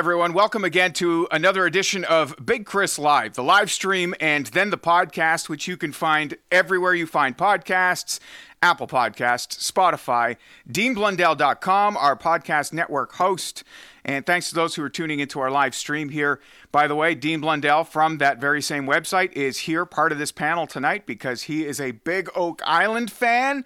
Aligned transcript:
Everyone. 0.00 0.32
Welcome 0.32 0.64
again 0.64 0.94
to 0.94 1.28
another 1.30 1.66
edition 1.66 2.04
of 2.06 2.34
Big 2.42 2.64
Chris 2.64 2.98
Live, 2.98 3.34
the 3.34 3.42
live 3.42 3.70
stream 3.70 4.14
and 4.18 4.46
then 4.46 4.70
the 4.70 4.78
podcast, 4.78 5.50
which 5.50 5.68
you 5.68 5.76
can 5.76 5.92
find 5.92 6.38
everywhere 6.50 6.94
you 6.94 7.06
find 7.06 7.36
podcasts 7.36 8.18
Apple 8.62 8.86
Podcasts, 8.86 9.70
Spotify, 9.70 10.36
DeanBlundell.com, 10.70 11.96
our 11.98 12.16
podcast 12.16 12.72
network 12.72 13.12
host. 13.12 13.62
And 14.10 14.26
thanks 14.26 14.48
to 14.48 14.56
those 14.56 14.74
who 14.74 14.82
are 14.82 14.88
tuning 14.88 15.20
into 15.20 15.38
our 15.38 15.52
live 15.52 15.72
stream 15.72 16.08
here. 16.08 16.40
By 16.72 16.88
the 16.88 16.96
way, 16.96 17.14
Dean 17.14 17.40
Blundell 17.40 17.84
from 17.84 18.18
that 18.18 18.40
very 18.40 18.60
same 18.60 18.84
website 18.84 19.30
is 19.34 19.58
here, 19.58 19.86
part 19.86 20.10
of 20.10 20.18
this 20.18 20.32
panel 20.32 20.66
tonight, 20.66 21.06
because 21.06 21.44
he 21.44 21.64
is 21.64 21.80
a 21.80 21.92
big 21.92 22.28
Oak 22.34 22.60
Island 22.66 23.12
fan. 23.12 23.64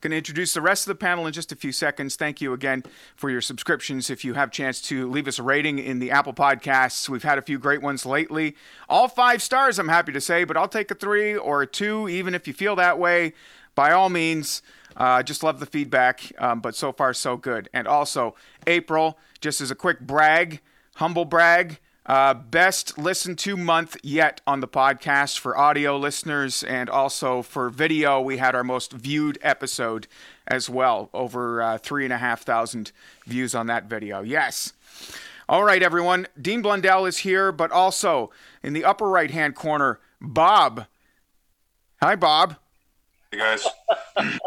Going 0.00 0.12
to 0.12 0.16
introduce 0.16 0.54
the 0.54 0.60
rest 0.60 0.86
of 0.86 0.90
the 0.90 0.94
panel 0.94 1.26
in 1.26 1.32
just 1.32 1.50
a 1.50 1.56
few 1.56 1.72
seconds. 1.72 2.14
Thank 2.14 2.40
you 2.40 2.52
again 2.52 2.84
for 3.16 3.30
your 3.30 3.40
subscriptions. 3.40 4.10
If 4.10 4.24
you 4.24 4.34
have 4.34 4.50
a 4.50 4.52
chance 4.52 4.80
to 4.82 5.10
leave 5.10 5.26
us 5.26 5.40
a 5.40 5.42
rating 5.42 5.80
in 5.80 5.98
the 5.98 6.12
Apple 6.12 6.34
Podcasts, 6.34 7.08
we've 7.08 7.24
had 7.24 7.38
a 7.38 7.42
few 7.42 7.58
great 7.58 7.82
ones 7.82 8.06
lately. 8.06 8.54
All 8.88 9.08
five 9.08 9.42
stars, 9.42 9.76
I'm 9.80 9.88
happy 9.88 10.12
to 10.12 10.20
say, 10.20 10.44
but 10.44 10.56
I'll 10.56 10.68
take 10.68 10.92
a 10.92 10.94
three 10.94 11.36
or 11.36 11.62
a 11.62 11.66
two, 11.66 12.08
even 12.08 12.36
if 12.36 12.46
you 12.46 12.54
feel 12.54 12.76
that 12.76 12.96
way. 12.96 13.32
By 13.74 13.90
all 13.90 14.08
means, 14.08 14.62
uh, 14.96 15.22
just 15.22 15.42
love 15.42 15.60
the 15.60 15.66
feedback, 15.66 16.32
um, 16.38 16.60
but 16.60 16.74
so 16.74 16.92
far 16.92 17.12
so 17.14 17.36
good. 17.36 17.68
And 17.72 17.86
also, 17.86 18.34
April, 18.66 19.18
just 19.40 19.60
as 19.60 19.70
a 19.70 19.74
quick 19.74 20.00
brag, 20.00 20.60
humble 20.96 21.24
brag, 21.24 21.78
uh, 22.06 22.34
best 22.34 22.98
listened 22.98 23.38
to 23.38 23.56
month 23.56 23.96
yet 24.02 24.40
on 24.46 24.60
the 24.60 24.68
podcast 24.68 25.38
for 25.38 25.56
audio 25.56 25.96
listeners, 25.96 26.64
and 26.64 26.90
also 26.90 27.42
for 27.42 27.70
video. 27.70 28.20
We 28.20 28.38
had 28.38 28.54
our 28.54 28.64
most 28.64 28.92
viewed 28.92 29.38
episode 29.42 30.08
as 30.46 30.68
well, 30.68 31.10
over 31.14 31.62
uh, 31.62 31.78
three 31.78 32.04
and 32.04 32.12
a 32.12 32.18
half 32.18 32.42
thousand 32.42 32.92
views 33.26 33.54
on 33.54 33.66
that 33.68 33.84
video. 33.84 34.22
Yes. 34.22 34.72
All 35.48 35.64
right, 35.64 35.82
everyone. 35.82 36.26
Dean 36.40 36.62
Blundell 36.62 37.06
is 37.06 37.18
here, 37.18 37.52
but 37.52 37.70
also 37.70 38.30
in 38.62 38.72
the 38.72 38.84
upper 38.84 39.08
right 39.08 39.30
hand 39.30 39.54
corner, 39.54 40.00
Bob. 40.20 40.86
Hi, 42.02 42.16
Bob. 42.16 42.56
Hey 43.30 43.38
guys, 43.38 43.66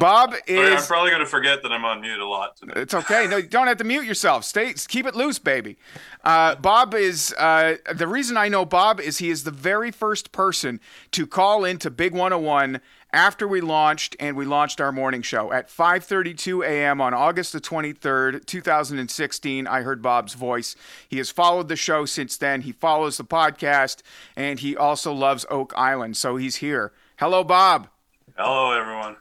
Bob 0.00 0.34
Sorry, 0.46 0.74
I'm 0.74 0.82
probably 0.84 1.10
going 1.10 1.20
to 1.20 1.26
forget 1.26 1.62
that 1.62 1.72
I'm 1.72 1.84
on 1.84 2.00
mute 2.00 2.20
a 2.20 2.26
lot 2.26 2.56
today. 2.56 2.72
It's 2.76 2.94
okay. 2.94 3.26
No, 3.26 3.36
you 3.36 3.48
don't 3.48 3.66
have 3.66 3.78
to 3.78 3.84
mute 3.84 4.04
yourself. 4.04 4.44
Stay, 4.44 4.72
keep 4.88 5.06
it 5.06 5.14
loose, 5.14 5.38
baby. 5.38 5.76
Uh, 6.24 6.54
Bob 6.56 6.94
is 6.94 7.34
uh, 7.38 7.76
the 7.94 8.06
reason 8.06 8.36
I 8.36 8.48
know 8.48 8.64
Bob 8.64 9.00
is 9.00 9.18
he 9.18 9.30
is 9.30 9.44
the 9.44 9.50
very 9.50 9.90
first 9.90 10.32
person 10.32 10.80
to 11.12 11.26
call 11.26 11.64
into 11.64 11.90
Big 11.90 12.12
101 12.12 12.80
after 13.12 13.46
we 13.46 13.60
launched 13.60 14.16
and 14.18 14.36
we 14.36 14.44
launched 14.44 14.80
our 14.80 14.90
morning 14.90 15.22
show 15.22 15.52
at 15.52 15.68
5:32 15.68 16.66
a.m. 16.66 17.00
on 17.00 17.12
August 17.12 17.52
the 17.52 17.60
23rd, 17.60 18.46
2016. 18.46 19.66
I 19.66 19.82
heard 19.82 20.00
Bob's 20.02 20.34
voice. 20.34 20.74
He 21.08 21.18
has 21.18 21.30
followed 21.30 21.68
the 21.68 21.76
show 21.76 22.06
since 22.06 22.36
then. 22.36 22.62
He 22.62 22.72
follows 22.72 23.18
the 23.18 23.24
podcast 23.24 24.02
and 24.36 24.60
he 24.60 24.76
also 24.76 25.12
loves 25.12 25.44
Oak 25.50 25.72
Island, 25.76 26.16
so 26.16 26.36
he's 26.36 26.56
here. 26.56 26.92
Hello, 27.18 27.44
Bob. 27.44 27.88
Hello, 28.36 28.72
everyone. 28.72 29.16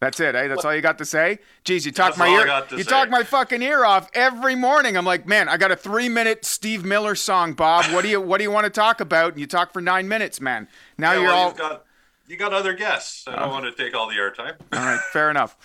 That's 0.00 0.20
it, 0.20 0.36
eh? 0.36 0.46
That's 0.46 0.64
all 0.64 0.72
you 0.74 0.80
got 0.80 0.98
to 0.98 1.04
say? 1.04 1.40
Jeez, 1.64 1.84
you 1.84 1.90
talk 1.90 2.14
That's 2.14 2.18
my 2.18 2.28
ear. 2.28 2.64
You 2.70 2.84
say. 2.84 2.90
talk 2.90 3.10
my 3.10 3.24
fucking 3.24 3.62
ear 3.62 3.84
off 3.84 4.08
every 4.14 4.54
morning. 4.54 4.96
I'm 4.96 5.04
like, 5.04 5.26
man, 5.26 5.48
I 5.48 5.56
got 5.56 5.72
a 5.72 5.76
three 5.76 6.08
minute 6.08 6.44
Steve 6.44 6.84
Miller 6.84 7.16
song, 7.16 7.54
Bob. 7.54 7.86
What 7.92 8.02
do 8.02 8.08
you 8.08 8.20
What 8.20 8.38
do 8.38 8.44
you 8.44 8.50
want 8.52 8.64
to 8.64 8.70
talk 8.70 9.00
about? 9.00 9.32
And 9.32 9.40
you 9.40 9.46
talk 9.48 9.72
for 9.72 9.80
nine 9.80 10.06
minutes, 10.06 10.40
man. 10.40 10.68
Now 10.98 11.12
Yeah, 11.14 11.18
you're 11.20 11.28
well, 11.30 11.38
all. 11.46 11.52
got 11.52 11.84
you 12.28 12.36
got 12.36 12.52
other 12.52 12.74
guests. 12.74 13.26
I 13.26 13.36
don't 13.36 13.50
want 13.50 13.64
to 13.64 13.72
take 13.72 13.94
all 13.96 14.06
the 14.06 14.14
airtime. 14.16 14.52
All 14.74 14.78
right, 14.84 15.00
fair 15.12 15.30
enough. 15.30 15.56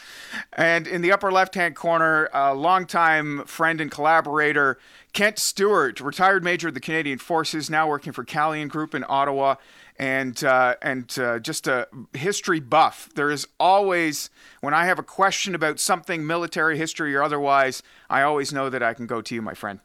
And 0.54 0.88
in 0.88 1.02
the 1.02 1.12
upper 1.12 1.30
left 1.30 1.56
hand 1.56 1.76
corner, 1.76 2.30
a 2.34 2.56
longtime 2.56 3.44
friend 3.46 3.82
and 3.82 3.92
collaborator, 3.92 4.80
Kent 5.12 5.40
Stewart, 5.40 6.00
retired 6.00 6.42
major 6.42 6.70
of 6.70 6.74
the 6.74 6.80
Canadian 6.80 7.20
Forces, 7.20 7.70
now 7.70 7.90
working 7.90 8.14
for 8.14 8.24
Calian 8.24 8.70
Group 8.70 8.96
in 8.96 9.04
Ottawa, 9.10 9.56
and 10.04 10.44
uh, 10.44 10.76
and 10.82 11.18
uh, 11.18 11.40
just 11.40 11.66
a 11.66 11.88
history 12.14 12.60
buff. 12.60 13.10
There 13.16 13.32
is 13.32 13.48
always, 13.58 14.30
when 14.60 14.74
I 14.74 14.86
have 14.86 15.00
a 15.00 15.04
question 15.04 15.56
about 15.56 15.80
something, 15.80 16.28
military 16.28 16.78
history 16.78 17.16
or 17.16 17.24
otherwise, 17.24 17.82
I 18.10 18.22
always 18.22 18.52
know 18.52 18.70
that 18.70 18.84
I 18.84 18.94
can 18.94 19.08
go 19.08 19.22
to 19.22 19.34
you, 19.34 19.42
my 19.42 19.54
friend. 19.54 19.80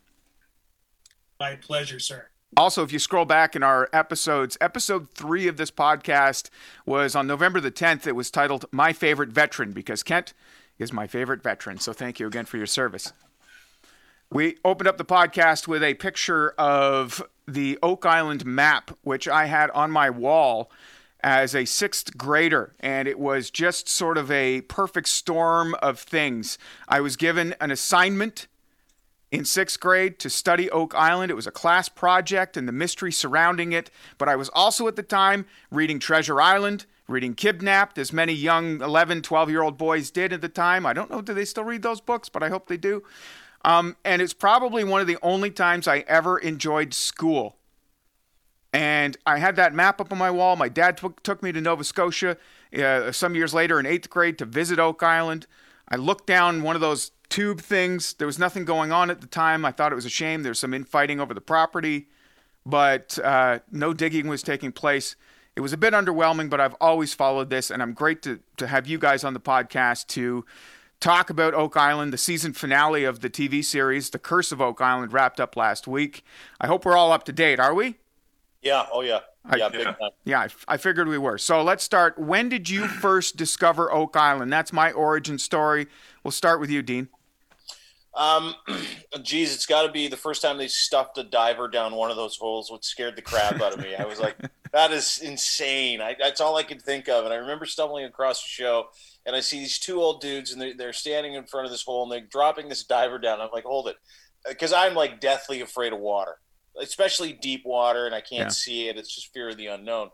My 1.38 1.54
pleasure, 1.54 2.00
sir. 2.00 2.30
Also, 2.56 2.82
if 2.82 2.92
you 2.92 2.98
scroll 2.98 3.26
back 3.26 3.54
in 3.54 3.62
our 3.62 3.88
episodes, 3.92 4.58
episode 4.60 5.08
three 5.10 5.46
of 5.46 5.56
this 5.56 5.70
podcast 5.70 6.50
was 6.84 7.14
on 7.14 7.28
November 7.28 7.60
the 7.60 7.70
10th. 7.70 8.04
It 8.04 8.16
was 8.16 8.28
titled 8.28 8.64
My 8.72 8.92
Favorite 8.92 9.28
Veteran 9.28 9.70
because 9.70 10.02
Kent 10.02 10.34
is 10.80 10.92
my 10.92 11.06
favorite 11.06 11.44
veteran. 11.44 11.78
So 11.78 11.92
thank 11.92 12.18
you 12.18 12.26
again 12.26 12.46
for 12.46 12.56
your 12.56 12.66
service. 12.66 13.12
We 14.32 14.56
opened 14.64 14.88
up 14.88 14.98
the 14.98 15.04
podcast 15.04 15.68
with 15.68 15.84
a 15.84 15.94
picture 15.94 16.50
of 16.58 17.22
the 17.48 17.78
Oak 17.82 18.04
Island 18.04 18.44
map, 18.44 18.96
which 19.02 19.26
I 19.26 19.46
had 19.46 19.70
on 19.70 19.90
my 19.90 20.10
wall 20.10 20.70
as 21.20 21.54
a 21.54 21.64
sixth 21.64 22.16
grader, 22.16 22.74
and 22.78 23.08
it 23.08 23.18
was 23.18 23.50
just 23.50 23.88
sort 23.88 24.18
of 24.18 24.30
a 24.30 24.60
perfect 24.62 25.08
storm 25.08 25.74
of 25.82 25.98
things. 25.98 26.58
I 26.86 27.00
was 27.00 27.16
given 27.16 27.54
an 27.60 27.70
assignment 27.70 28.46
in 29.30 29.44
sixth 29.44 29.80
grade 29.80 30.18
to 30.20 30.30
study 30.30 30.70
Oak 30.70 30.94
Island. 30.94 31.30
It 31.30 31.34
was 31.34 31.46
a 31.46 31.52
class 31.52 31.88
project 31.88 32.56
and 32.56 32.68
the 32.68 32.72
mystery 32.72 33.12
surrounding 33.12 33.72
it. 33.72 33.90
But 34.16 34.28
I 34.28 34.36
was 34.36 34.48
also 34.50 34.88
at 34.88 34.96
the 34.96 35.02
time 35.02 35.46
reading 35.70 35.98
Treasure 35.98 36.40
Island, 36.40 36.86
reading 37.08 37.34
Kidnapped, 37.34 37.98
as 37.98 38.12
many 38.12 38.32
young 38.32 38.80
11, 38.80 39.22
12 39.22 39.50
year 39.50 39.62
old 39.62 39.76
boys 39.76 40.10
did 40.10 40.32
at 40.32 40.40
the 40.40 40.48
time. 40.48 40.86
I 40.86 40.92
don't 40.92 41.10
know, 41.10 41.20
do 41.20 41.34
they 41.34 41.44
still 41.44 41.64
read 41.64 41.82
those 41.82 42.00
books? 42.00 42.28
But 42.28 42.42
I 42.42 42.48
hope 42.48 42.68
they 42.68 42.76
do. 42.76 43.02
Um, 43.64 43.96
and 44.04 44.22
it's 44.22 44.34
probably 44.34 44.84
one 44.84 45.00
of 45.00 45.06
the 45.06 45.18
only 45.22 45.50
times 45.50 45.88
I 45.88 45.98
ever 46.06 46.38
enjoyed 46.38 46.94
school. 46.94 47.56
And 48.72 49.16
I 49.26 49.38
had 49.38 49.56
that 49.56 49.74
map 49.74 50.00
up 50.00 50.12
on 50.12 50.18
my 50.18 50.30
wall. 50.30 50.54
My 50.56 50.68
dad 50.68 50.96
took 50.96 51.22
took 51.22 51.42
me 51.42 51.52
to 51.52 51.60
Nova 51.60 51.84
Scotia 51.84 52.36
uh, 52.76 53.12
some 53.12 53.34
years 53.34 53.54
later 53.54 53.80
in 53.80 53.86
eighth 53.86 54.10
grade 54.10 54.38
to 54.38 54.44
visit 54.44 54.78
Oak 54.78 55.02
Island. 55.02 55.46
I 55.88 55.96
looked 55.96 56.26
down 56.26 56.62
one 56.62 56.74
of 56.76 56.82
those 56.82 57.12
tube 57.30 57.60
things. 57.60 58.14
There 58.14 58.26
was 58.26 58.38
nothing 58.38 58.64
going 58.64 58.92
on 58.92 59.10
at 59.10 59.20
the 59.20 59.26
time. 59.26 59.64
I 59.64 59.72
thought 59.72 59.90
it 59.90 59.94
was 59.94 60.04
a 60.04 60.10
shame. 60.10 60.42
There 60.42 60.50
was 60.50 60.58
some 60.58 60.74
infighting 60.74 61.18
over 61.18 61.32
the 61.32 61.40
property, 61.40 62.08
but 62.66 63.18
uh, 63.24 63.60
no 63.70 63.94
digging 63.94 64.28
was 64.28 64.42
taking 64.42 64.70
place. 64.70 65.16
It 65.56 65.60
was 65.60 65.72
a 65.72 65.76
bit 65.76 65.92
underwhelming, 65.92 66.50
but 66.50 66.60
I've 66.60 66.76
always 66.80 67.14
followed 67.14 67.50
this, 67.50 67.70
and 67.70 67.82
I'm 67.82 67.92
great 67.92 68.22
to, 68.22 68.38
to 68.58 68.66
have 68.66 68.86
you 68.86 68.98
guys 68.98 69.24
on 69.24 69.34
the 69.34 69.40
podcast 69.40 70.06
to 70.08 70.44
talk 71.00 71.30
about 71.30 71.54
Oak 71.54 71.76
Island. 71.76 72.12
The 72.12 72.18
season 72.18 72.52
finale 72.52 73.04
of 73.04 73.20
the 73.20 73.30
TV 73.30 73.64
series, 73.64 74.10
The 74.10 74.18
Curse 74.18 74.52
of 74.52 74.60
Oak 74.60 74.80
Island, 74.80 75.12
wrapped 75.12 75.40
up 75.40 75.56
last 75.56 75.86
week. 75.86 76.24
I 76.60 76.66
hope 76.66 76.84
we're 76.84 76.96
all 76.96 77.12
up 77.12 77.24
to 77.24 77.32
date, 77.32 77.60
are 77.60 77.74
we? 77.74 77.96
Yeah. 78.62 78.86
Oh 78.92 79.02
yeah. 79.02 79.20
Yeah. 79.56 79.68
Big 79.68 79.80
yeah. 79.80 79.92
time. 79.92 80.10
Yeah, 80.24 80.40
I, 80.40 80.44
f- 80.44 80.64
I 80.68 80.76
figured 80.76 81.08
we 81.08 81.18
were. 81.18 81.38
So 81.38 81.62
let's 81.62 81.84
start. 81.84 82.18
When 82.18 82.48
did 82.48 82.68
you 82.68 82.86
first 82.86 83.36
discover 83.36 83.90
Oak 83.92 84.16
Island? 84.16 84.52
That's 84.52 84.72
my 84.72 84.92
origin 84.92 85.38
story. 85.38 85.86
We'll 86.22 86.32
start 86.32 86.60
with 86.60 86.70
you, 86.70 86.82
Dean. 86.82 87.08
Um, 88.14 88.54
geez, 89.22 89.54
it's 89.54 89.64
got 89.64 89.86
to 89.86 89.92
be 89.92 90.08
the 90.08 90.16
first 90.16 90.42
time 90.42 90.58
they 90.58 90.68
stuffed 90.68 91.16
a 91.18 91.22
diver 91.22 91.68
down 91.68 91.94
one 91.94 92.10
of 92.10 92.16
those 92.16 92.36
holes, 92.36 92.70
which 92.70 92.84
scared 92.84 93.16
the 93.16 93.22
crap 93.22 93.60
out 93.60 93.72
of 93.72 93.78
me. 93.78 93.94
I 93.94 94.04
was 94.04 94.20
like, 94.20 94.36
that 94.72 94.90
is 94.90 95.18
insane. 95.18 96.00
I, 96.00 96.16
that's 96.18 96.40
all 96.40 96.56
I 96.56 96.64
could 96.64 96.82
think 96.82 97.08
of. 97.08 97.24
And 97.24 97.32
I 97.32 97.36
remember 97.36 97.64
stumbling 97.64 98.04
across 98.04 98.42
the 98.42 98.48
show, 98.48 98.88
and 99.28 99.36
I 99.36 99.40
see 99.40 99.58
these 99.60 99.78
two 99.78 100.00
old 100.00 100.22
dudes, 100.22 100.52
and 100.52 100.60
they're, 100.60 100.74
they're 100.74 100.92
standing 100.94 101.34
in 101.34 101.44
front 101.44 101.66
of 101.66 101.70
this 101.70 101.82
hole, 101.84 102.02
and 102.02 102.10
they're 102.10 102.26
dropping 102.28 102.68
this 102.70 102.82
diver 102.82 103.18
down. 103.18 103.40
I'm 103.40 103.50
like, 103.52 103.64
hold 103.64 103.86
it. 103.88 103.96
because 104.48 104.72
I'm 104.72 104.94
like 104.94 105.20
deathly 105.20 105.60
afraid 105.60 105.92
of 105.92 105.98
water, 106.00 106.36
especially 106.80 107.34
deep 107.34 107.62
water, 107.66 108.06
and 108.06 108.14
I 108.14 108.20
can't 108.22 108.46
Yeah. 108.46 108.48
see 108.48 108.88
it. 108.88 108.96
It's 108.96 109.14
just 109.14 109.32
fear 109.34 109.50
of 109.50 109.58
the 109.58 109.66
unknown. 109.66 110.08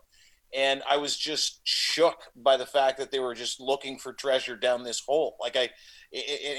And 0.53 0.83
I 0.89 0.97
was 0.97 1.15
just 1.17 1.61
shook 1.63 2.17
by 2.35 2.57
the 2.57 2.65
fact 2.65 2.97
that 2.97 3.11
they 3.11 3.19
were 3.19 3.33
just 3.35 3.59
looking 3.59 3.97
for 3.97 4.11
treasure 4.13 4.55
down 4.57 4.83
this 4.83 4.99
hole. 4.99 5.37
Like 5.39 5.55
I, 5.55 5.69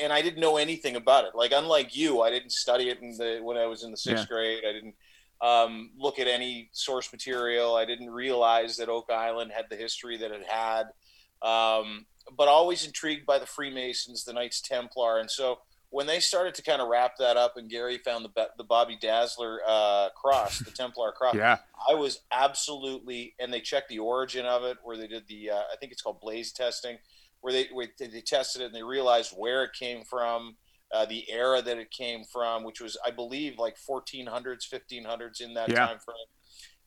and 0.02 0.12
I 0.12 0.22
didn't 0.22 0.40
know 0.40 0.56
anything 0.56 0.96
about 0.96 1.24
it. 1.24 1.34
Like 1.34 1.52
unlike 1.54 1.94
you, 1.96 2.22
I 2.22 2.30
didn't 2.30 2.52
study 2.52 2.88
it 2.88 3.00
in 3.02 3.10
the 3.18 3.40
when 3.42 3.56
I 3.58 3.66
was 3.66 3.84
in 3.84 3.90
the 3.90 3.96
sixth 3.96 4.28
grade. 4.28 4.64
I 4.68 4.72
didn't 4.72 4.94
um, 5.42 5.90
look 5.98 6.18
at 6.18 6.26
any 6.28 6.68
source 6.72 7.10
material. 7.12 7.74
I 7.76 7.84
didn't 7.84 8.10
realize 8.10 8.76
that 8.78 8.88
Oak 8.88 9.10
Island 9.10 9.50
had 9.54 9.66
the 9.70 9.76
history 9.76 10.16
that 10.18 10.30
it 10.30 10.46
had. 10.48 10.84
Um, 11.42 12.06
but 12.36 12.48
always 12.48 12.84
intrigued 12.86 13.26
by 13.26 13.38
the 13.38 13.46
Freemasons, 13.46 14.24
the 14.24 14.32
Knights 14.32 14.60
Templar, 14.60 15.18
and 15.18 15.30
so 15.30 15.58
when 15.90 16.06
they 16.06 16.18
started 16.18 16.52
to 16.54 16.62
kind 16.62 16.82
of 16.82 16.88
wrap 16.88 17.12
that 17.18 17.36
up, 17.36 17.56
and 17.56 17.70
Gary 17.70 17.98
found 17.98 18.24
the 18.24 18.48
the 18.58 18.64
Bobby 18.64 18.98
Dazzler 19.00 19.60
uh, 19.66 20.08
cross, 20.20 20.60
the 20.62 20.70
Templar 20.72 21.12
cross, 21.12 21.34
Yeah. 21.38 21.58
I 21.88 21.94
was 21.94 22.20
absolutely, 22.32 23.34
and 23.38 23.52
they 23.52 23.60
checked 23.60 23.88
the 23.88 24.00
origin 24.00 24.46
of 24.46 24.64
it, 24.64 24.78
where 24.82 24.96
they 24.96 25.06
did 25.06 25.28
the, 25.28 25.50
uh, 25.50 25.62
I 25.72 25.76
think 25.78 25.92
it's 25.92 26.02
called 26.02 26.20
blaze 26.20 26.52
testing, 26.52 26.98
where 27.40 27.52
they 27.52 27.68
where 27.72 27.86
they 27.98 28.20
tested 28.20 28.62
it 28.62 28.66
and 28.66 28.74
they 28.74 28.82
realized 28.82 29.32
where 29.36 29.62
it 29.62 29.70
came 29.78 30.02
from, 30.04 30.56
uh, 30.92 31.06
the 31.06 31.30
era 31.30 31.62
that 31.62 31.78
it 31.78 31.90
came 31.90 32.24
from, 32.32 32.64
which 32.64 32.80
was, 32.80 32.98
I 33.06 33.10
believe, 33.12 33.58
like 33.58 33.76
1400s, 33.78 34.66
1500s 34.68 35.40
in 35.40 35.54
that 35.54 35.68
Yeah. 35.70 35.86
time 35.86 35.98
frame, 36.00 36.16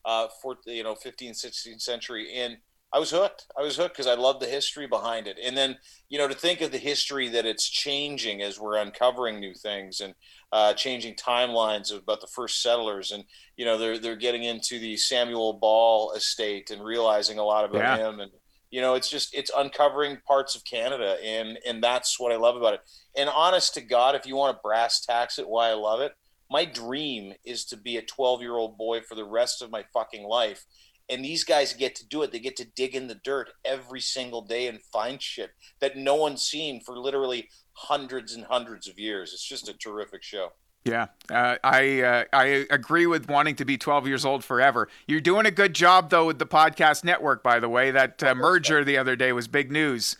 uh, 0.05 0.27
for 0.41 0.57
you 0.65 0.83
know, 0.83 0.95
15th, 0.95 1.37
16th 1.37 1.81
century, 1.81 2.33
and 2.33 2.57
I 2.91 2.99
was 2.99 3.11
hooked. 3.11 3.45
I 3.57 3.61
was 3.61 3.77
hooked 3.77 3.95
because 3.95 4.07
I 4.07 4.15
love 4.15 4.39
the 4.39 4.47
history 4.47 4.87
behind 4.87 5.27
it, 5.27 5.37
and 5.43 5.55
then 5.55 5.77
you 6.09 6.17
know 6.17 6.27
to 6.27 6.33
think 6.33 6.61
of 6.61 6.71
the 6.71 6.77
history 6.79 7.29
that 7.29 7.45
it's 7.45 7.69
changing 7.69 8.41
as 8.41 8.59
we're 8.59 8.77
uncovering 8.77 9.39
new 9.39 9.53
things 9.53 9.99
and 9.99 10.15
uh, 10.51 10.73
changing 10.73 11.13
timelines 11.15 11.95
about 11.95 12.21
the 12.21 12.27
first 12.27 12.61
settlers 12.61 13.11
and 13.11 13.23
you 13.57 13.65
know 13.65 13.77
they're 13.77 13.99
they're 13.99 14.15
getting 14.15 14.43
into 14.43 14.79
the 14.79 14.97
Samuel 14.97 15.53
Ball 15.53 16.13
estate 16.13 16.71
and 16.71 16.83
realizing 16.83 17.37
a 17.37 17.43
lot 17.43 17.65
about 17.65 17.81
Yeah. 17.81 17.97
him 17.97 18.19
and 18.19 18.31
you 18.71 18.81
know 18.81 18.95
it's 18.95 19.09
just 19.09 19.35
it's 19.35 19.51
uncovering 19.55 20.17
parts 20.27 20.55
of 20.55 20.63
Canada 20.65 21.17
and 21.23 21.59
and 21.67 21.83
that's 21.83 22.19
what 22.19 22.31
I 22.31 22.37
love 22.37 22.55
about 22.55 22.73
it 22.73 22.81
and 23.15 23.29
honest 23.29 23.75
to 23.75 23.81
God 23.81 24.15
if 24.15 24.25
you 24.25 24.35
want 24.35 24.57
to 24.57 24.61
brass 24.63 25.01
tacks 25.05 25.37
it 25.37 25.47
why 25.47 25.69
I 25.69 25.73
love 25.73 26.01
it 26.01 26.13
my 26.51 26.65
dream 26.65 27.33
is 27.45 27.63
to 27.65 27.77
be 27.77 27.97
a 27.97 28.01
12 28.01 28.41
year 28.41 28.55
old 28.55 28.75
boy 28.75 29.01
for 29.01 29.13
the 29.13 29.25
rest 29.25 29.61
of 29.61 29.69
my 29.69 29.83
fucking 29.93 30.23
life 30.23 30.65
and 31.09 31.23
these 31.23 31.43
guys 31.43 31.73
get 31.73 31.95
to 31.95 32.07
do 32.07 32.21
it 32.21 32.31
they 32.31 32.39
get 32.39 32.55
to 32.55 32.65
dig 32.75 32.95
in 32.95 33.07
the 33.07 33.19
dirt 33.23 33.49
every 33.65 34.01
single 34.01 34.41
day 34.41 34.67
and 34.67 34.81
find 34.81 35.21
shit 35.21 35.51
that 35.79 35.97
no 35.97 36.15
one's 36.15 36.41
seen 36.41 36.79
for 36.81 36.97
literally 36.97 37.49
hundreds 37.73 38.33
and 38.33 38.45
hundreds 38.45 38.87
of 38.87 38.99
years 38.99 39.33
it's 39.33 39.47
just 39.47 39.69
a 39.69 39.73
terrific 39.73 40.23
show 40.23 40.51
Yeah, 40.85 41.07
uh, 41.29 41.57
I 41.61 42.01
uh, 42.01 42.23
I 42.31 42.65
agree 42.71 43.05
with 43.05 43.27
wanting 43.27 43.55
to 43.57 43.65
be 43.65 43.77
12 43.77 44.07
years 44.07 44.23
old 44.23 44.45
forever. 44.45 44.87
You're 45.07 45.19
doing 45.19 45.45
a 45.45 45.51
good 45.51 45.75
job 45.75 46.09
though 46.09 46.25
with 46.25 46.39
the 46.39 46.47
podcast 46.47 47.03
network, 47.03 47.43
by 47.43 47.59
the 47.59 47.67
way. 47.67 47.91
That 47.91 48.23
uh, 48.23 48.33
merger 48.33 48.85
the 48.85 48.97
other 48.97 49.17
day 49.17 49.33
was 49.33 49.49
big 49.49 49.71
news. 49.71 50.15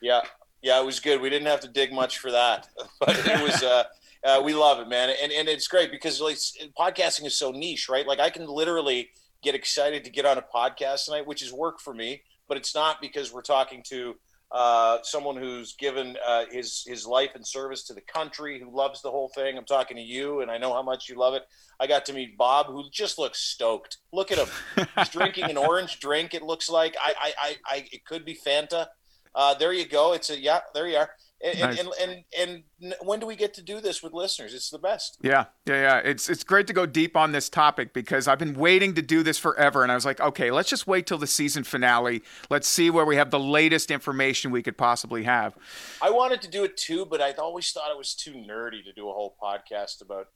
Yeah, 0.00 0.22
yeah, 0.62 0.80
it 0.80 0.84
was 0.84 1.00
good. 1.00 1.20
We 1.20 1.30
didn't 1.30 1.46
have 1.46 1.60
to 1.60 1.68
dig 1.68 1.92
much 1.92 2.18
for 2.18 2.30
that, 2.32 2.68
but 3.00 3.16
it 3.26 3.42
was. 3.42 3.62
Uh, 3.62 3.84
uh, 4.24 4.42
we 4.44 4.52
love 4.54 4.80
it, 4.80 4.88
man, 4.88 5.14
and 5.22 5.30
and 5.30 5.48
it's 5.48 5.68
great 5.68 5.90
because 5.90 6.20
like 6.20 6.38
podcasting 6.78 7.26
is 7.26 7.38
so 7.38 7.52
niche, 7.52 7.88
right? 7.88 8.06
Like 8.06 8.18
I 8.18 8.30
can 8.30 8.46
literally 8.46 9.10
get 9.42 9.54
excited 9.54 10.04
to 10.04 10.10
get 10.10 10.26
on 10.26 10.38
a 10.38 10.42
podcast 10.42 11.04
tonight, 11.04 11.26
which 11.26 11.42
is 11.42 11.52
work 11.52 11.80
for 11.80 11.94
me, 11.94 12.22
but 12.48 12.56
it's 12.56 12.74
not 12.74 13.00
because 13.00 13.32
we're 13.32 13.42
talking 13.42 13.82
to 13.88 14.14
uh, 14.50 14.98
someone 15.02 15.36
who's 15.36 15.74
given 15.74 16.16
uh, 16.26 16.44
his 16.50 16.82
his 16.86 17.06
life 17.06 17.30
and 17.34 17.46
service 17.46 17.84
to 17.84 17.94
the 17.94 18.00
country, 18.00 18.58
who 18.58 18.74
loves 18.74 19.02
the 19.02 19.10
whole 19.10 19.28
thing. 19.34 19.58
I'm 19.58 19.66
talking 19.66 19.96
to 19.96 20.02
you, 20.02 20.40
and 20.40 20.50
I 20.50 20.56
know 20.56 20.72
how 20.72 20.82
much 20.82 21.08
you 21.08 21.16
love 21.16 21.34
it. 21.34 21.42
I 21.78 21.86
got 21.86 22.06
to 22.06 22.14
meet 22.14 22.38
Bob, 22.38 22.66
who 22.66 22.84
just 22.90 23.18
looks 23.18 23.40
stoked. 23.40 23.98
Look 24.12 24.32
at 24.32 24.38
him; 24.38 24.48
he's 24.96 25.10
drinking 25.10 25.50
an 25.50 25.56
orange 25.58 26.00
drink. 26.00 26.32
It 26.32 26.42
looks 26.42 26.70
like 26.70 26.96
I 26.98 27.14
I, 27.18 27.32
I, 27.38 27.56
I 27.66 27.88
it 27.92 28.04
could 28.06 28.24
be 28.24 28.34
Fanta. 28.34 28.86
Uh, 29.34 29.54
there 29.54 29.72
you 29.72 29.86
go. 29.86 30.14
It's 30.14 30.30
a 30.30 30.40
yeah. 30.40 30.60
There 30.74 30.88
you 30.88 30.96
are. 30.96 31.10
And, 31.40 31.60
Nice. 31.60 31.78
and, 31.78 31.88
and 32.00 32.24
and 32.36 32.62
and 32.82 32.94
when 33.00 33.20
do 33.20 33.26
we 33.26 33.36
get 33.36 33.54
to 33.54 33.62
do 33.62 33.80
this 33.80 34.02
with 34.02 34.12
listeners? 34.12 34.54
It's 34.54 34.70
the 34.70 34.78
best. 34.78 35.18
Yeah, 35.22 35.44
yeah, 35.66 35.74
yeah. 35.74 35.96
It's 35.98 36.28
it's 36.28 36.42
great 36.42 36.66
to 36.66 36.72
go 36.72 36.84
deep 36.84 37.16
on 37.16 37.30
this 37.30 37.48
topic 37.48 37.92
because 37.94 38.26
I've 38.26 38.40
been 38.40 38.54
waiting 38.54 38.94
to 38.94 39.02
do 39.02 39.22
this 39.22 39.38
forever, 39.38 39.84
and 39.84 39.92
I 39.92 39.94
was 39.94 40.04
like, 40.04 40.18
okay, 40.20 40.50
let's 40.50 40.68
just 40.68 40.88
wait 40.88 41.06
till 41.06 41.18
the 41.18 41.28
season 41.28 41.62
finale. 41.62 42.22
Let's 42.50 42.66
see 42.66 42.90
where 42.90 43.04
we 43.04 43.14
have 43.16 43.30
the 43.30 43.38
latest 43.38 43.92
information 43.92 44.50
we 44.50 44.64
could 44.64 44.76
possibly 44.76 45.22
have. 45.24 45.56
I 46.02 46.10
wanted 46.10 46.42
to 46.42 46.50
do 46.50 46.64
it 46.64 46.76
too, 46.76 47.06
but 47.06 47.20
I 47.20 47.30
always 47.32 47.70
thought 47.70 47.92
it 47.92 47.98
was 47.98 48.14
too 48.14 48.32
nerdy 48.32 48.82
to 48.84 48.92
do 48.92 49.08
a 49.08 49.12
whole 49.12 49.36
podcast 49.40 50.02
about 50.02 50.26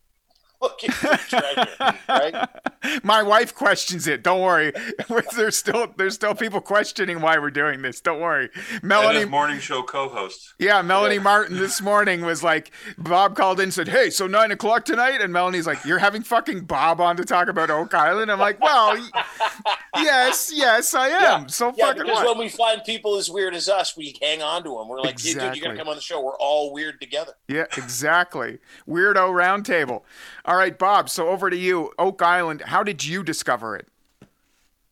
looking 0.62 0.90
for 0.90 1.16
treasure. 1.16 1.66
Right? 2.08 2.48
My 3.04 3.22
wife 3.22 3.54
questions 3.54 4.06
it. 4.06 4.22
Don't 4.22 4.40
worry. 4.40 4.72
there's 5.36 5.56
still 5.56 5.92
there's 5.96 6.14
still 6.14 6.34
people 6.34 6.60
questioning 6.60 7.20
why 7.20 7.38
we're 7.38 7.50
doing 7.50 7.82
this. 7.82 8.00
Don't 8.00 8.20
worry. 8.20 8.48
Melanie 8.82 9.24
morning 9.24 9.58
show 9.58 9.82
co-host. 9.82 10.54
Yeah, 10.58 10.82
Melanie 10.82 11.16
Yeah. 11.16 11.22
Martin 11.22 11.58
this 11.58 11.80
morning 11.80 12.22
was 12.22 12.42
like, 12.42 12.72
Bob 12.98 13.36
called 13.36 13.58
in 13.60 13.64
and 13.64 13.74
said, 13.74 13.88
Hey, 13.88 14.10
so 14.10 14.26
nine 14.26 14.50
o'clock 14.50 14.84
tonight? 14.84 15.20
And 15.20 15.32
Melanie's 15.32 15.66
like, 15.66 15.84
You're 15.84 15.98
having 15.98 16.22
fucking 16.22 16.62
Bob 16.62 17.00
on 17.00 17.16
to 17.16 17.24
talk 17.24 17.48
about 17.48 17.70
Oak 17.70 17.94
Island? 17.94 18.30
I'm 18.30 18.38
like, 18.40 18.60
Well, 18.60 18.96
yes, 19.96 20.50
yes, 20.54 20.94
I 20.94 21.08
am. 21.08 21.48
So 21.48 21.72
Yeah, 21.76 21.86
fucking 21.86 22.02
because 22.02 22.16
what? 22.24 22.36
when 22.36 22.38
we 22.38 22.48
find 22.48 22.82
people 22.84 23.16
as 23.16 23.30
weird 23.30 23.54
as 23.54 23.68
us, 23.68 23.96
we 23.96 24.16
hang 24.20 24.42
on 24.42 24.62
to 24.64 24.70
them. 24.70 24.88
We're 24.88 25.00
like, 25.00 25.20
"Hey, 25.20 25.32
dude, 25.32 25.42
you 25.42 25.48
Exactly. 25.48 25.60
gotta 25.60 25.76
come 25.78 25.88
on 25.88 25.96
the 25.96 26.02
show. 26.02 26.20
We're 26.22 26.36
all 26.38 26.72
weird 26.72 27.00
together. 27.00 27.32
Yeah, 27.48 27.66
exactly. 27.76 28.58
Weirdo 28.88 29.30
roundtable. 29.32 30.02
All 30.44 30.56
right, 30.56 30.76
Bob, 30.76 31.08
so 31.08 31.28
over 31.28 31.50
to 31.50 31.56
you. 31.56 31.92
Oak 31.98 32.20
Island, 32.22 32.62
how 32.66 32.82
did 32.82 33.04
you 33.04 33.22
discover 33.22 33.76
it? 33.76 33.86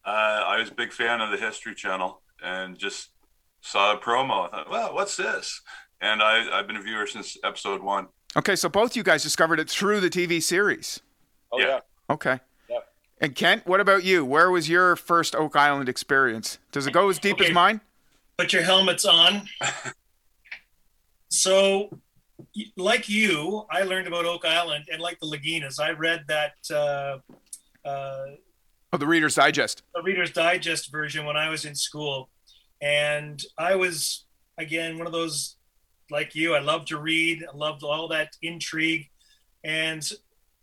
Uh, 0.04 0.10
I 0.46 0.58
was 0.60 0.70
a 0.70 0.74
big 0.74 0.92
fan 0.92 1.20
of 1.20 1.30
the 1.30 1.36
History 1.36 1.74
Channel 1.74 2.20
and 2.42 2.78
just 2.78 3.10
saw 3.60 3.94
a 3.94 3.98
promo. 3.98 4.46
I 4.46 4.50
thought, 4.50 4.70
well, 4.70 4.94
what's 4.94 5.16
this? 5.16 5.60
And 6.00 6.22
I, 6.22 6.46
I've 6.58 6.66
been 6.66 6.76
a 6.76 6.82
viewer 6.82 7.06
since 7.06 7.36
episode 7.44 7.82
one. 7.82 8.06
Okay, 8.36 8.56
so 8.56 8.68
both 8.68 8.96
you 8.96 9.02
guys 9.02 9.22
discovered 9.22 9.58
it 9.60 9.68
through 9.68 10.00
the 10.00 10.08
TV 10.08 10.42
series. 10.42 11.00
Oh 11.52 11.58
Yeah. 11.58 11.66
yeah. 11.66 11.80
Okay. 12.08 12.40
Yep. 12.68 12.88
And 13.20 13.34
Kent, 13.34 13.66
what 13.66 13.80
about 13.80 14.04
you? 14.04 14.24
Where 14.24 14.50
was 14.50 14.68
your 14.68 14.94
first 14.96 15.34
Oak 15.34 15.56
Island 15.56 15.88
experience? 15.88 16.58
Does 16.72 16.86
it 16.86 16.92
go 16.92 17.08
as 17.10 17.18
deep 17.18 17.40
as 17.40 17.50
mine? 17.52 17.80
Put 18.38 18.52
your 18.52 18.62
helmets 18.62 19.04
on. 19.04 19.42
so, 21.28 21.88
y- 21.90 21.98
like 22.76 23.08
you, 23.08 23.64
I 23.70 23.82
learned 23.82 24.06
about 24.06 24.24
Oak 24.24 24.44
Island, 24.44 24.84
and 24.92 25.00
like 25.00 25.18
the 25.20 25.26
Laginas, 25.26 25.80
I 25.80 25.90
read 25.90 26.24
that 26.28 26.52
uh, 26.70 27.18
uh, 27.88 28.24
Oh, 28.92 28.96
the 28.98 29.06
Reader's 29.06 29.36
Digest. 29.36 29.82
the 29.94 30.02
Reader's 30.02 30.32
Digest 30.32 30.90
version 30.90 31.24
when 31.24 31.36
I 31.36 31.48
was 31.48 31.64
in 31.64 31.74
school, 31.74 32.28
and 32.82 33.40
I 33.56 33.76
was 33.76 34.26
again 34.58 34.98
one 34.98 35.06
of 35.06 35.12
those 35.12 35.56
like 36.10 36.34
you. 36.34 36.54
I 36.54 36.58
loved 36.60 36.88
to 36.88 36.98
read. 36.98 37.44
I 37.52 37.56
loved 37.56 37.84
all 37.84 38.08
that 38.08 38.30
intrigue, 38.42 39.08
and 39.62 40.08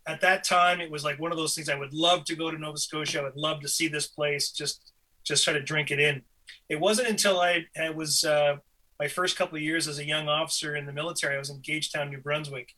at 0.06 0.20
that 0.22 0.42
time, 0.44 0.80
it 0.80 0.90
was 0.90 1.04
like 1.04 1.18
one 1.20 1.32
of 1.32 1.38
those 1.38 1.54
things. 1.54 1.68
I 1.68 1.74
would 1.74 1.92
love 1.94 2.24
to 2.24 2.34
go 2.36 2.50
to 2.50 2.58
Nova 2.58 2.78
Scotia. 2.78 3.20
I 3.20 3.24
would 3.24 3.36
love 3.36 3.60
to 3.60 3.68
see 3.68 3.88
this 3.88 4.06
place. 4.06 4.50
Just 4.50 4.92
just 5.24 5.44
try 5.44 5.52
to 5.54 5.62
drink 5.62 5.90
it 5.90 6.00
in. 6.00 6.22
It 6.68 6.80
wasn't 6.80 7.08
until 7.08 7.40
I, 7.40 7.64
I 7.80 7.90
was 7.90 8.24
uh, 8.24 8.56
my 8.98 9.08
first 9.08 9.36
couple 9.36 9.56
of 9.56 9.62
years 9.62 9.86
as 9.86 9.98
a 9.98 10.06
young 10.06 10.28
officer 10.28 10.76
in 10.76 10.86
the 10.86 10.92
military. 10.92 11.36
I 11.36 11.38
was 11.38 11.50
in 11.50 11.60
Gagetown, 11.60 12.10
New 12.10 12.18
Brunswick, 12.18 12.74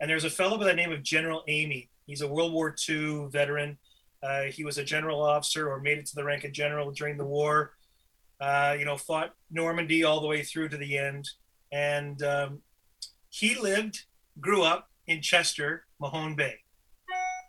and 0.00 0.08
there's 0.08 0.24
a 0.24 0.30
fellow 0.30 0.58
by 0.58 0.64
the 0.64 0.74
name 0.74 0.92
of 0.92 1.02
General 1.02 1.42
Amy. 1.48 1.90
He's 2.06 2.20
a 2.20 2.28
World 2.28 2.52
War 2.52 2.74
II 2.88 3.28
veteran. 3.30 3.78
Uh, 4.22 4.44
he 4.44 4.64
was 4.64 4.78
a 4.78 4.84
general 4.84 5.22
officer 5.22 5.70
or 5.70 5.80
made 5.80 5.98
it 5.98 6.06
to 6.06 6.14
the 6.14 6.24
rank 6.24 6.44
of 6.44 6.52
general 6.52 6.90
during 6.92 7.16
the 7.16 7.24
war. 7.24 7.72
Uh, 8.40 8.74
you 8.78 8.84
know, 8.84 8.96
fought 8.96 9.34
Normandy 9.50 10.04
all 10.04 10.20
the 10.20 10.26
way 10.26 10.42
through 10.42 10.68
to 10.68 10.76
the 10.76 10.98
end. 10.98 11.28
And 11.72 12.22
um, 12.22 12.58
he 13.30 13.54
lived, 13.54 14.04
grew 14.40 14.62
up 14.62 14.90
in 15.06 15.22
Chester, 15.22 15.86
Mahone 16.00 16.34
Bay. 16.34 16.56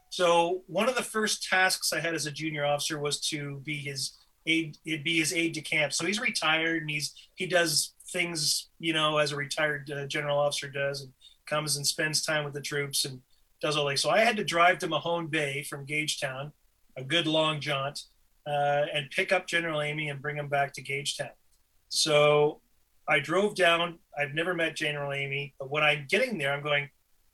So 0.10 0.64
one 0.68 0.88
of 0.88 0.96
the 0.96 1.04
first 1.04 1.44
tasks 1.44 1.92
I 1.92 2.00
had 2.00 2.14
as 2.14 2.26
a 2.26 2.32
junior 2.32 2.66
officer 2.66 3.00
was 3.00 3.20
to 3.32 3.62
be 3.66 3.78
his 3.78 4.18
aide, 4.46 4.78
be 4.86 5.20
his 5.20 5.34
aide 5.34 5.54
de 5.54 5.62
camp. 5.62 5.92
So 5.92 6.06
he's 6.06 6.22
retired 6.22 6.82
and 6.82 6.90
he's 6.90 7.14
he 7.36 7.46
does 7.48 7.95
things, 8.16 8.70
you 8.80 8.94
know, 8.94 9.18
as 9.18 9.34
a 9.34 9.36
retired 9.36 9.92
uh, 9.92 10.08
general 10.08 10.40
officer 10.40 10.70
does, 10.70 11.02
and 11.02 11.12
comes 11.46 11.76
and 11.76 11.86
spends 11.86 12.24
time 12.24 12.46
with 12.46 12.54
the 12.54 12.62
troops 12.62 13.04
and 13.04 13.20
does 13.62 13.76
all 13.76 13.86
that. 13.88 14.00
So 14.00 14.10
I 14.10 14.20
had 14.20 14.38
to 14.38 14.44
drive 14.44 14.78
to 14.80 14.88
Mahone 14.88 15.28
Bay 15.28 15.64
from 15.64 15.86
Gagetown, 15.86 16.54
a 16.96 17.04
good 17.04 17.28
long 17.28 17.60
jaunt, 17.60 18.04
uh, 18.48 18.86
and 18.94 19.12
pick 19.12 19.34
up 19.34 19.48
General 19.48 19.82
Amy 19.82 20.10
and 20.10 20.22
bring 20.22 20.38
him 20.38 20.48
back 20.48 20.72
to 20.74 20.82
Gagetown. 20.82 21.36
So 21.90 22.62
I 23.06 23.20
drove 23.20 23.54
down. 23.54 24.00
I've 24.18 24.34
never 24.34 24.54
met 24.54 24.78
General 24.78 25.12
Amy, 25.12 25.54
but 25.60 25.70
when 25.70 25.84
I'm 25.84 26.08
getting 26.10 26.38
there, 26.38 26.54
I'm 26.54 26.64
going, 26.64 26.90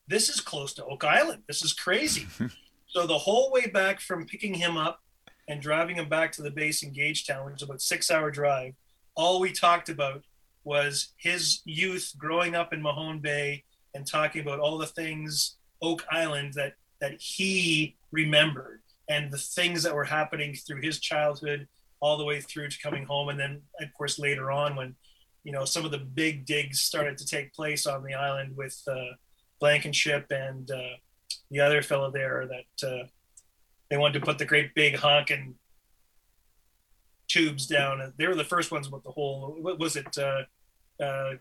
this 0.08 0.30
is 0.30 0.42
close 0.42 0.74
to 0.74 0.86
Oak 0.86 1.04
Island. 1.04 1.44
This 1.48 1.64
is 1.64 1.74
crazy. 1.74 2.28
so 2.88 3.06
the 3.06 3.20
whole 3.20 3.52
way 3.52 3.68
back 3.68 4.02
from 4.02 4.26
picking 4.26 4.56
him 4.56 4.78
up 4.78 5.00
and 5.48 5.62
driving 5.62 5.98
him 5.98 6.10
back 6.10 6.32
to 6.34 6.42
the 6.42 6.50
base 6.50 6.82
in 6.82 6.92
Gagetown, 6.92 7.46
which 7.46 7.58
is 7.58 7.62
about 7.62 7.82
six 7.82 8.10
hour 8.10 8.32
drive, 8.32 8.74
all 9.16 9.40
we 9.40 9.52
talked 9.52 9.88
about 9.88 10.24
was 10.64 11.14
his 11.18 11.62
youth 11.66 12.14
growing 12.18 12.56
up 12.56 12.74
in 12.74 12.82
Mahone 12.82 13.20
Bay 13.20 13.64
and 13.94 14.06
talking 14.06 14.42
about 14.42 14.60
all 14.60 14.78
the 14.78 14.88
things 14.88 15.58
Oak 15.82 16.06
Island 16.12 16.54
that 16.56 16.74
that 17.00 17.20
he 17.20 17.96
remembered 18.12 18.82
and 19.10 19.32
the 19.32 19.38
things 19.38 19.82
that 19.84 19.96
were 19.96 20.04
happening 20.04 20.54
through 20.54 20.82
his 20.82 21.00
childhood 21.00 21.68
all 22.00 22.18
the 22.18 22.26
way 22.26 22.40
through 22.40 22.70
to 22.70 22.80
coming 22.80 23.06
home. 23.06 23.30
And 23.30 23.40
then 23.40 23.62
of 23.80 23.94
course 23.98 24.20
later 24.20 24.52
on 24.52 24.76
when 24.76 24.96
you 25.44 25.52
know 25.52 25.66
some 25.66 25.86
of 25.86 25.92
the 25.92 25.98
big 25.98 26.46
digs 26.46 26.82
started 26.82 27.18
to 27.18 27.26
take 27.26 27.54
place 27.54 27.88
on 27.88 28.04
the 28.04 28.14
island 28.14 28.56
with 28.56 28.80
uh, 28.88 29.16
Blankenship 29.60 30.28
and 30.30 30.70
uh, 30.70 30.96
the 31.50 31.60
other 31.60 31.82
fellow 31.82 32.12
there 32.12 32.48
that 32.48 32.88
uh, 32.88 33.08
they 33.90 33.98
wanted 33.98 34.20
to 34.20 34.26
put 34.26 34.38
the 34.38 34.46
great 34.46 34.74
big 34.76 34.96
honking 34.96 35.56
tubes 37.32 37.68
down. 37.68 38.14
They 38.18 38.28
were 38.28 38.36
the 38.36 38.44
first 38.44 38.72
ones 38.72 38.90
with 38.90 39.04
the 39.04 39.12
whole. 39.12 39.56
What 39.60 39.80
was 39.80 39.96
it? 39.96 40.18
Uh, 40.18 40.44
uh, 41.04 41.34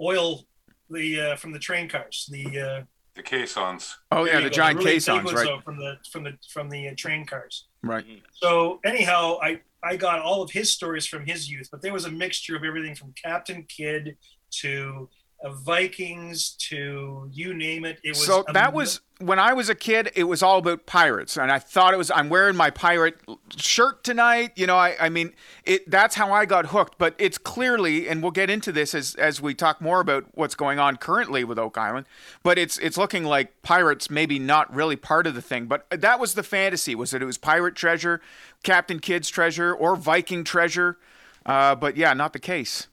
oil 0.00 0.46
the 0.90 1.20
uh, 1.20 1.36
from 1.36 1.52
the 1.52 1.58
train 1.58 1.88
cars. 1.88 2.28
The 2.30 2.60
uh, 2.60 2.82
the 3.14 3.22
caissons. 3.22 3.96
Oh 4.12 4.24
yeah, 4.24 4.36
the 4.36 4.42
go, 4.42 4.48
giant 4.50 4.78
really 4.78 4.92
caissons, 4.92 5.24
ones, 5.24 5.34
right? 5.34 5.46
though, 5.46 5.60
From 5.60 5.78
the 5.78 5.96
from 6.10 6.24
the 6.24 6.32
from 6.52 6.70
the 6.70 6.88
uh, 6.88 6.94
train 6.96 7.26
cars. 7.26 7.66
Right. 7.82 8.04
So 8.32 8.80
anyhow, 8.84 9.38
I 9.42 9.60
I 9.82 9.96
got 9.96 10.20
all 10.20 10.42
of 10.42 10.50
his 10.50 10.72
stories 10.72 11.06
from 11.06 11.26
his 11.26 11.50
youth, 11.50 11.68
but 11.70 11.82
there 11.82 11.92
was 11.92 12.04
a 12.04 12.10
mixture 12.10 12.56
of 12.56 12.64
everything 12.64 12.94
from 12.94 13.12
Captain 13.22 13.64
Kidd 13.64 14.16
to 14.62 15.08
uh, 15.12 15.15
Vikings 15.44 16.50
to 16.68 17.28
you 17.32 17.54
name 17.54 17.84
it. 17.84 17.98
It 18.02 18.10
was 18.10 18.24
So 18.24 18.44
that 18.52 18.68
am- 18.68 18.74
was 18.74 19.00
when 19.18 19.38
I 19.38 19.52
was 19.52 19.68
a 19.68 19.74
kid. 19.74 20.10
It 20.14 20.24
was 20.24 20.42
all 20.42 20.58
about 20.58 20.86
pirates, 20.86 21.36
and 21.36 21.50
I 21.52 21.58
thought 21.58 21.94
it 21.94 21.96
was. 21.96 22.10
I'm 22.10 22.28
wearing 22.28 22.56
my 22.56 22.70
pirate 22.70 23.18
shirt 23.56 24.02
tonight. 24.02 24.52
You 24.56 24.66
know, 24.66 24.76
I, 24.76 24.96
I 24.98 25.08
mean, 25.08 25.32
it. 25.64 25.90
That's 25.90 26.14
how 26.14 26.32
I 26.32 26.46
got 26.46 26.66
hooked. 26.66 26.98
But 26.98 27.14
it's 27.18 27.38
clearly, 27.38 28.08
and 28.08 28.22
we'll 28.22 28.32
get 28.32 28.50
into 28.50 28.72
this 28.72 28.94
as 28.94 29.14
as 29.16 29.40
we 29.40 29.54
talk 29.54 29.80
more 29.80 30.00
about 30.00 30.24
what's 30.34 30.54
going 30.54 30.78
on 30.78 30.96
currently 30.96 31.44
with 31.44 31.58
Oak 31.58 31.76
Island. 31.78 32.06
But 32.42 32.58
it's 32.58 32.78
it's 32.78 32.96
looking 32.96 33.24
like 33.24 33.62
pirates 33.62 34.10
maybe 34.10 34.38
not 34.38 34.74
really 34.74 34.96
part 34.96 35.26
of 35.26 35.34
the 35.34 35.42
thing. 35.42 35.66
But 35.66 35.86
that 35.90 36.18
was 36.18 36.34
the 36.34 36.42
fantasy. 36.42 36.94
Was 36.94 37.10
that 37.10 37.22
it 37.22 37.26
was 37.26 37.38
pirate 37.38 37.74
treasure, 37.74 38.20
Captain 38.62 39.00
Kidd's 39.00 39.28
treasure, 39.28 39.74
or 39.74 39.96
Viking 39.96 40.44
treasure? 40.44 40.98
Uh, 41.44 41.74
but 41.74 41.96
yeah, 41.96 42.12
not 42.14 42.32
the 42.32 42.40
case. 42.40 42.88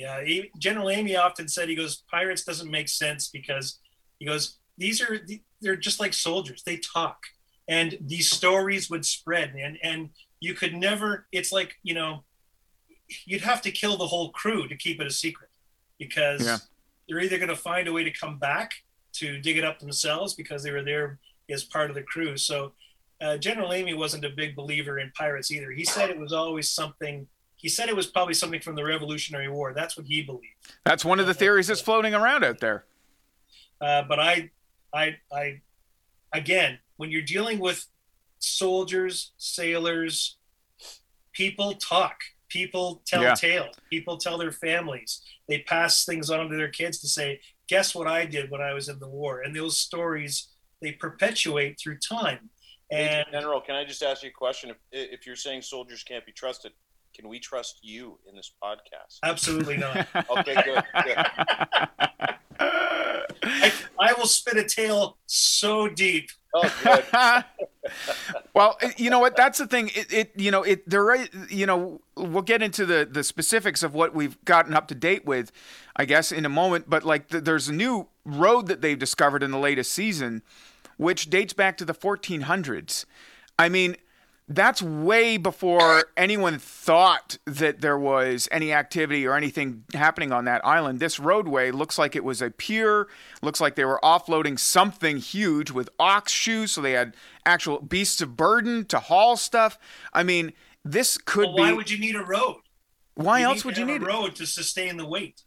Yeah, 0.00 0.22
he, 0.24 0.50
General 0.58 0.88
Amy 0.90 1.16
often 1.16 1.46
said 1.48 1.68
he 1.68 1.74
goes 1.74 2.02
pirates 2.10 2.44
doesn't 2.44 2.70
make 2.70 2.88
sense 2.88 3.28
because 3.28 3.78
he 4.18 4.24
goes 4.26 4.58
these 4.78 5.00
are 5.02 5.20
they're 5.60 5.76
just 5.76 6.00
like 6.00 6.14
soldiers 6.14 6.62
they 6.64 6.78
talk 6.78 7.18
and 7.68 7.98
these 8.00 8.30
stories 8.30 8.88
would 8.90 9.04
spread 9.04 9.48
and 9.64 9.76
and 9.82 10.10
you 10.40 10.54
could 10.54 10.74
never 10.74 11.26
it's 11.32 11.52
like 11.52 11.74
you 11.82 11.94
know 11.94 12.24
you'd 13.26 13.42
have 13.52 13.60
to 13.62 13.70
kill 13.70 13.96
the 13.98 14.06
whole 14.06 14.30
crew 14.30 14.66
to 14.68 14.76
keep 14.76 15.00
it 15.00 15.06
a 15.06 15.10
secret 15.10 15.50
because 15.98 16.40
Yeah. 16.44 16.58
they're 17.08 17.20
either 17.20 17.36
going 17.38 17.48
to 17.56 17.56
find 17.70 17.88
a 17.88 17.92
way 17.92 18.04
to 18.04 18.10
come 18.22 18.38
back 18.38 18.70
to 19.14 19.38
dig 19.40 19.58
it 19.58 19.64
up 19.64 19.78
themselves 19.80 20.34
because 20.34 20.62
they 20.62 20.70
were 20.70 20.84
there 20.84 21.18
as 21.50 21.64
part 21.64 21.90
of 21.90 21.96
the 21.96 22.02
crew 22.02 22.36
so 22.36 22.72
uh, 23.20 23.36
General 23.36 23.74
Amy 23.74 23.92
wasn't 23.92 24.24
a 24.24 24.30
big 24.30 24.56
believer 24.56 24.98
in 24.98 25.12
pirates 25.14 25.50
either. 25.50 25.70
He 25.72 25.84
said 25.84 26.08
it 26.08 26.18
was 26.18 26.32
always 26.32 26.70
something. 26.70 27.26
He 27.60 27.68
said 27.68 27.88
it 27.90 27.96
was 27.96 28.06
probably 28.06 28.34
something 28.34 28.60
from 28.60 28.74
the 28.74 28.84
Revolutionary 28.84 29.48
War. 29.48 29.74
That's 29.74 29.96
what 29.96 30.06
he 30.06 30.22
believed. 30.22 30.44
That's 30.84 31.04
one 31.04 31.20
of 31.20 31.26
the 31.26 31.34
theories 31.34 31.66
that's 31.66 31.80
floating 31.80 32.14
around 32.14 32.42
out 32.42 32.58
there. 32.58 32.86
Uh, 33.80 34.02
but 34.08 34.18
I, 34.18 34.50
I, 34.94 35.16
I, 35.30 35.60
again, 36.32 36.78
when 36.96 37.10
you're 37.10 37.20
dealing 37.22 37.58
with 37.58 37.86
soldiers, 38.38 39.32
sailors, 39.36 40.38
people 41.32 41.74
talk. 41.74 42.16
People 42.48 43.02
tell 43.06 43.22
Yeah. 43.22 43.34
tales. 43.34 43.76
People 43.90 44.16
tell 44.16 44.38
their 44.38 44.52
families. 44.52 45.20
They 45.48 45.58
pass 45.58 46.04
things 46.04 46.30
on 46.30 46.48
to 46.48 46.56
their 46.56 46.68
kids 46.68 46.98
to 47.00 47.08
say, 47.08 47.40
"Guess 47.68 47.94
what 47.94 48.08
I 48.08 48.24
did 48.26 48.50
when 48.50 48.60
I 48.60 48.72
was 48.72 48.88
in 48.88 48.98
the 48.98 49.08
war?" 49.08 49.42
And 49.42 49.54
those 49.54 49.76
stories 49.76 50.48
they 50.82 50.92
perpetuate 50.92 51.78
through 51.78 51.98
time. 51.98 52.50
Major 52.90 53.02
And 53.02 53.26
General, 53.30 53.60
can 53.60 53.76
I 53.76 53.84
just 53.84 54.02
ask 54.02 54.22
you 54.24 54.30
a 54.30 54.32
question? 54.32 54.70
If, 54.70 54.76
if 54.90 55.26
you're 55.26 55.36
saying 55.36 55.62
soldiers 55.62 56.02
can't 56.02 56.26
be 56.26 56.32
trusted, 56.32 56.72
can 57.14 57.28
we 57.28 57.38
trust 57.38 57.78
you 57.82 58.18
in 58.28 58.34
this 58.36 58.52
podcast? 58.62 59.18
absolutely 59.22 59.76
not. 59.76 60.06
Okay, 60.30 60.54
good. 60.64 60.82
good. 61.04 61.26
I, 63.42 63.72
I 63.98 64.12
will 64.14 64.26
spit 64.26 64.56
a 64.56 64.64
tale 64.64 65.18
so 65.26 65.88
deep. 65.88 66.30
Oh, 66.54 66.74
good. 66.82 67.44
well, 68.54 68.76
you 68.96 69.10
know 69.10 69.18
what? 69.18 69.36
That's 69.36 69.58
the 69.58 69.66
thing. 69.66 69.90
It, 69.94 70.12
it 70.12 70.32
you 70.36 70.50
know, 70.50 70.62
it, 70.62 70.88
they're 70.88 71.04
right. 71.04 71.28
You 71.48 71.66
know, 71.66 72.00
we'll 72.16 72.42
get 72.42 72.62
into 72.62 72.84
the 72.84 73.08
the 73.10 73.22
specifics 73.22 73.82
of 73.82 73.94
what 73.94 74.14
we've 74.14 74.42
gotten 74.44 74.74
up 74.74 74.88
to 74.88 74.94
date 74.94 75.24
with, 75.24 75.52
I 75.96 76.04
guess, 76.04 76.32
in 76.32 76.44
a 76.44 76.48
moment. 76.48 76.90
But 76.90 77.04
like, 77.04 77.28
th- 77.28 77.44
there's 77.44 77.68
a 77.68 77.72
new 77.74 78.08
road 78.24 78.66
that 78.66 78.80
they've 78.80 78.98
discovered 78.98 79.42
in 79.42 79.50
the 79.50 79.58
latest 79.58 79.92
season, 79.92 80.42
which 80.96 81.30
dates 81.30 81.52
back 81.52 81.76
to 81.78 81.84
the 81.84 81.94
1400s. 81.94 83.04
I 83.58 83.68
mean, 83.68 83.96
that's 84.52 84.82
way 84.82 85.36
before 85.36 86.04
anyone 86.16 86.58
thought 86.58 87.38
that 87.46 87.80
there 87.80 87.96
was 87.96 88.48
any 88.50 88.72
activity 88.72 89.24
or 89.24 89.36
anything 89.36 89.84
happening 89.94 90.32
on 90.32 90.44
that 90.46 90.64
island. 90.66 90.98
This 90.98 91.20
roadway 91.20 91.70
looks 91.70 91.96
like 91.98 92.16
it 92.16 92.24
was 92.24 92.42
a 92.42 92.50
pier, 92.50 93.06
looks 93.42 93.60
like 93.60 93.76
they 93.76 93.84
were 93.84 94.00
offloading 94.02 94.58
something 94.58 95.18
huge 95.18 95.70
with 95.70 95.88
ox 96.00 96.32
shoes, 96.32 96.72
so 96.72 96.80
they 96.80 96.92
had 96.92 97.14
actual 97.46 97.80
beasts 97.80 98.20
of 98.20 98.36
burden 98.36 98.84
to 98.86 98.98
haul 98.98 99.36
stuff. 99.36 99.78
I 100.12 100.24
mean, 100.24 100.52
this 100.84 101.16
could 101.16 101.46
Well, 101.46 101.56
why 101.58 101.70
be. 101.70 101.76
would 101.76 101.90
you 101.90 101.98
need 101.98 102.16
a 102.16 102.24
road? 102.24 102.56
why 103.14 103.40
You 103.40 103.46
else 103.46 103.56
need 103.58 103.64
would 103.66 103.78
you 103.78 103.84
need 103.86 104.02
a 104.02 104.04
it? 104.04 104.08
road 104.08 104.34
to 104.36 104.46
sustain 104.46 104.96
the 104.96 105.06
weight? 105.06 105.42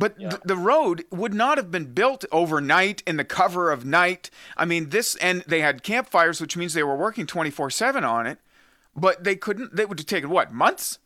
But 0.00 0.14
Yeah. 0.18 0.30
th- 0.30 0.42
the 0.44 0.56
road 0.56 1.04
would 1.10 1.34
not 1.34 1.58
have 1.58 1.70
been 1.70 1.92
built 1.92 2.24
overnight 2.32 3.02
in 3.06 3.16
the 3.18 3.24
cover 3.24 3.70
of 3.70 3.84
night. 3.84 4.30
I 4.56 4.64
mean, 4.64 4.90
this, 4.90 5.14
and 5.16 5.42
they 5.46 5.60
had 5.60 5.82
campfires, 5.82 6.40
which 6.40 6.56
means 6.56 6.74
they 6.74 6.82
were 6.84 6.96
working 6.96 7.26
24 7.26 7.70
7 7.70 8.02
on 8.04 8.26
it, 8.26 8.38
but 8.98 9.24
they 9.24 9.36
couldn't, 9.36 9.74
they 9.74 9.84
would 9.84 9.98
have 9.98 10.06
taken 10.06 10.30
what, 10.30 10.52
months? 10.52 10.98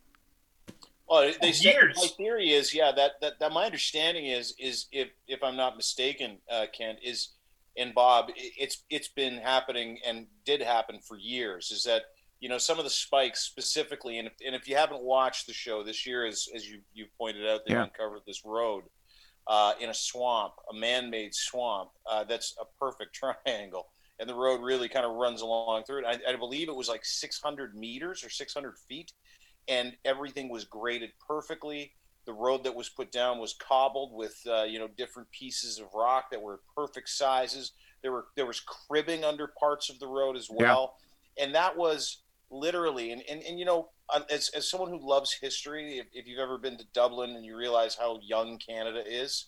Well, 1.09 1.31
they 1.43 1.53
said, 1.53 1.75
Years. 1.75 1.97
my 2.01 2.07
theory 2.09 2.51
is, 2.53 2.75
yeah, 2.75 2.91
that, 2.93 3.13
that 3.21 3.39
that 3.39 3.53
my 3.53 3.67
understanding 3.67 4.27
is 4.27 4.55
is 4.59 4.87
if 4.93 5.09
if 5.29 5.43
I'm 5.43 5.57
not 5.57 5.77
mistaken, 5.77 6.39
uh, 6.51 6.67
Kent 6.73 7.01
is 7.03 7.31
and 7.77 7.95
Bob, 7.95 8.31
it's 8.37 8.85
it's 8.89 9.09
been 9.09 9.35
happening 9.37 9.99
and 10.07 10.27
did 10.47 10.63
happen 10.63 11.01
for 11.01 11.19
years. 11.19 11.71
Is 11.71 11.83
that 11.85 12.03
you 12.41 12.49
know 12.49 12.57
some 12.57 12.79
of 12.79 12.85
the 12.85 12.91
spikes 12.91 13.41
specifically, 13.45 14.19
and 14.19 14.29
if, 14.29 14.35
and 14.47 14.55
if 14.55 14.67
you 14.67 14.75
haven't 14.77 15.03
watched 15.03 15.47
the 15.47 15.53
show 15.53 15.83
this 15.83 16.07
year, 16.07 16.25
as 16.25 16.49
as 16.55 16.67
you 16.67 16.81
you 16.95 17.07
pointed 17.19 17.47
out, 17.47 17.61
they 17.67 17.75
Yeah. 17.75 17.85
uncovered 17.85 18.21
this 18.27 18.43
road 18.45 18.85
uh, 19.47 19.75
in 19.81 19.91
a 19.91 19.95
swamp, 19.95 20.55
a 20.71 20.75
man-made 20.75 21.35
swamp 21.35 21.91
uh, 22.11 22.25
that's 22.25 22.55
a 22.59 22.65
perfect 22.79 23.15
triangle. 23.45 23.89
And 24.19 24.29
the 24.29 24.35
road 24.35 24.61
really 24.63 24.89
kind 24.89 25.05
of 25.05 25.13
runs 25.13 25.41
along 25.41 25.85
through 25.85 26.01
it. 26.01 26.05
I, 26.07 26.33
I 26.33 26.37
believe 26.37 26.69
it 26.69 26.77
was 26.77 26.89
like 26.89 27.05
600 27.05 27.75
meters 27.75 28.23
or 28.25 28.31
600 28.31 28.75
feet 28.89 29.13
and 29.69 29.97
everything 30.05 30.49
was 30.49 30.65
graded 30.65 31.11
perfectly. 31.27 31.93
The 32.27 32.33
road 32.33 32.65
that 32.65 32.75
was 32.75 32.89
put 32.89 33.11
down 33.11 33.39
was 33.39 33.55
cobbled 33.55 34.13
with 34.13 34.37
uh, 34.47 34.63
you 34.63 34.79
know 34.79 34.89
different 34.97 35.31
pieces 35.31 35.79
of 35.79 35.87
rock 35.95 36.31
that 36.31 36.41
were 36.41 36.61
perfect 36.77 37.09
sizes. 37.09 37.73
There 38.03 38.13
were 38.13 38.27
there 38.37 38.47
was 38.47 38.61
cribbing 38.61 39.25
under 39.25 39.53
parts 39.59 39.91
of 39.91 39.99
the 39.99 40.07
road 40.07 40.37
as 40.37 40.49
well, 40.51 40.97
and 41.39 41.55
that 41.55 41.77
was 41.77 42.23
literally 42.51 43.11
and 43.11 43.23
and, 43.29 43.43
and 43.43 43.59
you 43.59 43.65
know 43.65 43.89
uh, 44.09 44.21
as, 44.31 44.51
as 44.51 44.69
someone 44.69 44.91
who 44.91 45.09
loves 45.09 45.37
history, 45.41 45.99
if, 45.99 46.07
if 46.13 46.27
you've 46.27 46.39
ever 46.39 46.59
been 46.59 46.77
to 46.77 46.85
Dublin 46.93 47.31
and 47.31 47.45
you 47.45 47.57
realize 47.57 47.97
how 47.97 48.21
young 48.23 48.59
Canada 48.59 49.03
is, 49.05 49.47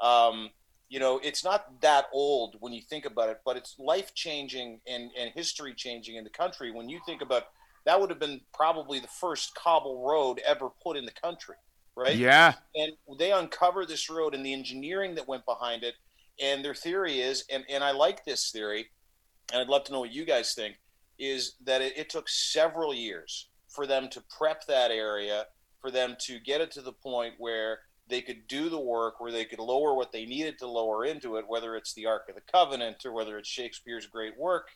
um, 0.00 0.50
you 0.92 1.00
know 1.00 1.18
it's 1.24 1.42
not 1.42 1.80
that 1.80 2.04
old 2.12 2.56
when 2.60 2.74
you 2.74 2.82
think 2.82 3.06
about 3.06 3.30
it, 3.30 3.40
but 3.46 3.56
it's 3.56 3.76
life 3.78 4.12
changing 4.14 4.80
and 4.86 5.10
and 5.18 5.30
history 5.34 5.72
changing 5.74 6.16
in 6.16 6.24
the 6.24 6.30
country 6.30 6.70
when 6.70 6.90
you 6.90 7.00
think 7.06 7.22
about 7.22 7.44
that 7.86 7.98
would 7.98 8.10
have 8.10 8.18
been 8.18 8.42
probably 8.52 9.00
the 9.00 9.08
first 9.08 9.54
cobble 9.54 10.06
road 10.06 10.38
ever 10.46 10.68
put 10.82 10.98
in 10.98 11.06
the 11.06 11.12
country, 11.12 11.56
right? 11.96 12.16
Yeah. 12.16 12.52
And 12.76 12.92
they 13.18 13.32
uncover 13.32 13.86
this 13.86 14.08
road 14.08 14.34
and 14.34 14.44
the 14.44 14.52
engineering 14.52 15.14
that 15.16 15.26
went 15.26 15.46
behind 15.46 15.82
it. 15.82 15.94
And 16.40 16.64
their 16.64 16.74
theory 16.74 17.20
is, 17.20 17.44
and, 17.50 17.64
and 17.68 17.82
I 17.82 17.90
like 17.90 18.24
this 18.24 18.50
theory, 18.50 18.86
and 19.52 19.60
I'd 19.60 19.68
love 19.68 19.84
to 19.84 19.92
know 19.92 20.00
what 20.00 20.12
you 20.12 20.24
guys 20.24 20.54
think, 20.54 20.76
is 21.18 21.56
that 21.64 21.82
it, 21.82 21.94
it 21.96 22.08
took 22.08 22.28
several 22.28 22.94
years 22.94 23.48
for 23.68 23.86
them 23.86 24.08
to 24.10 24.22
prep 24.38 24.66
that 24.66 24.90
area, 24.90 25.46
for 25.80 25.90
them 25.90 26.16
to 26.20 26.38
get 26.38 26.60
it 26.60 26.70
to 26.72 26.82
the 26.82 26.92
point 26.92 27.34
where 27.38 27.80
they 28.12 28.22
could 28.22 28.46
do 28.46 28.68
the 28.68 28.78
work, 28.78 29.20
where 29.20 29.32
they 29.32 29.44
could 29.44 29.58
lower 29.58 29.94
what 29.94 30.12
they 30.12 30.24
needed 30.24 30.58
to 30.58 30.68
lower 30.68 31.04
into 31.04 31.36
it, 31.36 31.48
whether 31.48 31.74
it's 31.74 31.94
the 31.94 32.06
Ark 32.06 32.26
of 32.28 32.36
the 32.36 32.52
Covenant 32.52 33.04
or 33.04 33.12
whether 33.12 33.38
it's 33.38 33.48
Shakespeare's 33.48 34.06
great 34.06 34.38
work 34.38 34.68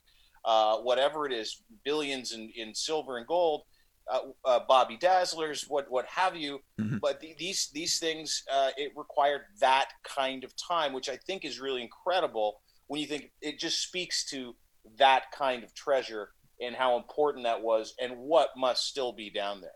uh, 0.46 0.76
whatever 0.78 1.26
it 1.26 1.32
is, 1.32 1.62
billions 1.84 2.32
in, 2.32 2.50
in 2.56 2.72
silver 2.74 3.18
and 3.18 3.26
gold, 3.26 3.62
uh, 4.10 4.20
uh, 4.44 4.60
Bobby 4.68 4.96
Dazzlers, 4.96 5.68
what 5.68 5.90
what 5.90 6.06
have 6.06 6.36
you. 6.36 6.60
Mhm. 6.80 7.00
But 7.00 7.20
the, 7.20 7.34
these 7.36 7.68
these 7.74 7.98
things, 7.98 8.44
uh, 8.50 8.70
it 8.76 8.92
required 8.96 9.42
that 9.60 9.88
kind 10.04 10.44
of 10.44 10.54
time, 10.56 10.92
which 10.92 11.08
I 11.08 11.16
think 11.16 11.44
is 11.44 11.58
really 11.58 11.82
incredible. 11.82 12.60
When 12.86 13.00
you 13.00 13.08
think 13.08 13.32
it 13.42 13.58
just 13.58 13.82
speaks 13.82 14.24
to 14.30 14.54
that 14.98 15.32
kind 15.32 15.64
of 15.64 15.74
treasure 15.74 16.30
and 16.60 16.76
how 16.76 16.96
important 16.96 17.44
that 17.44 17.60
was, 17.60 17.94
and 18.00 18.16
what 18.16 18.50
must 18.56 18.86
still 18.86 19.12
be 19.12 19.28
down 19.28 19.60
there. 19.60 19.74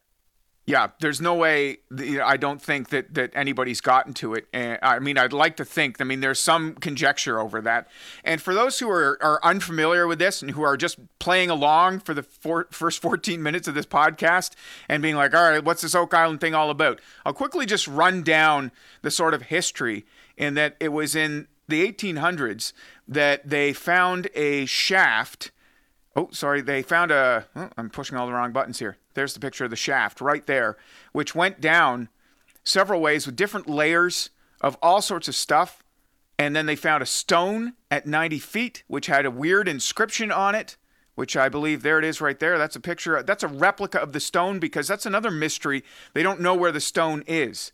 Yeah, 0.71 0.89
there's 1.01 1.21
no 1.21 1.35
way. 1.35 1.79
I 2.23 2.37
don't 2.37 2.63
think 2.63 2.91
that 2.91 3.15
that 3.15 3.33
anybody's 3.35 3.81
gotten 3.81 4.13
to 4.15 4.35
it. 4.35 4.47
And 4.53 4.79
I 4.83 4.99
mean, 5.01 5.19
I'd 5.19 5.33
like 5.33 5.57
to 5.57 5.65
think. 5.65 6.01
I 6.01 6.05
mean, 6.05 6.21
there's 6.21 6.39
some 6.39 6.75
conjecture 6.75 7.41
over 7.41 7.61
that. 7.63 7.89
And 8.25 8.41
for 8.41 8.55
those 8.55 8.79
who 8.79 8.89
are, 8.91 9.19
are 9.21 9.41
unfamiliar 9.43 10.07
with 10.07 10.19
this 10.19 10.43
and 10.43 10.53
who 10.53 10.63
are 10.63 10.77
just 10.77 10.99
playing 11.19 11.51
along 11.51 12.01
for 12.01 12.15
the 12.15 12.23
four, 12.23 12.69
first 12.71 13.03
14 13.03 13.43
minutes 13.43 13.67
of 13.67 13.75
this 13.75 13.87
podcast 13.87 14.53
and 14.89 15.03
being 15.03 15.17
like, 15.17 15.35
"All 15.35 15.51
right, 15.51 15.65
what's 15.65 15.83
this 15.83 15.95
Oak 15.95 16.15
Island 16.15 16.41
thing 16.41 16.55
all 16.55 16.71
about?" 16.71 17.01
I'll 17.27 17.33
quickly 17.33 17.67
just 17.67 17.89
run 17.89 18.23
down 18.23 18.71
the 19.03 19.11
sort 19.11 19.35
of 19.35 19.43
history. 19.43 20.07
In 20.37 20.55
that 20.55 20.77
it 20.81 20.89
was 20.89 21.15
in 21.15 21.49
the 21.69 21.87
1800s 21.91 22.73
that 23.09 23.49
they 23.49 23.73
found 23.73 24.29
a 24.35 24.65
shaft. 24.67 25.51
Oh, 26.17 26.29
sorry, 26.33 26.61
they 26.61 26.83
found 26.83 27.11
a. 27.11 27.47
Oh, 27.57 27.69
I'm 27.77 27.91
pushing 27.91 28.17
all 28.17 28.27
the 28.27 28.33
wrong 28.33 28.53
buttons 28.53 28.79
here. 28.79 28.97
There's 29.21 29.35
the 29.35 29.41
picture 29.41 29.65
of 29.65 29.71
the 29.71 29.77
shaft 29.77 30.23
right 30.23 30.47
there, 30.47 30.79
which 31.13 31.35
went 31.35 31.61
down 31.61 32.09
several 32.65 33.03
ways 33.03 33.27
with 33.27 33.37
different 33.37 33.69
layers 33.69 34.31
of 34.63 34.79
all 34.81 35.03
sorts 35.03 35.29
of 35.29 35.35
stuff. 35.35 35.85
And 36.39 36.57
then 36.57 36.65
they 36.65 36.75
found 36.75 37.03
a 37.03 37.07
stone 37.07 37.75
at 37.91 38.07
90 38.07 38.39
feet, 38.39 38.83
which 38.87 39.09
had 39.09 39.27
a 39.27 39.31
weird 39.31 39.69
inscription 39.69 40.33
on 40.33 40.55
it, 40.55 40.79
which 41.17 41.37
I 41.37 41.51
believe 41.51 41.83
there 41.83 41.99
it 41.99 42.05
is 42.07 42.23
right 42.23 42.41
there. 42.41 42.57
That's 42.57 42.77
a 42.77 42.81
picture. 42.81 43.23
That's 43.23 43.43
a 43.43 43.49
replica 43.49 44.01
of 44.01 44.15
the 44.15 44.21
stone 44.21 44.59
because 44.59 44.89
that's 44.89 45.05
another 45.05 45.31
mystery. 45.31 45.85
They 46.15 46.23
don't 46.23 46.41
know 46.41 46.55
where 46.55 46.73
the 46.73 46.81
stone 46.81 47.23
is. 47.27 47.73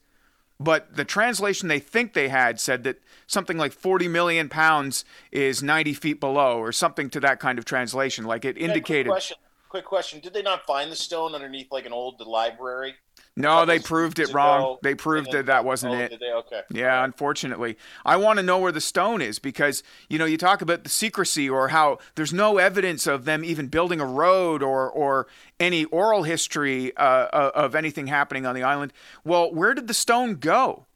But 0.58 0.96
the 0.96 1.04
translation 1.04 1.68
they 1.68 1.78
think 1.78 2.12
they 2.12 2.28
had 2.28 2.58
said 2.58 2.82
that 2.82 2.98
something 3.28 3.56
like 3.56 3.72
40 3.72 4.08
million 4.08 4.48
pounds 4.48 5.04
is 5.30 5.62
90 5.62 5.94
feet 5.94 6.18
below, 6.18 6.58
or 6.58 6.72
something 6.72 7.08
to 7.10 7.20
that 7.20 7.38
kind 7.38 7.60
of 7.60 7.64
translation. 7.64 8.24
Like 8.24 8.44
it 8.44 8.58
indicated. 8.58 9.12
Yeah, 9.14 9.36
quick 9.68 9.84
question: 9.84 10.20
Did 10.20 10.34
they 10.34 10.42
not 10.42 10.66
find 10.66 10.90
the 10.90 10.96
stone 10.96 11.34
underneath 11.34 11.70
like 11.70 11.86
an 11.86 11.92
old 11.92 12.20
library? 12.20 12.94
No, 13.38 13.66
they 13.66 13.78
proved 13.78 14.18
it 14.18 14.32
wrong. 14.32 14.78
They 14.82 14.94
proved 14.94 15.30
that 15.32 15.46
that 15.46 15.64
wasn't 15.64 15.94
oh, 15.94 15.98
it. 15.98 16.08
Did 16.08 16.20
they? 16.20 16.32
Okay. 16.32 16.62
Yeah, 16.70 17.04
unfortunately. 17.04 17.76
I 18.04 18.16
want 18.16 18.38
to 18.38 18.42
know 18.42 18.58
where 18.58 18.72
the 18.72 18.80
stone 18.80 19.20
is 19.20 19.38
because, 19.38 19.82
you 20.08 20.18
know, 20.18 20.24
you 20.24 20.38
talk 20.38 20.62
about 20.62 20.84
the 20.84 20.88
secrecy 20.88 21.48
or 21.48 21.68
how 21.68 21.98
there's 22.14 22.32
no 22.32 22.56
evidence 22.56 23.06
of 23.06 23.26
them 23.26 23.44
even 23.44 23.66
building 23.68 24.00
a 24.00 24.06
road 24.06 24.62
or, 24.62 24.90
or 24.90 25.26
any 25.60 25.84
oral 25.86 26.22
history 26.22 26.96
uh, 26.96 27.26
of 27.54 27.74
anything 27.74 28.06
happening 28.06 28.46
on 28.46 28.54
the 28.54 28.62
island. 28.62 28.94
Well, 29.22 29.52
where 29.52 29.74
did 29.74 29.86
the 29.86 29.94
stone 29.94 30.36
go? 30.36 30.86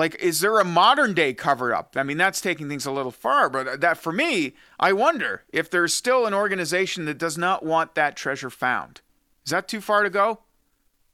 Like, 0.00 0.14
is 0.14 0.40
there 0.40 0.58
a 0.58 0.64
modern 0.64 1.12
day 1.12 1.34
cover 1.34 1.74
up? 1.74 1.94
I 1.94 2.04
mean, 2.04 2.16
that's 2.16 2.40
taking 2.40 2.70
things 2.70 2.86
a 2.86 2.90
little 2.90 3.10
far, 3.10 3.50
but 3.50 3.82
that 3.82 3.98
for 3.98 4.12
me, 4.12 4.54
I 4.78 4.94
wonder 4.94 5.44
if 5.52 5.68
there's 5.68 5.92
still 5.92 6.24
an 6.24 6.32
organization 6.32 7.04
that 7.04 7.18
does 7.18 7.36
not 7.36 7.66
want 7.66 7.94
that 7.96 8.16
treasure 8.16 8.48
found. 8.48 9.02
Is 9.44 9.50
that 9.50 9.68
too 9.68 9.82
far 9.82 10.02
to 10.02 10.08
go? 10.08 10.40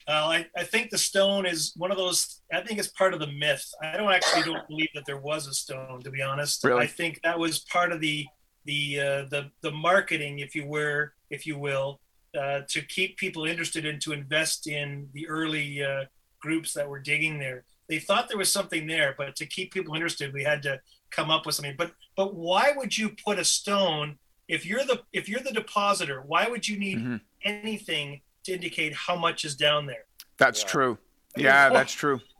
Uh, 0.06 0.12
I, 0.12 0.46
I 0.56 0.62
think 0.62 0.90
the 0.90 0.98
stone 0.98 1.46
is 1.46 1.72
one 1.76 1.90
of 1.90 1.96
those. 1.96 2.42
I 2.52 2.60
think 2.60 2.78
it's 2.78 2.86
part 2.86 3.12
of 3.12 3.18
the 3.18 3.26
myth. 3.26 3.68
I 3.82 3.96
don't 3.96 4.12
actually 4.12 4.44
don't 4.44 4.68
believe 4.68 4.90
that 4.94 5.04
there 5.04 5.18
was 5.18 5.48
a 5.48 5.52
stone, 5.52 6.00
to 6.04 6.10
be 6.12 6.22
honest. 6.22 6.62
Really? 6.62 6.84
I 6.84 6.86
think 6.86 7.20
that 7.24 7.36
was 7.36 7.58
part 7.58 7.90
of 7.90 8.00
the 8.00 8.24
the 8.66 9.00
uh, 9.00 9.04
the 9.30 9.50
the 9.62 9.72
marketing, 9.72 10.38
if 10.38 10.54
you 10.54 10.64
were, 10.64 11.12
if 11.28 11.44
you 11.44 11.58
will, 11.58 11.98
uh, 12.40 12.60
to 12.68 12.82
keep 12.82 13.16
people 13.16 13.46
interested 13.46 13.84
and 13.84 14.00
to 14.02 14.12
invest 14.12 14.68
in 14.68 15.08
the 15.12 15.26
early 15.26 15.82
uh, 15.82 16.04
groups 16.40 16.72
that 16.74 16.88
were 16.88 17.00
digging 17.00 17.40
there 17.40 17.64
they 17.88 17.98
thought 17.98 18.28
there 18.28 18.38
was 18.38 18.50
something 18.50 18.86
there, 18.86 19.14
but 19.16 19.36
to 19.36 19.46
keep 19.46 19.72
people 19.72 19.94
interested, 19.94 20.32
we 20.32 20.44
had 20.44 20.62
to 20.62 20.80
come 21.10 21.30
up 21.30 21.46
with 21.46 21.54
something. 21.54 21.74
But 21.76 21.92
but 22.16 22.34
why 22.34 22.72
would 22.76 22.96
you 22.96 23.10
put 23.24 23.38
a 23.38 23.44
stone 23.44 24.18
if 24.48 24.66
you're 24.66 24.84
the 24.84 25.02
if 25.12 25.28
you're 25.28 25.40
the 25.40 25.52
depositor? 25.52 26.22
Why 26.26 26.48
would 26.48 26.66
you 26.66 26.78
need 26.78 26.98
mm-hmm. 26.98 27.16
anything 27.42 28.20
to 28.44 28.52
indicate 28.52 28.94
how 28.94 29.16
much 29.16 29.44
is 29.44 29.56
down 29.56 29.86
there? 29.86 30.04
That's 30.38 30.62
yeah. 30.62 30.68
true. 30.68 30.98
Yeah, 31.36 31.68
that's 31.70 31.92
true. 31.92 32.20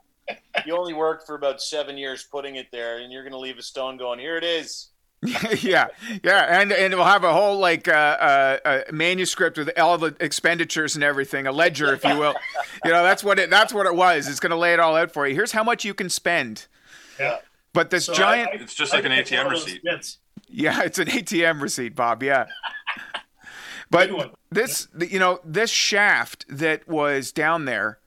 You 0.66 0.76
only 0.76 0.92
worked 0.92 1.24
for 1.24 1.36
about 1.36 1.62
seven 1.62 1.96
years 1.96 2.24
putting 2.24 2.56
it 2.56 2.66
there, 2.72 2.98
and 2.98 3.12
you're 3.12 3.22
going 3.22 3.32
to 3.32 3.38
leave 3.38 3.58
a 3.58 3.62
stone 3.62 3.96
going, 3.96 4.18
"Here 4.18 4.36
it 4.36 4.42
is." 4.42 4.88
yeah, 5.60 5.88
yeah, 6.22 6.60
and 6.60 6.72
and 6.72 6.94
we'll 6.94 7.04
have 7.04 7.24
a 7.24 7.32
whole 7.32 7.58
like 7.58 7.88
uh, 7.88 7.92
uh, 7.92 8.58
uh, 8.64 8.80
manuscript 8.92 9.58
with 9.58 9.76
all 9.78 9.98
the 9.98 10.14
expenditures 10.20 10.94
and 10.94 11.02
everything, 11.02 11.46
a 11.46 11.52
ledger, 11.52 11.92
if 11.92 12.04
you 12.04 12.16
will. 12.16 12.34
you 12.84 12.92
know, 12.92 13.02
that's 13.02 13.24
what 13.24 13.38
it 13.38 13.50
that's 13.50 13.72
what 13.72 13.86
it 13.86 13.94
was. 13.94 14.28
It's 14.28 14.40
going 14.40 14.50
to 14.50 14.56
lay 14.56 14.72
it 14.72 14.80
all 14.80 14.94
out 14.96 15.10
for 15.10 15.26
you. 15.26 15.34
Here's 15.34 15.52
how 15.52 15.64
much 15.64 15.84
you 15.84 15.94
can 15.94 16.08
spend. 16.08 16.66
Yeah. 17.18 17.38
But 17.72 17.90
this 17.90 18.06
so 18.06 18.14
giant, 18.14 18.50
I, 18.50 18.52
I, 18.52 18.62
it's 18.62 18.74
just 18.74 18.92
like 18.92 19.04
I 19.04 19.08
an 19.08 19.24
ATM 19.24 19.50
receipt. 19.50 19.82
Yeah, 20.48 20.82
it's 20.82 20.98
an 20.98 21.08
ATM 21.08 21.60
receipt, 21.60 21.94
Bob. 21.94 22.22
Yeah. 22.22 22.46
but 23.90 24.34
this, 24.50 24.88
you 24.98 25.18
know, 25.18 25.40
this 25.44 25.70
shaft 25.70 26.46
that 26.48 26.86
was 26.88 27.32
down 27.32 27.64
there, 27.64 27.98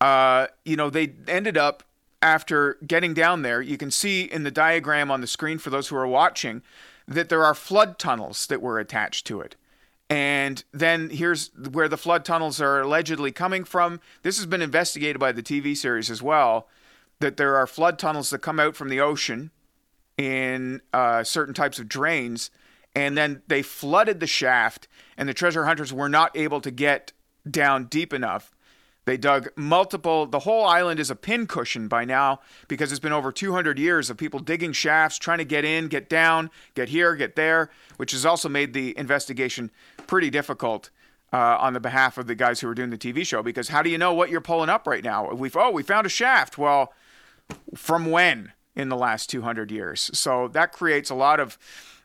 uh, 0.00 0.46
you 0.64 0.76
know, 0.76 0.90
they 0.90 1.14
ended 1.28 1.56
up 1.56 1.84
after 2.22 2.78
getting 2.86 3.12
down 3.12 3.42
there, 3.42 3.60
you 3.60 3.76
can 3.76 3.90
see 3.90 4.22
in 4.22 4.44
the 4.44 4.50
diagram 4.50 5.10
on 5.10 5.20
the 5.20 5.26
screen 5.26 5.58
for 5.58 5.70
those 5.70 5.88
who 5.88 5.96
are 5.96 6.06
watching 6.06 6.62
that 7.06 7.28
there 7.28 7.44
are 7.44 7.54
flood 7.54 7.98
tunnels 7.98 8.46
that 8.46 8.62
were 8.62 8.78
attached 8.78 9.26
to 9.26 9.40
it. 9.40 9.56
And 10.08 10.62
then 10.72 11.10
here's 11.10 11.50
where 11.56 11.88
the 11.88 11.96
flood 11.96 12.24
tunnels 12.24 12.60
are 12.60 12.82
allegedly 12.82 13.32
coming 13.32 13.64
from. 13.64 14.00
This 14.22 14.36
has 14.36 14.46
been 14.46 14.62
investigated 14.62 15.18
by 15.18 15.32
the 15.32 15.42
TV 15.42 15.76
series 15.76 16.10
as 16.10 16.22
well 16.22 16.68
that 17.18 17.36
there 17.36 17.56
are 17.56 17.66
flood 17.66 17.98
tunnels 17.98 18.30
that 18.30 18.38
come 18.38 18.60
out 18.60 18.76
from 18.76 18.88
the 18.88 19.00
ocean 19.00 19.50
in 20.18 20.80
uh, 20.92 21.24
certain 21.24 21.54
types 21.54 21.78
of 21.78 21.88
drains. 21.88 22.50
And 22.94 23.16
then 23.16 23.42
they 23.46 23.62
flooded 23.62 24.20
the 24.20 24.26
shaft, 24.26 24.86
and 25.16 25.28
the 25.28 25.34
treasure 25.34 25.64
hunters 25.64 25.92
were 25.92 26.10
not 26.10 26.36
able 26.36 26.60
to 26.60 26.70
get 26.70 27.12
down 27.50 27.86
deep 27.86 28.12
enough 28.12 28.52
they 29.04 29.16
dug 29.16 29.48
multiple, 29.56 30.26
the 30.26 30.40
whole 30.40 30.64
island 30.64 31.00
is 31.00 31.10
a 31.10 31.16
pincushion 31.16 31.88
by 31.88 32.04
now 32.04 32.40
because 32.68 32.92
it's 32.92 33.00
been 33.00 33.12
over 33.12 33.32
200 33.32 33.78
years 33.78 34.10
of 34.10 34.16
people 34.16 34.38
digging 34.38 34.72
shafts, 34.72 35.18
trying 35.18 35.38
to 35.38 35.44
get 35.44 35.64
in, 35.64 35.88
get 35.88 36.08
down, 36.08 36.50
get 36.74 36.88
here, 36.88 37.16
get 37.16 37.34
there, 37.34 37.70
which 37.96 38.12
has 38.12 38.24
also 38.24 38.48
made 38.48 38.72
the 38.72 38.96
investigation 38.96 39.70
pretty 40.06 40.30
difficult. 40.30 40.90
Uh, 41.34 41.56
on 41.60 41.72
the 41.72 41.80
behalf 41.80 42.18
of 42.18 42.26
the 42.26 42.34
guys 42.34 42.60
who 42.60 42.66
were 42.66 42.74
doing 42.74 42.90
the 42.90 42.98
TV 42.98 43.26
show, 43.26 43.42
because 43.42 43.68
how 43.68 43.80
do 43.80 43.88
you 43.88 43.96
know 43.96 44.12
what 44.12 44.28
you're 44.28 44.42
pulling 44.42 44.68
up 44.68 44.86
right 44.86 45.02
now? 45.02 45.32
We've 45.32 45.56
oh, 45.56 45.70
we 45.70 45.82
found 45.82 46.06
a 46.06 46.10
shaft. 46.10 46.58
Well, 46.58 46.92
from 47.74 48.10
when 48.10 48.52
in 48.76 48.90
the 48.90 48.96
last 48.98 49.30
200 49.30 49.70
years? 49.70 50.10
So 50.12 50.48
that 50.48 50.72
creates 50.72 51.08
a 51.08 51.14
lot 51.14 51.40
of 51.40 51.56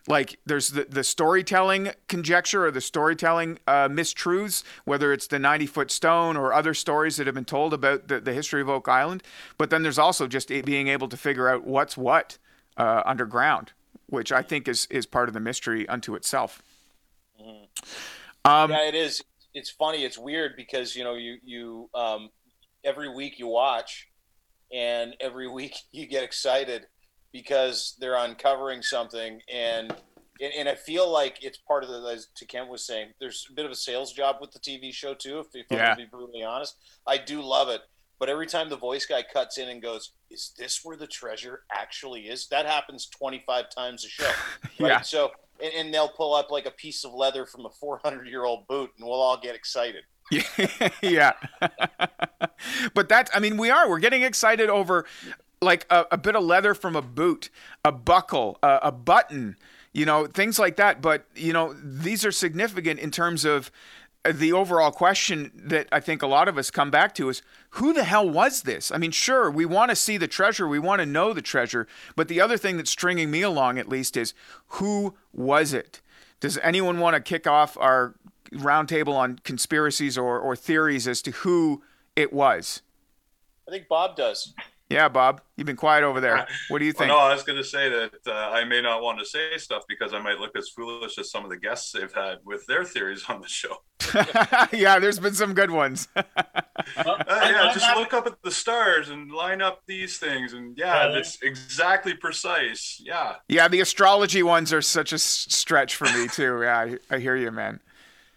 like 0.08 0.40
there's 0.46 0.70
the, 0.70 0.86
the 0.86 1.04
storytelling 1.04 1.92
conjecture 2.08 2.66
or 2.66 2.72
the 2.72 2.82
storytelling 2.82 3.60
uh, 3.68 3.90
mistruths, 3.90 4.64
whether 4.86 5.12
it's 5.12 5.28
the 5.28 5.40
90 5.40 5.66
foot 5.68 5.92
stone 5.92 6.38
or 6.38 6.54
other 6.54 6.74
stories 6.74 7.18
that 7.18 7.28
have 7.28 7.36
been 7.36 7.46
told 7.46 7.74
about 7.74 8.08
the, 8.08 8.20
the 8.20 8.34
history 8.34 8.62
of 8.62 8.70
Oak 8.70 8.88
Island. 8.88 9.22
But 9.58 9.70
then 9.70 9.84
there's 9.84 10.00
also 10.00 10.28
just 10.28 10.48
being 10.48 10.88
able 10.88 11.10
to 11.10 11.18
figure 11.18 11.50
out 11.50 11.66
what's 11.66 11.98
what 11.98 12.38
uh, 12.78 13.04
underground, 13.06 13.74
which 14.08 14.32
I 14.32 14.42
think 14.42 14.68
is, 14.68 14.88
is 14.90 15.06
part 15.06 15.28
of 15.28 15.34
the 15.34 15.40
mystery 15.40 15.88
unto 15.90 16.16
itself. 16.16 16.62
Mm-hmm. 17.42 18.50
Um, 18.50 18.72
yeah, 18.72 18.88
it 18.88 18.96
is. 18.96 19.24
It's 19.54 19.70
funny. 19.70 20.06
It's 20.06 20.18
weird 20.18 20.56
because, 20.56 20.96
you 20.96 21.04
know, 21.04 21.16
you, 21.16 21.38
you, 21.44 21.90
um, 21.94 22.30
every 22.84 23.14
week 23.14 23.40
you 23.40 23.48
watch 23.48 24.08
and 24.72 25.16
every 25.20 25.48
week 25.52 25.76
you 25.92 26.06
get 26.06 26.24
excited 26.24 26.88
because 27.32 27.96
they're 28.00 28.18
uncovering 28.18 28.82
something 28.82 29.42
and 29.52 29.96
and, 30.40 30.54
and 30.54 30.70
I 30.70 30.76
feel 30.76 31.12
like 31.12 31.44
it's 31.44 31.58
part 31.58 31.84
of 31.84 31.90
the 31.90 32.00
as 32.10 32.28
to 32.36 32.46
Kent 32.46 32.70
was 32.70 32.86
saying, 32.86 33.10
there's 33.20 33.48
a 33.50 33.54
bit 33.54 33.66
of 33.66 33.72
a 33.72 33.76
sales 33.76 34.14
job 34.14 34.38
with 34.40 34.52
the 34.52 34.60
TV 34.60 34.94
show 34.94 35.14
too, 35.14 35.40
if, 35.40 35.48
if 35.54 35.66
yeah. 35.72 35.92
I'm 35.92 35.98
to 35.98 36.04
be 36.04 36.10
brutally 36.10 36.44
honest. 36.44 36.76
I 37.06 37.18
do 37.18 37.42
love 37.42 37.70
it. 37.70 37.82
But 38.20 38.30
every 38.30 38.48
time 38.48 38.70
the 38.70 38.78
voice 38.78 39.06
guy 39.06 39.22
cuts 39.22 39.58
in 39.58 39.70
and 39.70 39.82
goes, 39.82 40.12
Is 40.32 40.54
this 40.58 40.84
where 40.84 40.98
the 40.98 41.08
treasure 41.08 41.64
actually 41.72 42.22
is? 42.22 42.48
That 42.48 42.66
happens 42.66 43.08
25 43.08 43.70
times 43.70 44.06
a 44.06 44.10
show. 44.10 44.32
Right? 44.80 44.90
yeah. 44.90 45.02
So, 45.02 45.32
and, 45.64 45.74
and, 45.74 45.94
they'll 45.94 46.10
pull 46.10 46.36
up 46.36 46.52
like 46.52 46.68
a 46.68 46.72
piece 46.72 47.04
of 47.04 47.14
leather 47.14 47.48
from 47.48 47.66
a 47.66 47.70
400 47.70 48.28
year 48.28 48.44
old 48.44 48.68
boot 48.68 48.92
and 48.98 49.08
we'll 49.08 49.20
all 49.20 49.38
get 49.38 49.56
excited. 49.56 50.04
yeah. 51.02 51.34
but 52.94 53.10
that's, 53.10 53.32
I 53.34 53.40
mean, 53.40 53.58
we 53.58 53.72
are. 53.72 53.90
We're 53.90 54.00
getting 54.00 54.22
excited 54.22 54.70
over 54.70 55.06
like 55.62 55.86
a, 55.90 56.06
a 56.12 56.18
bit 56.18 56.36
of 56.36 56.44
leather 56.44 56.74
from 56.74 56.96
a 56.96 57.02
boot, 57.02 57.50
a 57.84 57.92
buckle, 57.92 58.58
a, 58.62 58.80
a 58.84 58.92
button, 58.92 59.58
you 59.94 60.06
know, 60.06 60.28
things 60.28 60.60
like 60.60 60.76
that. 60.76 61.02
But, 61.02 61.26
you 61.36 61.54
know, 61.54 61.74
these 61.74 62.26
are 62.26 62.32
significant 62.32 63.00
in 63.00 63.12
terms 63.12 63.46
of 63.46 63.72
uh, 64.24 64.34
the 64.36 64.54
overall 64.54 64.92
question 64.92 65.52
that 65.56 65.88
I 65.92 66.00
think 66.00 66.22
a 66.22 66.28
lot 66.28 66.48
of 66.48 66.58
us 66.58 66.70
come 66.70 66.92
back 66.92 67.16
to 67.16 67.30
is 67.30 67.42
who 67.72 67.94
the 67.94 68.04
hell 68.04 68.30
was 68.30 68.64
this? 68.64 68.92
I 68.92 68.98
mean, 68.98 69.12
sure, 69.12 69.50
we 69.50 69.66
want 69.66 69.90
to 69.90 69.96
see 69.96 70.18
the 70.18 70.28
treasure, 70.28 70.68
we 70.68 70.80
want 70.80 71.00
to 71.00 71.06
know 71.06 71.34
the 71.34 71.42
treasure, 71.42 71.88
but 72.16 72.28
the 72.28 72.42
other 72.42 72.58
thing 72.58 72.78
that's 72.78 72.92
stringing 72.92 73.32
me 73.32 73.42
along 73.42 73.80
at 73.80 73.90
least 73.90 74.18
is 74.18 74.34
who 74.68 75.16
was 75.34 75.74
it? 75.74 76.02
Does 76.40 76.60
anyone 76.60 77.00
want 77.00 77.16
to 77.16 77.22
kick 77.22 77.48
off 77.48 77.78
our 77.78 78.14
roundtable 78.52 79.16
on 79.16 79.40
conspiracies 79.44 80.18
or, 80.18 80.40
or 80.40 80.56
theories 80.56 81.08
as 81.08 81.22
to 81.24 81.32
who 81.32 81.82
it 82.16 82.32
was? 82.32 82.82
I 83.68 83.72
think 83.72 83.88
Bob 83.88 84.16
does. 84.16 84.54
Yeah, 84.90 85.10
Bob, 85.10 85.42
you've 85.58 85.68
been 85.68 85.76
quiet 85.76 86.04
over 86.04 86.22
there. 86.22 86.48
What 86.70 86.80
do 86.80 86.86
you 86.86 86.94
think? 86.94 87.10
Well, 87.10 87.20
no, 87.20 87.26
I 87.26 87.34
was 87.34 87.44
going 87.44 87.58
to 87.58 87.64
say 87.64 87.90
that 87.90 88.12
uh, 88.26 88.32
I 88.32 88.64
may 88.64 88.82
not 88.82 89.02
want 89.02 89.20
to 89.20 89.26
say 89.26 89.58
stuff 89.58 89.84
because 89.88 90.14
I 90.14 90.20
might 90.20 90.40
look 90.40 90.56
as 90.58 90.70
foolish 90.70 91.18
as 91.18 91.30
some 91.30 91.44
of 91.44 91.50
the 91.50 91.58
guests 91.58 91.92
they've 91.92 92.14
had 92.14 92.38
with 92.46 92.66
their 92.68 92.86
theories 92.86 93.24
on 93.28 93.42
the 93.42 93.48
show. 93.48 93.78
yeah, 94.78 95.00
there's 95.00 95.20
been 95.20 95.34
some 95.34 95.54
good 95.54 95.72
ones. 95.72 96.08
uh, 96.16 96.24
yeah, 96.96 97.72
just 97.74 97.96
look 97.98 98.14
up 98.14 98.28
at 98.28 98.42
the 98.44 98.52
stars 98.52 99.10
and 99.10 99.30
line 99.32 99.62
up 99.62 99.82
these 99.88 100.18
things, 100.20 100.54
and 100.54 100.78
yeah, 100.78 101.10
it's 101.10 101.42
exactly 101.42 102.14
precise. 102.14 103.02
Yeah. 103.04 103.36
Yeah, 103.50 103.68
the 103.68 103.82
astrology 103.82 104.44
ones 104.44 104.72
are 104.72 104.82
such 104.82 105.12
a 105.12 105.20
stretch 105.20 105.96
for 105.96 106.06
me 106.06 106.28
too. 106.28 106.62
Yeah, 106.62 106.96
I, 107.12 107.16
I 107.16 107.20
hear 107.20 107.36
you, 107.36 107.52
man. 107.52 107.82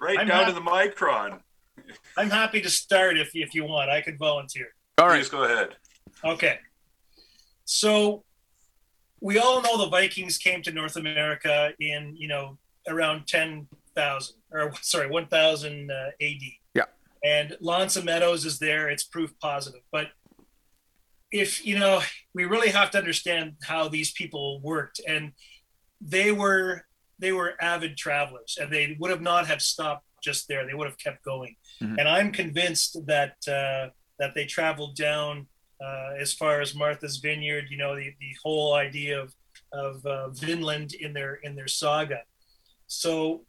Right 0.01 0.19
I'm 0.19 0.27
down 0.27 0.45
happy, 0.47 0.53
to 0.53 0.61
the 0.61 0.65
micron. 0.65 1.41
I'm 2.17 2.31
happy 2.31 2.61
to 2.61 2.71
start 2.71 3.19
if 3.19 3.31
if 3.35 3.55
you 3.55 3.65
want. 3.65 3.91
I 3.91 4.01
could 4.01 4.19
volunteer. 4.19 4.69
All 4.99 5.07
right, 5.07 5.19
Please 5.19 5.29
go 5.29 5.45
ahead. 5.45 5.77
Okay. 6.25 6.59
So 7.65 8.25
we 9.21 9.39
all 9.39 9.63
know 9.63 9.79
the 9.79 9.89
Vikings 9.89 10.39
came 10.39 10.63
to 10.63 10.73
North 10.73 10.97
America 10.97 11.73
in, 11.79 12.15
you 12.17 12.29
know, 12.29 12.59
around 12.89 13.27
10,000 13.27 14.37
or 14.53 14.73
sorry, 14.81 15.09
1000 15.09 15.91
uh, 15.91 15.95
AD. 16.21 16.41
Yeah. 16.75 16.85
And 17.25 17.57
L'Anse 17.61 18.03
Meadows 18.03 18.45
is 18.45 18.59
there. 18.59 18.89
It's 18.89 19.05
proof 19.05 19.33
positive. 19.41 19.83
But 19.93 20.09
if, 21.31 21.65
you 21.65 21.79
know, 21.79 22.01
we 22.35 22.45
really 22.45 22.71
have 22.71 22.91
to 22.93 22.99
understand 22.99 23.57
how 23.63 23.89
these 23.89 24.13
people 24.13 24.61
worked 24.63 25.01
and 25.07 25.33
they 26.01 26.33
were 26.33 26.85
they 27.19 27.33
were 27.33 27.55
avid 27.61 27.99
travelers 27.99 28.57
and 28.59 28.73
they 28.73 28.97
would 28.99 29.11
have 29.11 29.21
not 29.21 29.47
have 29.47 29.61
stopped 29.61 30.07
just 30.23 30.49
there. 30.49 30.67
They 30.67 30.75
would 30.75 30.87
have 30.87 30.99
kept 30.99 31.23
going. 31.23 31.57
Mm-hmm. 31.83 31.99
And 31.99 32.09
I'm 32.09 32.33
convinced 32.33 32.97
that 33.07 33.37
uh, 33.47 33.91
that 34.19 34.35
they 34.35 34.47
traveled 34.47 34.97
down 34.97 35.47
uh, 35.85 36.11
as 36.19 36.33
far 36.33 36.61
as 36.61 36.75
Martha's 36.75 37.19
Vineyard, 37.19 37.67
you 37.71 37.77
know, 37.77 37.97
the, 37.97 38.13
the 38.21 38.37
whole 38.43 38.75
idea 38.75 39.21
of 39.21 39.35
of 39.73 40.05
uh, 40.05 40.29
Vinland 40.31 40.95
in 40.95 41.13
their 41.13 41.35
in 41.37 41.55
their 41.55 41.69
saga. 41.69 42.23
So, 42.87 43.43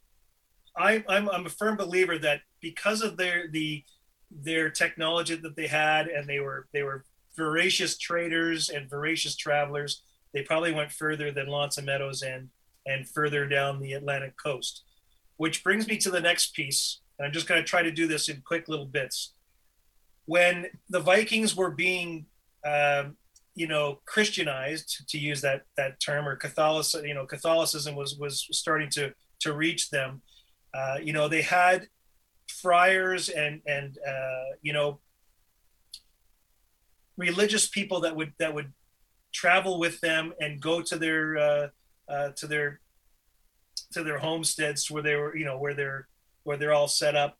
I, 0.76 1.04
I'm 1.08 1.28
I'm 1.28 1.46
a 1.46 1.50
firm 1.50 1.76
believer 1.76 2.18
that 2.18 2.40
because 2.60 3.02
of 3.02 3.16
their 3.16 3.48
the 3.48 3.84
their 4.30 4.70
technology 4.70 5.34
that 5.34 5.56
they 5.56 5.66
had, 5.66 6.06
and 6.06 6.28
they 6.28 6.40
were 6.40 6.68
they 6.72 6.82
were 6.82 7.04
voracious 7.36 7.98
traders 7.98 8.68
and 8.70 8.88
voracious 8.88 9.36
travelers. 9.36 10.02
They 10.32 10.42
probably 10.42 10.72
went 10.72 10.92
further 10.92 11.30
than 11.30 11.50
L'Anse 11.50 11.82
Meadows 11.82 12.22
and 12.22 12.48
and 12.86 13.08
further 13.08 13.46
down 13.46 13.80
the 13.80 13.92
Atlantic 13.92 14.36
coast. 14.36 14.84
Which 15.36 15.64
brings 15.64 15.88
me 15.88 15.96
to 15.98 16.10
the 16.10 16.20
next 16.20 16.54
piece, 16.54 17.00
and 17.18 17.26
I'm 17.26 17.32
just 17.32 17.48
going 17.48 17.60
to 17.60 17.68
try 17.68 17.82
to 17.82 17.90
do 17.90 18.06
this 18.06 18.28
in 18.28 18.42
quick 18.46 18.68
little 18.68 18.86
bits 18.86 19.34
when 20.26 20.66
the 20.88 21.00
Vikings 21.00 21.56
were 21.56 21.70
being, 21.70 22.26
um, 22.64 23.16
you 23.54 23.66
know, 23.66 24.00
Christianized, 24.06 25.08
to 25.08 25.18
use 25.18 25.40
that 25.42 25.62
that 25.76 26.00
term, 26.00 26.26
or 26.26 26.36
Catholicism, 26.36 27.06
you 27.06 27.14
know, 27.14 27.26
Catholicism 27.26 27.94
was 27.94 28.16
was 28.18 28.46
starting 28.52 28.90
to 28.90 29.12
to 29.40 29.52
reach 29.52 29.90
them. 29.90 30.22
Uh, 30.74 30.98
you 31.02 31.12
know, 31.12 31.28
they 31.28 31.42
had 31.42 31.86
friars 32.48 33.28
and 33.28 33.60
and 33.66 33.98
uh, 34.06 34.54
you 34.62 34.72
know 34.72 35.00
religious 37.16 37.66
people 37.66 38.00
that 38.00 38.14
would 38.14 38.32
that 38.38 38.54
would 38.54 38.72
travel 39.32 39.78
with 39.78 40.00
them 40.00 40.32
and 40.40 40.60
go 40.60 40.80
to 40.80 40.96
their 40.96 41.36
uh, 41.36 41.68
uh, 42.08 42.28
to 42.36 42.46
their 42.46 42.80
to 43.92 44.02
their 44.02 44.18
homesteads 44.18 44.90
where 44.90 45.02
they 45.02 45.16
were 45.16 45.36
you 45.36 45.44
know 45.44 45.58
where 45.58 45.74
they're 45.74 46.08
where 46.44 46.56
they're 46.56 46.72
all 46.72 46.88
set 46.88 47.16
up 47.16 47.38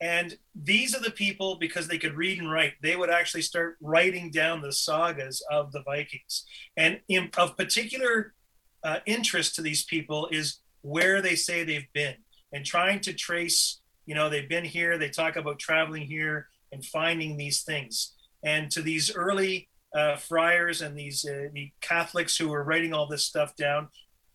and 0.00 0.36
these 0.54 0.94
are 0.94 1.00
the 1.00 1.10
people, 1.10 1.56
because 1.56 1.88
they 1.88 1.98
could 1.98 2.16
read 2.16 2.38
and 2.38 2.50
write, 2.50 2.74
they 2.82 2.96
would 2.96 3.10
actually 3.10 3.42
start 3.42 3.76
writing 3.80 4.30
down 4.30 4.60
the 4.60 4.72
sagas 4.72 5.42
of 5.50 5.72
the 5.72 5.82
Vikings. 5.82 6.44
And 6.76 7.00
in, 7.08 7.30
of 7.38 7.56
particular 7.56 8.34
uh, 8.84 8.98
interest 9.06 9.54
to 9.54 9.62
these 9.62 9.84
people 9.84 10.28
is 10.30 10.60
where 10.82 11.22
they 11.22 11.34
say 11.34 11.64
they've 11.64 11.92
been 11.92 12.16
and 12.52 12.64
trying 12.64 13.00
to 13.00 13.12
trace, 13.12 13.80
you 14.04 14.14
know, 14.14 14.28
they've 14.28 14.48
been 14.48 14.64
here, 14.64 14.98
they 14.98 15.08
talk 15.08 15.36
about 15.36 15.58
traveling 15.58 16.02
here 16.02 16.48
and 16.72 16.84
finding 16.84 17.36
these 17.36 17.62
things. 17.62 18.14
And 18.44 18.70
to 18.72 18.82
these 18.82 19.14
early 19.14 19.68
uh, 19.94 20.16
friars 20.16 20.82
and 20.82 20.96
these 20.96 21.24
uh, 21.24 21.48
the 21.52 21.70
Catholics 21.80 22.36
who 22.36 22.48
were 22.48 22.64
writing 22.64 22.92
all 22.92 23.08
this 23.08 23.24
stuff 23.24 23.56
down, 23.56 23.88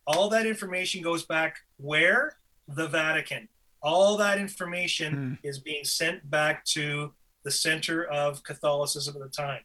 all 0.06 0.28
that 0.30 0.46
information 0.46 1.02
goes 1.02 1.24
back 1.24 1.58
where? 1.76 2.36
The 2.68 2.88
Vatican 2.88 3.48
all 3.82 4.16
that 4.16 4.38
information 4.38 5.38
mm. 5.42 5.48
is 5.48 5.58
being 5.58 5.84
sent 5.84 6.28
back 6.30 6.64
to 6.64 7.12
the 7.44 7.50
center 7.50 8.04
of 8.04 8.42
Catholicism 8.44 9.16
at 9.16 9.22
the 9.22 9.28
time. 9.28 9.62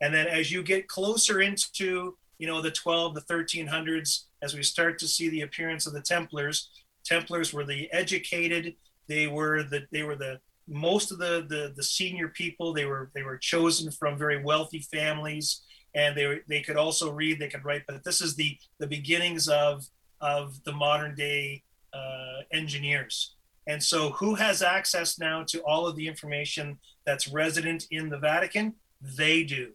And 0.00 0.14
then 0.14 0.26
as 0.26 0.50
you 0.50 0.62
get 0.62 0.88
closer 0.88 1.40
into, 1.40 2.16
you 2.38 2.46
know, 2.46 2.62
the 2.62 2.70
12, 2.70 3.14
the 3.14 3.20
1300s, 3.22 4.24
as 4.42 4.54
we 4.54 4.62
start 4.62 4.98
to 5.00 5.08
see 5.08 5.28
the 5.28 5.42
appearance 5.42 5.86
of 5.86 5.92
the 5.92 6.00
Templars, 6.00 6.70
Templars 7.04 7.52
were 7.52 7.64
the 7.64 7.90
educated, 7.92 8.74
they 9.08 9.26
were 9.26 9.62
the 9.62 9.86
they 9.90 10.02
were 10.02 10.16
the 10.16 10.38
most 10.68 11.10
of 11.10 11.18
the 11.18 11.46
the, 11.48 11.72
the 11.74 11.82
senior 11.82 12.28
people, 12.28 12.72
they 12.72 12.84
were 12.84 13.10
they 13.14 13.22
were 13.22 13.38
chosen 13.38 13.90
from 13.90 14.18
very 14.18 14.42
wealthy 14.42 14.80
families 14.80 15.62
and 15.94 16.16
they 16.16 16.26
were, 16.26 16.38
they 16.46 16.60
could 16.60 16.76
also 16.76 17.10
read, 17.10 17.38
they 17.38 17.48
could 17.48 17.64
write, 17.64 17.82
but 17.86 18.04
this 18.04 18.20
is 18.20 18.36
the 18.36 18.56
the 18.78 18.86
beginnings 18.86 19.48
of 19.48 19.86
of 20.20 20.62
the 20.64 20.72
modern 20.72 21.14
day 21.14 21.62
uh, 21.92 22.42
engineers. 22.52 23.36
And 23.68 23.82
so, 23.82 24.10
who 24.12 24.34
has 24.34 24.62
access 24.62 25.18
now 25.18 25.44
to 25.48 25.60
all 25.60 25.86
of 25.86 25.94
the 25.94 26.08
information 26.08 26.78
that's 27.04 27.28
resident 27.28 27.86
in 27.90 28.08
the 28.08 28.18
Vatican? 28.18 28.74
They 29.00 29.44
do. 29.44 29.72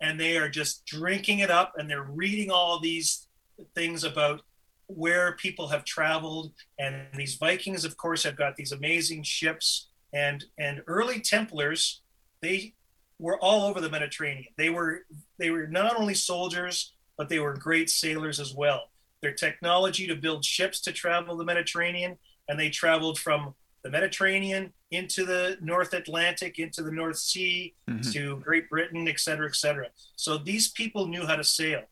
And 0.00 0.20
they 0.20 0.36
are 0.36 0.48
just 0.48 0.84
drinking 0.84 1.38
it 1.38 1.50
up 1.50 1.72
and 1.78 1.88
they're 1.88 2.02
reading 2.02 2.50
all 2.50 2.80
these 2.80 3.28
things 3.74 4.02
about 4.02 4.42
where 4.88 5.36
people 5.36 5.68
have 5.68 5.84
traveled. 5.84 6.52
And 6.78 7.06
these 7.14 7.36
Vikings, 7.36 7.84
of 7.84 7.96
course, 7.96 8.24
have 8.24 8.36
got 8.36 8.56
these 8.56 8.72
amazing 8.72 9.22
ships. 9.22 9.88
And, 10.12 10.44
and 10.58 10.82
early 10.88 11.20
Templars, 11.20 12.02
they 12.42 12.74
were 13.20 13.38
all 13.38 13.62
over 13.62 13.80
the 13.80 13.88
Mediterranean. 13.88 14.52
They 14.58 14.70
were, 14.70 15.06
they 15.38 15.50
were 15.50 15.68
not 15.68 15.98
only 15.98 16.14
soldiers, 16.14 16.94
but 17.16 17.28
they 17.28 17.38
were 17.38 17.54
great 17.54 17.90
sailors 17.90 18.40
as 18.40 18.52
well. 18.52 18.90
Their 19.22 19.32
technology 19.32 20.06
to 20.08 20.16
build 20.16 20.44
ships 20.44 20.80
to 20.82 20.92
travel 20.92 21.36
the 21.36 21.44
Mediterranean 21.44 22.18
and 22.48 22.58
they 22.58 22.70
traveled 22.70 23.18
from 23.18 23.54
the 23.82 23.90
Mediterranean 23.90 24.72
into 24.90 25.24
the 25.24 25.58
North 25.60 25.92
Atlantic, 25.92 26.58
into 26.58 26.82
the 26.82 26.90
North 26.90 27.18
Sea, 27.18 27.74
mm-hmm. 27.88 28.10
to 28.10 28.36
Great 28.38 28.68
Britain, 28.68 29.06
et 29.08 29.20
cetera, 29.20 29.48
et 29.48 29.56
cetera. 29.56 29.88
So 30.16 30.38
these 30.38 30.68
people 30.68 31.06
knew 31.06 31.26
how 31.26 31.36
to 31.36 31.44
sail. 31.44 31.82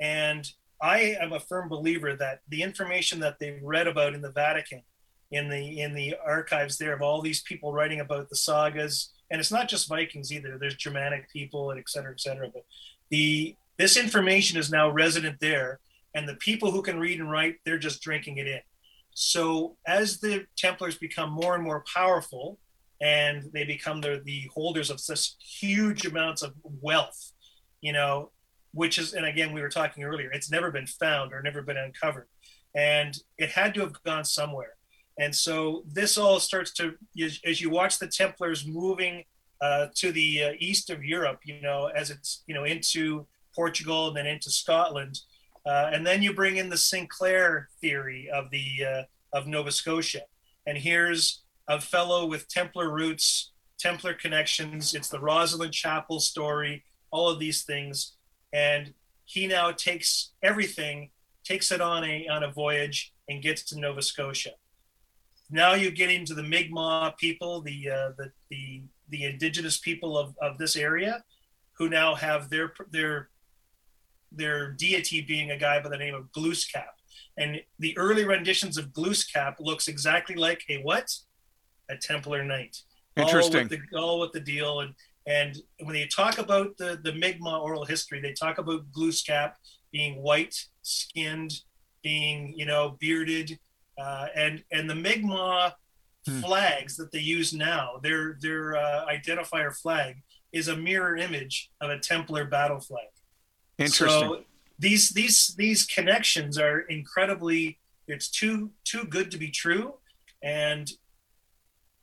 And 0.00 0.50
I 0.80 1.16
am 1.20 1.32
a 1.32 1.40
firm 1.40 1.68
believer 1.68 2.16
that 2.16 2.40
the 2.48 2.62
information 2.62 3.20
that 3.20 3.38
they 3.38 3.58
read 3.62 3.86
about 3.86 4.14
in 4.14 4.22
the 4.22 4.30
Vatican, 4.30 4.82
in 5.30 5.48
the 5.48 5.80
in 5.80 5.94
the 5.94 6.16
archives 6.24 6.76
there 6.76 6.94
of 6.94 7.02
all 7.02 7.22
these 7.22 7.42
people 7.42 7.72
writing 7.72 8.00
about 8.00 8.28
the 8.28 8.36
sagas, 8.36 9.10
and 9.30 9.40
it's 9.40 9.52
not 9.52 9.68
just 9.68 9.88
Vikings 9.88 10.32
either. 10.32 10.58
There's 10.58 10.76
Germanic 10.76 11.30
people 11.30 11.70
and 11.70 11.80
et 11.80 11.88
cetera, 11.88 12.12
et 12.12 12.20
cetera. 12.20 12.48
But 12.48 12.64
the 13.10 13.56
this 13.78 13.96
information 13.96 14.58
is 14.58 14.70
now 14.70 14.90
resident 14.90 15.40
there, 15.40 15.80
and 16.14 16.28
the 16.28 16.36
people 16.36 16.70
who 16.70 16.82
can 16.82 17.00
read 17.00 17.18
and 17.20 17.30
write, 17.30 17.56
they're 17.64 17.78
just 17.78 18.02
drinking 18.02 18.38
it 18.38 18.46
in. 18.46 18.60
So 19.14 19.76
as 19.86 20.20
the 20.20 20.46
Templars 20.56 20.96
become 20.98 21.30
more 21.30 21.54
and 21.54 21.64
more 21.64 21.84
powerful, 21.92 22.58
and 23.00 23.50
they 23.52 23.64
become 23.64 24.00
the, 24.00 24.22
the 24.24 24.48
holders 24.52 24.90
of 24.90 25.00
such 25.00 25.34
huge 25.38 26.04
amounts 26.06 26.42
of 26.42 26.54
wealth, 26.62 27.32
you 27.80 27.92
know, 27.92 28.30
which 28.72 28.98
is, 28.98 29.14
and 29.14 29.26
again, 29.26 29.52
we 29.52 29.60
were 29.60 29.68
talking 29.68 30.04
earlier, 30.04 30.30
it's 30.32 30.50
never 30.50 30.70
been 30.70 30.86
found 30.86 31.32
or 31.32 31.42
never 31.42 31.62
been 31.62 31.76
uncovered. 31.76 32.26
And 32.74 33.16
it 33.38 33.50
had 33.50 33.72
to 33.74 33.80
have 33.80 34.02
gone 34.02 34.24
somewhere. 34.24 34.74
And 35.18 35.34
so 35.34 35.84
this 35.86 36.18
all 36.18 36.40
starts 36.40 36.72
to, 36.74 36.94
as 37.46 37.60
you 37.60 37.70
watch 37.70 37.98
the 37.98 38.08
Templars 38.08 38.66
moving 38.66 39.24
uh, 39.60 39.86
to 39.94 40.10
the 40.10 40.44
uh, 40.44 40.52
east 40.58 40.90
of 40.90 41.04
Europe, 41.04 41.40
you 41.44 41.60
know, 41.60 41.86
as 41.94 42.10
it's, 42.10 42.42
you 42.48 42.54
know, 42.54 42.64
into 42.64 43.26
Portugal 43.54 44.08
and 44.08 44.16
then 44.16 44.26
into 44.26 44.50
Scotland, 44.50 45.20
uh, 45.66 45.90
and 45.92 46.06
then 46.06 46.22
you 46.22 46.34
bring 46.34 46.56
in 46.56 46.68
the 46.68 46.76
Sinclair 46.76 47.68
theory 47.80 48.28
of 48.30 48.50
the 48.50 48.66
uh, 48.84 49.02
of 49.36 49.46
Nova 49.46 49.72
Scotia, 49.72 50.22
and 50.66 50.78
here's 50.78 51.42
a 51.68 51.80
fellow 51.80 52.26
with 52.26 52.48
Templar 52.48 52.90
roots, 52.90 53.52
Templar 53.78 54.14
connections. 54.14 54.94
It's 54.94 55.08
the 55.08 55.18
Rosslyn 55.18 55.72
Chapel 55.72 56.20
story, 56.20 56.84
all 57.10 57.28
of 57.28 57.38
these 57.38 57.62
things, 57.62 58.16
and 58.52 58.94
he 59.24 59.46
now 59.46 59.70
takes 59.72 60.32
everything, 60.42 61.10
takes 61.44 61.72
it 61.72 61.80
on 61.80 62.04
a 62.04 62.28
on 62.28 62.42
a 62.42 62.52
voyage, 62.52 63.12
and 63.28 63.42
gets 63.42 63.62
to 63.64 63.78
Nova 63.78 64.02
Scotia. 64.02 64.50
Now 65.50 65.74
you 65.74 65.90
get 65.90 66.10
into 66.10 66.34
the 66.34 66.42
Mi'kmaq 66.42 67.16
people, 67.16 67.60
the 67.62 67.90
uh, 67.90 68.10
the 68.18 68.32
the 68.50 68.82
the 69.08 69.24
indigenous 69.24 69.78
people 69.78 70.18
of, 70.18 70.34
of 70.40 70.58
this 70.58 70.76
area, 70.76 71.22
who 71.72 71.88
now 71.88 72.14
have 72.14 72.50
their 72.50 72.72
their 72.90 73.28
their 74.36 74.72
deity 74.72 75.20
being 75.20 75.50
a 75.50 75.58
guy 75.58 75.80
by 75.80 75.88
the 75.88 75.98
name 75.98 76.14
of 76.14 76.30
Glooskap. 76.32 76.94
And 77.36 77.60
the 77.78 77.96
early 77.98 78.24
renditions 78.24 78.78
of 78.78 78.92
Glooskap 78.92 79.56
looks 79.58 79.88
exactly 79.88 80.36
like 80.36 80.62
a 80.68 80.82
what? 80.82 81.10
A 81.90 81.96
Templar 81.96 82.44
knight. 82.44 82.76
Interesting. 83.16 83.56
All 83.56 83.62
with 83.62 83.70
the, 83.70 83.98
all 83.98 84.20
with 84.20 84.32
the 84.32 84.40
deal. 84.40 84.80
And 84.80 84.94
And 85.26 85.56
when 85.80 85.94
they 85.94 86.06
talk 86.06 86.38
about 86.38 86.76
the, 86.76 87.00
the 87.02 87.12
Mi'kmaq 87.12 87.62
oral 87.62 87.84
history, 87.84 88.20
they 88.20 88.32
talk 88.32 88.58
about 88.58 88.90
Glooskap 88.92 89.54
being 89.90 90.22
white 90.22 90.54
skinned, 90.82 91.52
being, 92.02 92.52
you 92.56 92.66
know, 92.66 92.96
bearded. 93.00 93.58
Uh, 93.96 94.26
and, 94.34 94.62
and 94.70 94.88
the 94.88 94.94
Mi'kmaq 94.94 95.72
hmm. 96.26 96.40
flags 96.40 96.96
that 96.96 97.10
they 97.10 97.20
use 97.20 97.52
now, 97.52 98.00
their, 98.02 98.36
their 98.40 98.76
uh, 98.76 99.06
identifier 99.06 99.74
flag 99.74 100.16
is 100.52 100.68
a 100.68 100.76
mirror 100.76 101.16
image 101.16 101.70
of 101.80 101.90
a 101.90 101.98
Templar 101.98 102.44
battle 102.44 102.80
flag. 102.80 103.06
Interesting. 103.78 104.28
So 104.28 104.40
these, 104.78 105.10
these, 105.10 105.54
these 105.56 105.84
connections 105.84 106.58
are 106.58 106.80
incredibly, 106.80 107.78
it's 108.06 108.28
too, 108.28 108.70
too 108.84 109.04
good 109.04 109.30
to 109.30 109.38
be 109.38 109.50
true. 109.50 109.94
And 110.42 110.90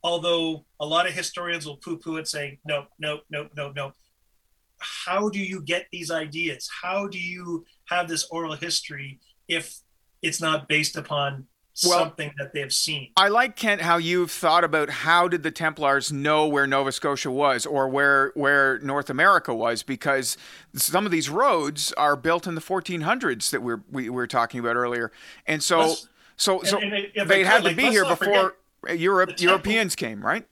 although 0.02 0.64
a 0.80 0.86
lot 0.86 1.06
of 1.06 1.12
historians 1.12 1.66
will 1.66 1.76
poo-poo 1.76 2.16
it 2.16 2.28
saying 2.28 2.58
no 2.64 2.86
no 2.98 3.20
no 3.30 3.48
no 3.56 3.72
no 3.72 3.92
how 4.78 5.28
do 5.28 5.38
you 5.38 5.62
get 5.62 5.86
these 5.92 6.10
ideas 6.10 6.68
how 6.82 7.06
do 7.06 7.18
you 7.18 7.64
have 7.86 8.08
this 8.08 8.26
oral 8.30 8.54
history 8.54 9.20
if 9.48 9.78
it's 10.22 10.40
not 10.40 10.68
based 10.68 10.96
upon 10.96 11.46
well, 11.84 11.98
something 11.98 12.32
that 12.38 12.52
they've 12.52 12.72
seen. 12.72 13.10
I 13.16 13.28
like 13.28 13.56
Kent 13.56 13.80
how 13.80 13.96
you've 13.96 14.30
thought 14.30 14.64
about 14.64 14.90
how 14.90 15.28
did 15.28 15.42
the 15.42 15.50
Templars 15.50 16.12
know 16.12 16.46
where 16.46 16.66
Nova 16.66 16.92
Scotia 16.92 17.30
was 17.30 17.66
or 17.66 17.88
where 17.88 18.32
where 18.34 18.78
North 18.80 19.08
America 19.10 19.54
was 19.54 19.82
because 19.82 20.36
some 20.74 21.06
of 21.06 21.12
these 21.12 21.30
roads 21.30 21.92
are 21.94 22.16
built 22.16 22.46
in 22.46 22.54
the 22.54 22.60
1400s 22.60 23.50
that 23.50 23.62
we're 23.62 23.82
we, 23.90 24.04
we 24.04 24.10
were 24.10 24.26
talking 24.26 24.60
about 24.60 24.76
earlier, 24.76 25.10
and 25.46 25.62
so 25.62 25.78
let's, 25.80 26.08
so 26.36 26.62
so 26.62 26.78
and, 26.78 26.92
and 27.16 27.28
they 27.28 27.44
had 27.44 27.64
to 27.64 27.74
be 27.74 27.84
here 27.84 28.04
before. 28.04 28.56
Europe, 28.90 29.40
Europeans 29.40 29.94
came, 29.94 30.24
right? 30.24 30.44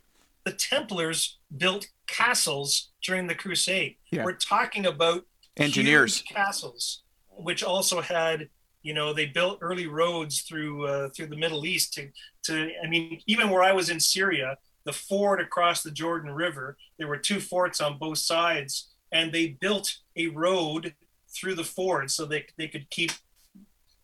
The 0.45 0.53
Templars 0.53 1.39
built 1.57 1.89
castles 2.07 2.91
during 3.03 3.27
the 3.27 3.35
Crusade. 3.35 3.97
Yeah. 4.11 4.25
We're 4.25 4.35
talking 4.35 4.87
about 4.87 5.27
engineers 5.57 6.23
castles, 6.23 7.03
which 7.29 7.63
also 7.63 8.01
had, 8.01 8.49
you 8.83 8.95
know, 8.95 9.13
they 9.13 9.27
built 9.27 9.59
early 9.61 9.87
roads 9.87 10.43
through 10.43 10.87
uh, 10.87 11.09
through 11.11 11.27
the 11.27 11.37
Middle 11.37 11.67
East 11.67 11.95
to 11.95 12.09
to. 12.45 12.71
I 12.83 12.89
mean, 12.89 13.21
even 13.27 13.51
where 13.51 13.63
I 13.63 13.73
was 13.73 13.91
in 13.91 14.01
Syria, 14.01 14.57
the 14.85 14.93
ford 14.93 15.41
across 15.41 15.83
the 15.83 15.91
Jordan 15.91 16.31
River, 16.31 16.77
there 16.99 17.09
were 17.09 17.19
two 17.19 17.41
forts 17.41 17.81
on 17.81 17.99
both 17.99 18.19
sides, 18.19 18.91
and 19.13 19.33
they 19.33 19.59
built 19.61 19.97
a 20.17 20.29
road 20.29 20.95
through 21.29 21.55
the 21.55 21.65
ford 21.65 22.11
so 22.11 22.25
they 22.25 22.47
they 22.57 22.69
could 22.69 22.89
keep 22.91 23.13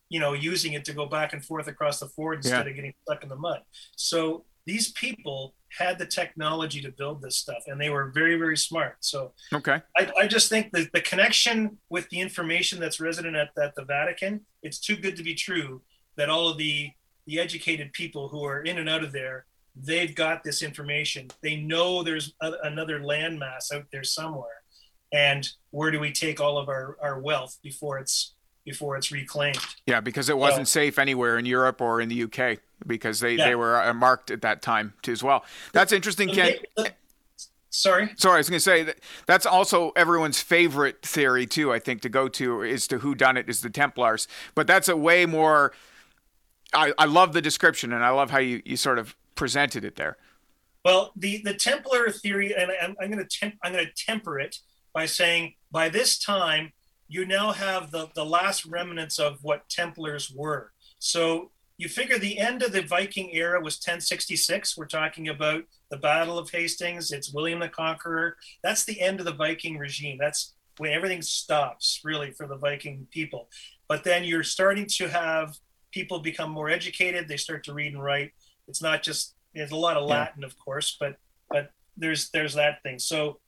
you 0.09 0.19
know, 0.19 0.33
using 0.33 0.73
it 0.73 0.85
to 0.85 0.93
go 0.93 1.05
back 1.05 1.33
and 1.33 1.43
forth 1.43 1.67
across 1.67 1.99
the 1.99 2.07
ford 2.07 2.37
instead 2.37 2.65
yeah. 2.65 2.69
of 2.69 2.75
getting 2.75 2.93
stuck 3.03 3.23
in 3.23 3.29
the 3.29 3.35
mud. 3.35 3.61
So 3.95 4.45
these 4.67 4.91
people 4.91 5.55
had 5.79 5.97
the 5.97 6.05
technology 6.05 6.81
to 6.81 6.91
build 6.91 7.21
this 7.21 7.37
stuff 7.37 7.63
and 7.67 7.79
they 7.79 7.89
were 7.89 8.11
very, 8.13 8.35
very 8.37 8.57
smart. 8.57 8.97
So 8.99 9.31
okay. 9.53 9.81
I, 9.97 10.11
I 10.19 10.27
just 10.27 10.49
think 10.49 10.71
that 10.73 10.91
the 10.93 11.01
connection 11.01 11.77
with 11.89 12.07
the 12.09 12.19
information 12.19 12.79
that's 12.79 12.99
resident 12.99 13.35
at, 13.35 13.49
at 13.61 13.73
the 13.75 13.85
Vatican, 13.85 14.41
it's 14.61 14.79
too 14.79 14.97
good 14.97 15.15
to 15.15 15.23
be 15.23 15.33
true 15.33 15.81
that 16.17 16.29
all 16.29 16.49
of 16.49 16.57
the 16.57 16.91
the 17.25 17.39
educated 17.39 17.91
people 17.91 18.29
who 18.29 18.45
are 18.45 18.61
in 18.61 18.77
and 18.77 18.87
out 18.87 19.03
of 19.03 19.11
there, 19.11 19.45
they've 19.75 20.15
got 20.15 20.43
this 20.43 20.61
information. 20.61 21.27
They 21.43 21.57
know 21.57 22.01
there's 22.01 22.33
a, 22.41 22.53
another 22.63 23.01
landmass 23.01 23.73
out 23.73 23.83
there 23.91 24.05
somewhere. 24.05 24.63
And 25.11 25.47
where 25.71 25.91
do 25.91 25.99
we 25.99 26.13
take 26.13 26.39
all 26.39 26.57
of 26.57 26.69
our, 26.69 26.97
our 27.01 27.19
wealth 27.19 27.57
before 27.61 27.99
it's 27.99 28.35
before 28.67 28.97
it's 28.97 29.13
reclaimed. 29.13 29.57
Yeah, 29.85 30.01
because 30.01 30.29
it 30.29 30.37
wasn't 30.37 30.67
so, 30.67 30.81
safe 30.81 30.99
anywhere 30.99 31.37
in 31.37 31.45
Europe 31.45 31.79
or 31.79 32.01
in 32.01 32.09
the 32.09 32.23
UK 32.23 32.59
because 32.85 33.21
they, 33.21 33.35
yeah. 33.35 33.45
they 33.45 33.55
were 33.55 33.81
uh, 33.81 33.93
marked 33.93 34.29
at 34.29 34.41
that 34.41 34.61
time 34.61 34.93
too 35.01 35.13
as 35.13 35.23
well. 35.23 35.45
That's 35.71 35.93
interesting, 35.93 36.27
Ken. 36.27 36.55
Sorry. 37.69 38.09
Sorry, 38.17 38.35
I 38.35 38.37
was 38.37 38.49
going 38.49 38.57
to 38.57 38.63
say 38.63 38.83
that 38.83 38.97
that's 39.25 39.45
also 39.45 39.91
everyone's 39.95 40.41
favorite 40.41 41.01
theory 41.01 41.45
too. 41.45 41.71
I 41.71 41.79
think 41.79 42.01
to 42.01 42.09
go 42.09 42.27
to 42.27 42.61
is 42.61 42.87
to 42.87 42.99
who 42.99 43.15
done 43.15 43.37
it 43.37 43.47
is 43.47 43.61
the 43.61 43.69
Templars, 43.69 44.27
but 44.53 44.67
that's 44.67 44.89
a 44.89 44.97
way 44.97 45.25
more. 45.25 45.71
I, 46.73 46.91
I 46.97 47.05
love 47.05 47.31
the 47.31 47.41
description 47.41 47.93
and 47.93 48.03
I 48.03 48.09
love 48.09 48.31
how 48.31 48.39
you, 48.39 48.61
you 48.65 48.75
sort 48.75 48.99
of 48.99 49.15
presented 49.35 49.85
it 49.85 49.95
there. 49.95 50.17
Well, 50.83 51.13
the 51.15 51.41
the 51.43 51.53
Templar 51.53 52.09
theory, 52.11 52.53
and 52.53 52.71
I'm, 52.81 52.95
I'm 52.99 53.11
going 53.11 53.25
to 53.25 53.53
I'm 53.63 53.71
going 53.71 53.85
to 53.85 54.05
temper 54.05 54.39
it 54.39 54.57
by 54.93 55.05
saying 55.05 55.53
by 55.71 55.87
this 55.87 56.19
time 56.19 56.73
you 57.07 57.25
now 57.25 57.51
have 57.51 57.91
the, 57.91 58.09
the 58.15 58.25
last 58.25 58.65
remnants 58.65 59.19
of 59.19 59.39
what 59.43 59.69
Templars 59.69 60.31
were. 60.31 60.71
So 60.99 61.51
you 61.77 61.87
figure 61.87 62.17
the 62.17 62.39
end 62.39 62.63
of 62.63 62.71
the 62.71 62.81
Viking 62.81 63.29
era 63.33 63.61
was 63.61 63.75
1066. 63.75 64.77
We're 64.77 64.85
talking 64.85 65.27
about 65.29 65.63
the 65.89 65.97
Battle 65.97 66.37
of 66.37 66.49
Hastings. 66.49 67.11
It's 67.11 67.31
William 67.31 67.59
the 67.59 67.69
Conqueror. 67.69 68.37
That's 68.63 68.83
the 68.83 68.99
end 68.99 69.19
of 69.19 69.25
the 69.25 69.33
Viking 69.33 69.77
regime. 69.77 70.17
That's 70.19 70.55
when 70.77 70.91
everything 70.91 71.21
stops, 71.21 72.01
really, 72.03 72.31
for 72.31 72.47
the 72.47 72.57
Viking 72.57 73.07
people. 73.11 73.49
But 73.87 74.03
then 74.03 74.23
you're 74.23 74.43
starting 74.43 74.87
to 74.97 75.07
have 75.07 75.57
people 75.91 76.19
become 76.19 76.51
more 76.51 76.69
educated. 76.69 77.27
They 77.27 77.37
start 77.37 77.63
to 77.65 77.73
read 77.73 77.93
and 77.93 78.03
write. 78.03 78.31
It's 78.67 78.81
not 78.81 79.03
just 79.03 79.35
there's 79.53 79.71
a 79.71 79.75
lot 79.75 79.97
of 79.97 80.07
Latin, 80.07 80.43
of 80.43 80.57
course, 80.59 80.97
but 80.99 81.17
but 81.49 81.71
there's 81.95 82.29
there's 82.31 82.55
that 82.55 82.83
thing. 82.83 82.99
So 82.99 83.39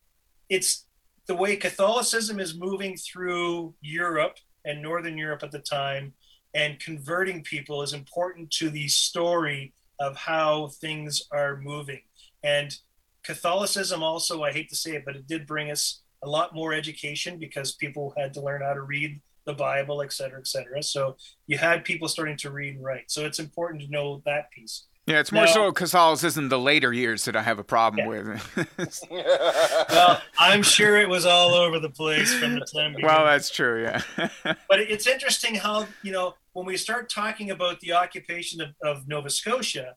it's 0.50 0.86
the 1.30 1.36
way 1.36 1.56
Catholicism 1.56 2.40
is 2.40 2.58
moving 2.58 2.98
through 2.98 3.76
Europe 3.82 4.38
and 4.66 4.82
Northern 4.82 5.16
Europe 5.16 5.44
at 5.44 5.52
the 5.52 5.60
time 5.60 6.12
and 6.56 6.80
converting 6.80 7.44
people 7.44 7.84
is 7.84 7.94
important 7.94 8.50
to 8.50 8.72
the 8.72 8.88
story 8.88 9.72
of 10.00 10.18
how 10.18 10.70
things 10.82 11.22
are 11.32 11.58
moving. 11.58 12.02
And 12.44 12.76
Catholicism 13.22 14.02
also, 14.02 14.42
I 14.42 14.52
hate 14.52 14.70
to 14.70 14.76
say 14.76 14.96
it, 14.96 15.06
but 15.06 15.16
it 15.16 15.28
did 15.28 15.46
bring 15.46 15.70
us 15.70 16.02
a 16.24 16.28
lot 16.28 16.56
more 16.56 16.74
education 16.74 17.38
because 17.38 17.74
people 17.74 18.12
had 18.18 18.34
to 18.34 18.42
learn 18.42 18.64
how 18.64 18.74
to 18.74 18.82
read 18.82 19.22
the 19.46 19.54
Bible, 19.54 20.02
et 20.02 20.12
cetera, 20.12 20.40
et 20.40 20.48
cetera. 20.48 20.82
So 20.82 21.16
you 21.46 21.60
had 21.60 21.86
people 21.86 22.08
starting 22.08 22.38
to 22.38 22.50
read 22.50 22.74
and 22.78 22.84
write. 22.84 23.12
So 23.12 23.28
it's 23.28 23.38
important 23.38 23.84
to 23.84 23.92
know 23.92 24.24
that 24.26 24.50
piece. 24.50 24.88
Yeah, 25.10 25.20
it's 25.20 25.32
more 25.32 25.46
now, 25.46 25.52
so 25.52 25.72
Catholicism 25.72 26.50
the 26.50 26.60
later 26.60 26.94
years 26.94 27.26
that 27.26 27.36
I 27.36 27.42
have 27.42 27.58
a 27.58 27.64
problem 27.64 28.06
yeah. 28.06 28.38
with. 28.56 29.10
well, 29.90 30.22
I'm 30.38 30.62
sure 30.62 30.98
it 30.98 31.10
was 31.10 31.26
all 31.26 31.56
over 31.56 31.80
the 31.80 31.90
place 31.90 32.32
from 32.32 32.54
the 32.54 32.66
time. 32.66 32.96
Well, 33.02 33.26
that's 33.26 33.50
true, 33.50 33.82
yeah. 33.82 34.02
but 34.70 34.80
it's 34.80 35.08
interesting 35.08 35.56
how 35.56 35.88
you 36.04 36.12
know 36.12 36.36
when 36.54 36.68
we 36.68 36.78
start 36.78 37.10
talking 37.10 37.50
about 37.50 37.80
the 37.80 37.94
occupation 37.94 38.62
of, 38.62 38.70
of 38.84 39.08
Nova 39.08 39.32
Scotia, 39.32 39.96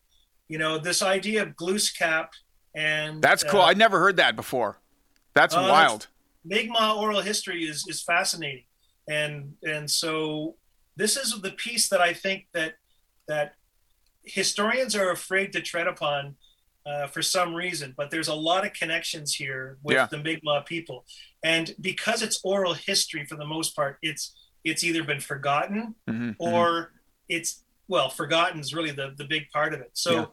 you 0.48 0.56
know 0.56 0.78
this 0.78 1.02
idea 1.02 1.42
of 1.42 1.50
Glooskap 1.56 2.28
and 2.74 3.20
that's 3.20 3.44
cool. 3.44 3.60
Uh, 3.60 3.66
I'd 3.66 3.78
never 3.78 3.98
heard 3.98 4.16
that 4.16 4.36
before. 4.36 4.78
That's 5.34 5.54
uh, 5.54 5.66
wild. 5.68 6.08
Mi'kmaq 6.44 6.96
oral 6.96 7.20
history 7.20 7.64
is 7.64 7.86
is 7.86 8.02
fascinating, 8.02 8.64
and 9.08 9.54
and 9.62 9.90
so 9.90 10.56
this 10.96 11.16
is 11.16 11.38
the 11.40 11.50
piece 11.50 11.88
that 11.90 12.00
I 12.00 12.12
think 12.12 12.46
that 12.54 12.74
that 13.28 13.54
historians 14.24 14.94
are 14.94 15.10
afraid 15.10 15.52
to 15.52 15.60
tread 15.60 15.86
upon 15.86 16.36
uh, 16.84 17.06
for 17.06 17.22
some 17.22 17.54
reason, 17.54 17.94
but 17.96 18.10
there's 18.10 18.28
a 18.28 18.34
lot 18.34 18.66
of 18.66 18.72
connections 18.72 19.34
here 19.34 19.78
with 19.82 19.96
yeah. 19.96 20.06
the 20.06 20.18
Mi'kmaq 20.18 20.66
people, 20.66 21.04
and 21.44 21.74
because 21.80 22.22
it's 22.22 22.40
oral 22.42 22.74
history 22.74 23.24
for 23.24 23.36
the 23.36 23.46
most 23.46 23.76
part, 23.76 23.98
it's 24.02 24.34
it's 24.64 24.84
either 24.84 25.04
been 25.04 25.20
forgotten 25.20 25.94
mm-hmm, 26.08 26.30
mm-hmm. 26.30 26.42
or 26.42 26.66
mm-hmm. 26.66 26.96
it's 27.28 27.64
well 27.88 28.08
forgotten 28.08 28.60
is 28.60 28.74
really 28.74 28.90
the 28.90 29.14
the 29.16 29.24
big 29.24 29.48
part 29.50 29.74
of 29.74 29.80
it. 29.80 29.90
So 29.92 30.12
yeah. 30.12 30.24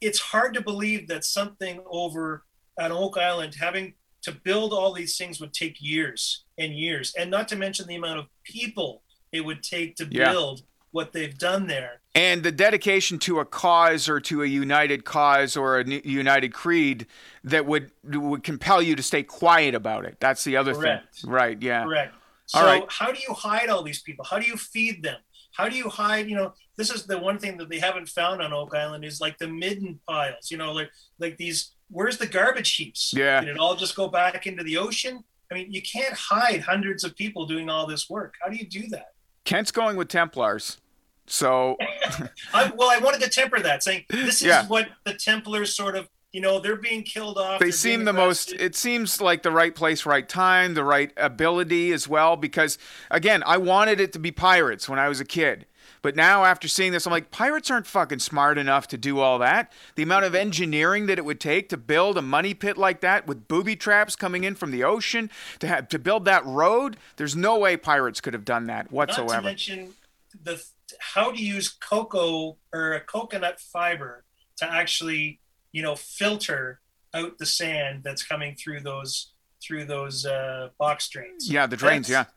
it's 0.00 0.18
hard 0.18 0.54
to 0.54 0.60
believe 0.60 1.08
that 1.08 1.24
something 1.24 1.80
over 1.86 2.44
at 2.78 2.90
Oak 2.90 3.16
Island 3.16 3.56
having 3.58 3.94
to 4.22 4.32
build 4.32 4.72
all 4.72 4.92
these 4.92 5.16
things 5.16 5.40
would 5.40 5.52
take 5.54 5.76
years 5.80 6.44
and 6.58 6.74
years, 6.74 7.14
and 7.18 7.30
not 7.30 7.48
to 7.48 7.56
mention 7.56 7.86
the 7.86 7.96
amount 7.96 8.18
of 8.18 8.26
people 8.44 9.02
it 9.32 9.40
would 9.40 9.62
take 9.62 9.96
to 9.96 10.06
yeah. 10.10 10.30
build 10.30 10.62
what 10.90 11.12
they've 11.12 11.38
done 11.38 11.66
there. 11.66 12.01
And 12.14 12.42
the 12.42 12.52
dedication 12.52 13.18
to 13.20 13.40
a 13.40 13.44
cause 13.46 14.06
or 14.06 14.20
to 14.20 14.42
a 14.42 14.46
united 14.46 15.04
cause 15.06 15.56
or 15.56 15.80
a 15.80 15.84
united 15.86 16.52
creed 16.52 17.06
that 17.44 17.64
would 17.64 17.90
would 18.04 18.42
compel 18.42 18.82
you 18.82 18.94
to 18.96 19.02
stay 19.02 19.22
quiet 19.22 19.74
about 19.74 20.04
it. 20.04 20.18
That's 20.20 20.44
the 20.44 20.58
other 20.58 20.74
Correct. 20.74 21.16
thing. 21.16 21.30
Right, 21.30 21.62
yeah. 21.62 21.84
Correct. 21.84 22.14
So 22.46 22.58
all 22.58 22.66
right. 22.66 22.84
how 22.88 23.12
do 23.12 23.18
you 23.26 23.32
hide 23.32 23.70
all 23.70 23.82
these 23.82 24.02
people? 24.02 24.26
How 24.26 24.38
do 24.38 24.46
you 24.46 24.58
feed 24.58 25.02
them? 25.02 25.18
How 25.52 25.68
do 25.68 25.76
you 25.76 25.88
hide, 25.88 26.28
you 26.28 26.36
know, 26.36 26.54
this 26.76 26.90
is 26.90 27.04
the 27.04 27.18
one 27.18 27.38
thing 27.38 27.56
that 27.58 27.68
they 27.68 27.78
haven't 27.78 28.08
found 28.08 28.42
on 28.42 28.52
Oak 28.52 28.74
Island 28.74 29.04
is 29.04 29.20
like 29.20 29.38
the 29.38 29.48
midden 29.48 30.00
piles, 30.06 30.50
you 30.50 30.56
know, 30.58 30.72
like 30.72 30.90
like 31.18 31.38
these 31.38 31.72
where's 31.90 32.18
the 32.18 32.26
garbage 32.26 32.74
heaps? 32.74 33.14
Yeah. 33.16 33.40
Did 33.40 33.50
it 33.50 33.58
all 33.58 33.74
just 33.74 33.96
go 33.96 34.08
back 34.08 34.46
into 34.46 34.62
the 34.62 34.76
ocean? 34.76 35.24
I 35.50 35.54
mean, 35.54 35.72
you 35.72 35.82
can't 35.82 36.14
hide 36.14 36.62
hundreds 36.62 37.04
of 37.04 37.14
people 37.14 37.46
doing 37.46 37.68
all 37.68 37.86
this 37.86 38.08
work. 38.08 38.34
How 38.42 38.50
do 38.50 38.56
you 38.56 38.66
do 38.66 38.88
that? 38.88 39.12
Kent's 39.44 39.70
going 39.70 39.96
with 39.96 40.08
Templars. 40.08 40.78
So, 41.26 41.76
I, 42.54 42.72
well, 42.76 42.90
I 42.90 42.98
wanted 42.98 43.20
to 43.22 43.30
temper 43.30 43.60
that, 43.60 43.82
saying 43.82 44.04
this 44.08 44.42
is 44.42 44.48
yeah. 44.48 44.66
what 44.66 44.88
the 45.04 45.14
Templars 45.14 45.74
sort 45.74 45.96
of, 45.96 46.08
you 46.32 46.40
know, 46.40 46.58
they're 46.60 46.76
being 46.76 47.02
killed 47.04 47.38
off. 47.38 47.60
They 47.60 47.70
seem 47.70 48.04
the 48.04 48.12
most. 48.12 48.52
It 48.52 48.74
seems 48.74 49.20
like 49.20 49.42
the 49.42 49.50
right 49.50 49.74
place, 49.74 50.04
right 50.04 50.28
time, 50.28 50.74
the 50.74 50.84
right 50.84 51.12
ability 51.16 51.92
as 51.92 52.08
well. 52.08 52.36
Because 52.36 52.78
again, 53.10 53.42
I 53.46 53.58
wanted 53.58 54.00
it 54.00 54.12
to 54.14 54.18
be 54.18 54.30
pirates 54.32 54.88
when 54.88 54.98
I 54.98 55.08
was 55.08 55.20
a 55.20 55.24
kid, 55.24 55.66
But 56.02 56.16
now, 56.16 56.44
after 56.44 56.66
seeing 56.66 56.90
this, 56.90 57.06
I'm 57.06 57.12
like, 57.12 57.30
pirates 57.30 57.70
aren't 57.70 57.86
fucking 57.86 58.18
smart 58.18 58.58
enough 58.58 58.88
to 58.88 58.98
do 58.98 59.20
all 59.20 59.38
that. 59.38 59.72
The 59.94 60.02
amount 60.02 60.24
of 60.24 60.34
engineering 60.34 61.06
that 61.06 61.18
it 61.18 61.24
would 61.24 61.38
take 61.38 61.68
to 61.68 61.76
build 61.76 62.18
a 62.18 62.22
money 62.22 62.54
pit 62.54 62.76
like 62.76 63.00
that 63.02 63.26
with 63.26 63.46
booby 63.46 63.76
traps 63.76 64.16
coming 64.16 64.42
in 64.42 64.56
from 64.56 64.72
the 64.72 64.82
ocean 64.82 65.30
to 65.60 65.68
have 65.68 65.88
to 65.88 65.98
build 65.98 66.24
that 66.24 66.44
road, 66.44 66.96
there's 67.16 67.36
no 67.36 67.58
way 67.58 67.76
pirates 67.76 68.20
could 68.20 68.34
have 68.34 68.44
done 68.44 68.66
that 68.66 68.90
whatsoever. 68.90 69.34
Not 69.34 69.38
to 69.38 69.44
mention 69.44 69.94
the 70.42 70.64
how 71.00 71.30
to 71.32 71.42
use 71.42 71.68
cocoa 71.68 72.56
or 72.72 72.92
a 72.92 73.00
coconut 73.00 73.60
fiber 73.60 74.24
to 74.56 74.70
actually, 74.70 75.40
you 75.72 75.82
know, 75.82 75.96
filter 75.96 76.80
out 77.14 77.38
the 77.38 77.46
sand 77.46 78.02
that's 78.04 78.22
coming 78.22 78.54
through 78.54 78.80
those 78.80 79.32
through 79.62 79.84
those 79.84 80.26
uh, 80.26 80.68
box 80.78 81.08
drains. 81.08 81.50
Yeah, 81.50 81.66
the 81.66 81.76
drains. 81.76 82.08
That's 82.08 82.28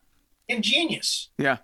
yeah, 0.47 0.55
ingenious. 0.55 1.29
yeah, 1.37 1.57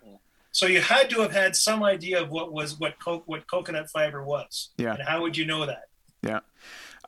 So 0.50 0.66
you 0.66 0.80
had 0.80 1.08
to 1.10 1.20
have 1.20 1.32
had 1.32 1.54
some 1.54 1.84
idea 1.84 2.20
of 2.20 2.30
what 2.30 2.52
was 2.52 2.78
what 2.80 2.98
co- 2.98 3.22
what 3.26 3.46
coconut 3.46 3.88
fiber 3.90 4.24
was. 4.24 4.70
Yeah. 4.76 4.94
And 4.94 5.02
how 5.02 5.22
would 5.22 5.36
you 5.36 5.46
know 5.46 5.66
that? 5.66 5.84
yeah. 6.22 6.40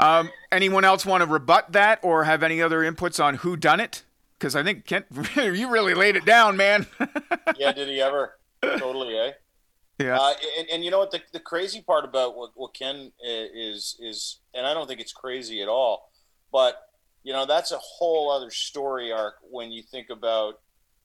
Um, 0.01 0.31
anyone 0.51 0.85
else 0.85 1.07
want 1.07 1.23
to 1.23 1.29
rebut 1.31 1.71
that 1.73 2.01
or 2.03 2.25
have 2.25 2.43
any 2.43 2.61
other 2.61 2.81
inputs 2.81 3.23
on 3.23 3.37
who 3.37 3.57
done 3.57 3.79
it? 3.79 4.03
Because 4.39 4.57
I 4.57 4.65
think 4.65 4.87
Kent, 4.87 5.07
you 5.37 5.71
really 5.71 5.95
laid 5.95 6.17
it 6.17 6.25
down, 6.25 6.57
man. 6.57 6.87
yeah, 7.57 7.71
did 7.73 7.89
he 7.89 8.01
ever? 8.01 8.37
Totally, 8.61 9.17
eh? 9.17 9.33
Yeah. 10.05 10.19
Uh, 10.19 10.35
and, 10.59 10.69
and 10.71 10.85
you 10.85 10.91
know 10.91 10.99
what 10.99 11.11
the, 11.11 11.23
the 11.33 11.41
crazy 11.41 11.81
part 11.81 12.05
about 12.05 12.37
what, 12.37 12.51
what 12.55 12.75
Kent 12.75 13.13
is 13.23 13.97
is, 14.01 14.41
and 14.55 14.67
I 14.67 14.75
don't 14.75 14.87
think 14.87 15.01
it's 15.01 15.13
crazy 15.13 15.63
at 15.63 15.69
all, 15.69 16.11
but 16.53 16.89
you 17.23 17.33
know 17.33 17.47
that's 17.47 17.73
a 17.73 17.79
whole 17.79 18.31
other 18.31 18.51
story 18.51 19.13
arc 19.13 19.37
when 19.51 19.73
you 19.73 19.83
think 19.83 20.11
about 20.11 20.61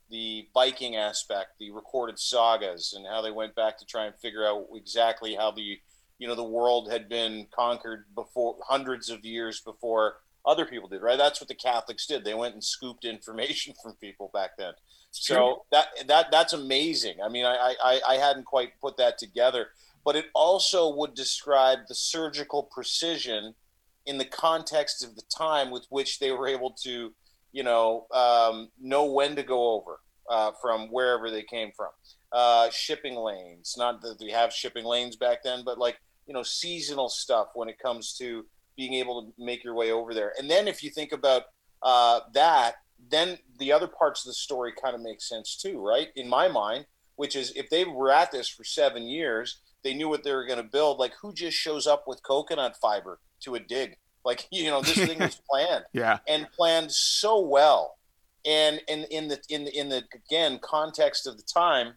the 0.10 0.48
Viking 0.54 0.96
aspect, 0.96 1.60
the 1.60 1.72
recorded 1.72 2.20
sagas, 2.20 2.94
and 2.94 3.06
how 3.06 3.22
they 3.22 3.32
went 3.32 3.56
back 3.56 3.78
to 3.78 3.86
try 3.86 4.06
and 4.06 4.16
figure 4.16 4.46
out 4.46 4.66
exactly 4.76 5.36
how 5.36 5.52
the 5.52 5.80
you 6.18 6.28
know 6.28 6.36
the 6.36 6.44
world 6.44 6.92
had 6.92 7.08
been 7.08 7.48
conquered 7.56 8.06
before 8.16 8.58
hundreds 8.68 9.10
of 9.10 9.24
years 9.24 9.62
before 9.62 10.18
other 10.46 10.66
people 10.66 10.90
did. 10.90 11.02
Right? 11.02 11.18
That's 11.18 11.40
what 11.40 11.48
the 11.48 11.56
Catholics 11.56 12.06
did. 12.06 12.26
They 12.26 12.34
went 12.34 12.54
and 12.54 12.64
scooped 12.64 13.06
information 13.06 13.74
from 13.84 13.94
people 13.96 14.30
back 14.34 14.52
then. 14.58 14.74
So 15.12 15.66
that 15.72 15.88
that 16.08 16.28
that's 16.32 16.54
amazing. 16.54 17.18
I 17.24 17.30
mean, 17.30 17.46
I, 17.46 17.76
I 17.84 18.02
I 18.08 18.14
hadn't 18.16 18.46
quite 18.46 18.80
put 18.80 18.98
that 18.98 19.18
together, 19.18 19.68
but 20.06 20.16
it 20.16 20.26
also 20.34 20.96
would 20.96 21.14
describe 21.14 21.80
the 21.88 21.96
surgical 21.96 22.64
precision 22.64 23.56
in 24.06 24.18
the 24.18 24.26
context 24.26 25.04
of 25.04 25.16
the 25.16 25.24
time 25.36 25.72
with 25.72 25.86
which 25.90 26.20
they 26.20 26.32
were 26.32 26.48
able 26.48 26.72
to, 26.84 27.14
you 27.52 27.64
know, 27.64 28.08
um, 28.12 28.70
know 28.80 29.06
when 29.06 29.36
to 29.36 29.44
go 29.44 29.74
over 29.74 30.00
uh, 30.30 30.52
from 30.62 30.88
wherever 30.88 31.30
they 31.30 31.44
came 31.44 31.72
from. 31.76 31.90
Uh, 32.32 32.70
shipping 32.70 33.16
lanes, 33.16 33.76
not 33.78 34.02
that 34.02 34.18
we 34.20 34.32
have 34.32 34.54
shipping 34.54 34.86
lanes 34.86 35.16
back 35.16 35.44
then, 35.44 35.64
but 35.66 35.80
like 35.80 36.00
you 36.30 36.34
know, 36.34 36.44
seasonal 36.44 37.10
stuff 37.10 37.48
when 37.56 37.68
it 37.68 37.80
comes 37.80 38.14
to 38.14 38.46
being 38.78 38.94
able 38.94 39.24
to 39.24 39.44
make 39.44 39.64
your 39.64 39.74
way 39.74 39.92
over 39.92 40.14
there. 40.14 40.32
And 40.38 40.50
then 40.50 40.68
if 40.68 40.84
you 40.84 40.92
think 40.92 41.12
about 41.12 41.46
uh, 41.82 42.20
that, 42.34 42.76
then 43.10 43.38
the 43.58 43.72
other 43.72 43.88
parts 43.88 44.26
of 44.26 44.30
the 44.30 44.34
story 44.34 44.74
kind 44.82 44.96
of 44.96 45.02
make 45.02 45.22
sense 45.22 45.56
too, 45.56 45.80
right? 45.80 46.10
In 46.16 46.28
my 46.28 46.48
mind, 46.48 46.86
which 47.16 47.36
is 47.36 47.52
if 47.56 47.70
they 47.70 47.86
were 47.86 48.12
at 48.12 48.32
this 48.32 48.48
for 48.48 48.64
seven 48.64 49.04
years, 49.04 49.60
they 49.84 49.94
knew 49.94 50.10
what 50.10 50.24
they 50.24 50.34
were 50.34 50.46
going 50.46 50.62
to 50.62 50.64
build. 50.64 51.00
Like, 51.00 51.14
who 51.22 51.34
just 51.34 51.58
shows 51.58 51.88
up 51.88 52.06
with 52.08 52.24
coconut 52.24 52.78
fiber 52.82 53.20
to 53.42 53.56
a 53.56 53.60
dig? 53.60 53.98
Like, 54.26 54.48
you 54.52 54.70
know, 54.70 54.82
this 54.82 54.98
thing 54.98 55.20
was 55.20 55.42
planned 55.50 55.86
yeah. 55.94 56.20
and 56.28 56.52
planned 56.52 56.92
so 56.92 57.40
well. 57.40 57.96
And 58.46 58.82
and 58.88 59.06
in 59.12 59.28
the 59.28 59.40
in 59.50 59.66
the 59.66 59.78
in 59.78 59.90
the 59.90 60.04
again 60.14 60.60
context 60.62 61.28
of 61.28 61.36
the 61.36 61.44
time, 61.44 61.96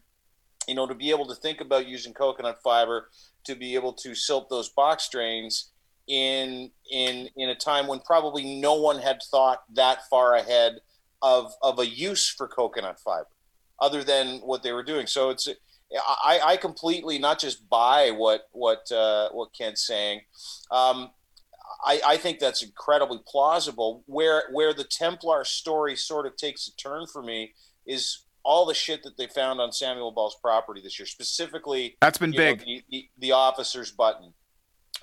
you 0.67 0.75
know, 0.75 0.85
to 0.87 0.93
be 0.93 1.09
able 1.09 1.25
to 1.27 1.35
think 1.35 1.61
about 1.61 1.87
using 1.87 2.13
coconut 2.13 2.59
fiber 2.61 3.09
to 3.45 3.55
be 3.55 3.75
able 3.75 3.93
to 3.93 4.13
silt 4.13 4.49
those 4.49 4.69
box 4.69 5.07
drains 5.09 5.71
in 6.07 6.69
in 6.91 7.29
in 7.37 7.49
a 7.49 7.55
time 7.55 7.87
when 7.87 7.99
probably 7.99 8.59
no 8.59 8.73
one 8.73 8.99
had 8.99 9.21
thought 9.31 9.63
that 9.73 9.99
far 10.09 10.35
ahead 10.35 10.79
of 11.23 11.53
of 11.63 11.79
a 11.79 11.87
use 11.87 12.29
for 12.29 12.47
coconut 12.47 12.99
fiber 12.99 13.29
other 13.79 14.03
than 14.03 14.37
what 14.39 14.61
they 14.61 14.71
were 14.71 14.83
doing 14.83 15.07
so 15.07 15.31
it's 15.31 15.47
i 16.23 16.39
i 16.43 16.57
completely 16.57 17.17
not 17.17 17.39
just 17.39 17.67
buy 17.69 18.11
what 18.11 18.47
what 18.51 18.91
uh 18.91 19.29
what 19.31 19.49
Kent's 19.57 19.87
saying 19.87 20.21
um 20.69 21.09
I, 21.85 22.01
I 22.05 22.17
think 22.17 22.39
that's 22.39 22.63
incredibly 22.63 23.19
plausible. 23.27 24.03
Where 24.05 24.43
where 24.51 24.73
the 24.73 24.85
Templar 24.85 25.43
story 25.43 25.95
sort 25.95 26.25
of 26.25 26.37
takes 26.37 26.67
a 26.67 26.75
turn 26.75 27.07
for 27.07 27.21
me 27.21 27.53
is 27.85 28.25
all 28.43 28.65
the 28.65 28.73
shit 28.73 29.03
that 29.03 29.17
they 29.17 29.27
found 29.27 29.61
on 29.61 29.71
Samuel 29.71 30.11
Ball's 30.11 30.35
property 30.41 30.81
this 30.81 30.99
year, 30.99 31.05
specifically 31.05 31.97
That's 32.01 32.17
been 32.17 32.33
you 32.33 32.39
know, 32.39 32.55
big. 32.55 32.65
the, 32.65 32.83
the, 32.89 33.09
the 33.19 33.31
officer's 33.31 33.91
button, 33.91 34.33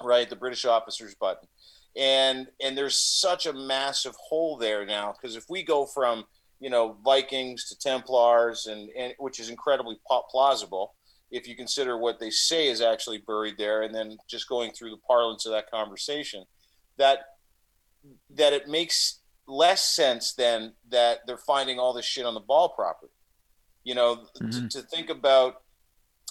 right? 0.03 0.29
The 0.29 0.37
British 0.37 0.65
officer's 0.65 1.15
button, 1.15 1.49
and 1.97 2.49
and 2.63 2.77
there's 2.77 2.97
such 2.97 3.47
a 3.47 3.53
massive 3.53 4.15
hole 4.29 4.57
there 4.57 4.87
now 4.87 5.13
because 5.13 5.37
if 5.37 5.45
we 5.49 5.63
go 5.63 5.87
from 5.87 6.25
you 6.61 6.71
know 6.71 6.97
Vikings 7.05 7.69
to 7.69 7.79
Templars 7.79 8.67
and, 8.67 8.91
and 8.97 9.15
which 9.19 9.41
is 9.41 9.51
incredibly 9.51 9.99
plausible 10.31 10.95
if 11.31 11.47
you 11.47 11.55
consider 11.55 11.97
what 11.97 12.19
they 12.19 12.31
say 12.31 12.69
is 12.69 12.81
actually 12.81 13.19
buried 13.19 13.57
there, 13.57 13.83
and 13.83 13.95
then 13.95 14.19
just 14.29 14.49
going 14.49 14.73
through 14.73 14.91
the 14.91 15.01
parlance 15.07 15.47
of 15.47 15.53
that 15.53 15.71
conversation, 15.71 16.45
that 16.99 17.21
that 18.31 18.53
it 18.53 18.67
makes 18.67 19.21
less 19.47 19.85
sense 19.85 20.35
than 20.35 20.73
that 20.89 21.19
they're 21.27 21.37
finding 21.37 21.79
all 21.79 21.93
this 21.93 22.07
shit 22.07 22.27
on 22.27 22.35
the 22.35 22.41
ball 22.41 22.71
property. 22.71 23.13
You 23.85 23.95
know, 23.95 24.27
Mhm. 24.41 24.71
to, 24.71 24.81
to 24.81 24.87
think 24.89 25.11
about 25.11 25.63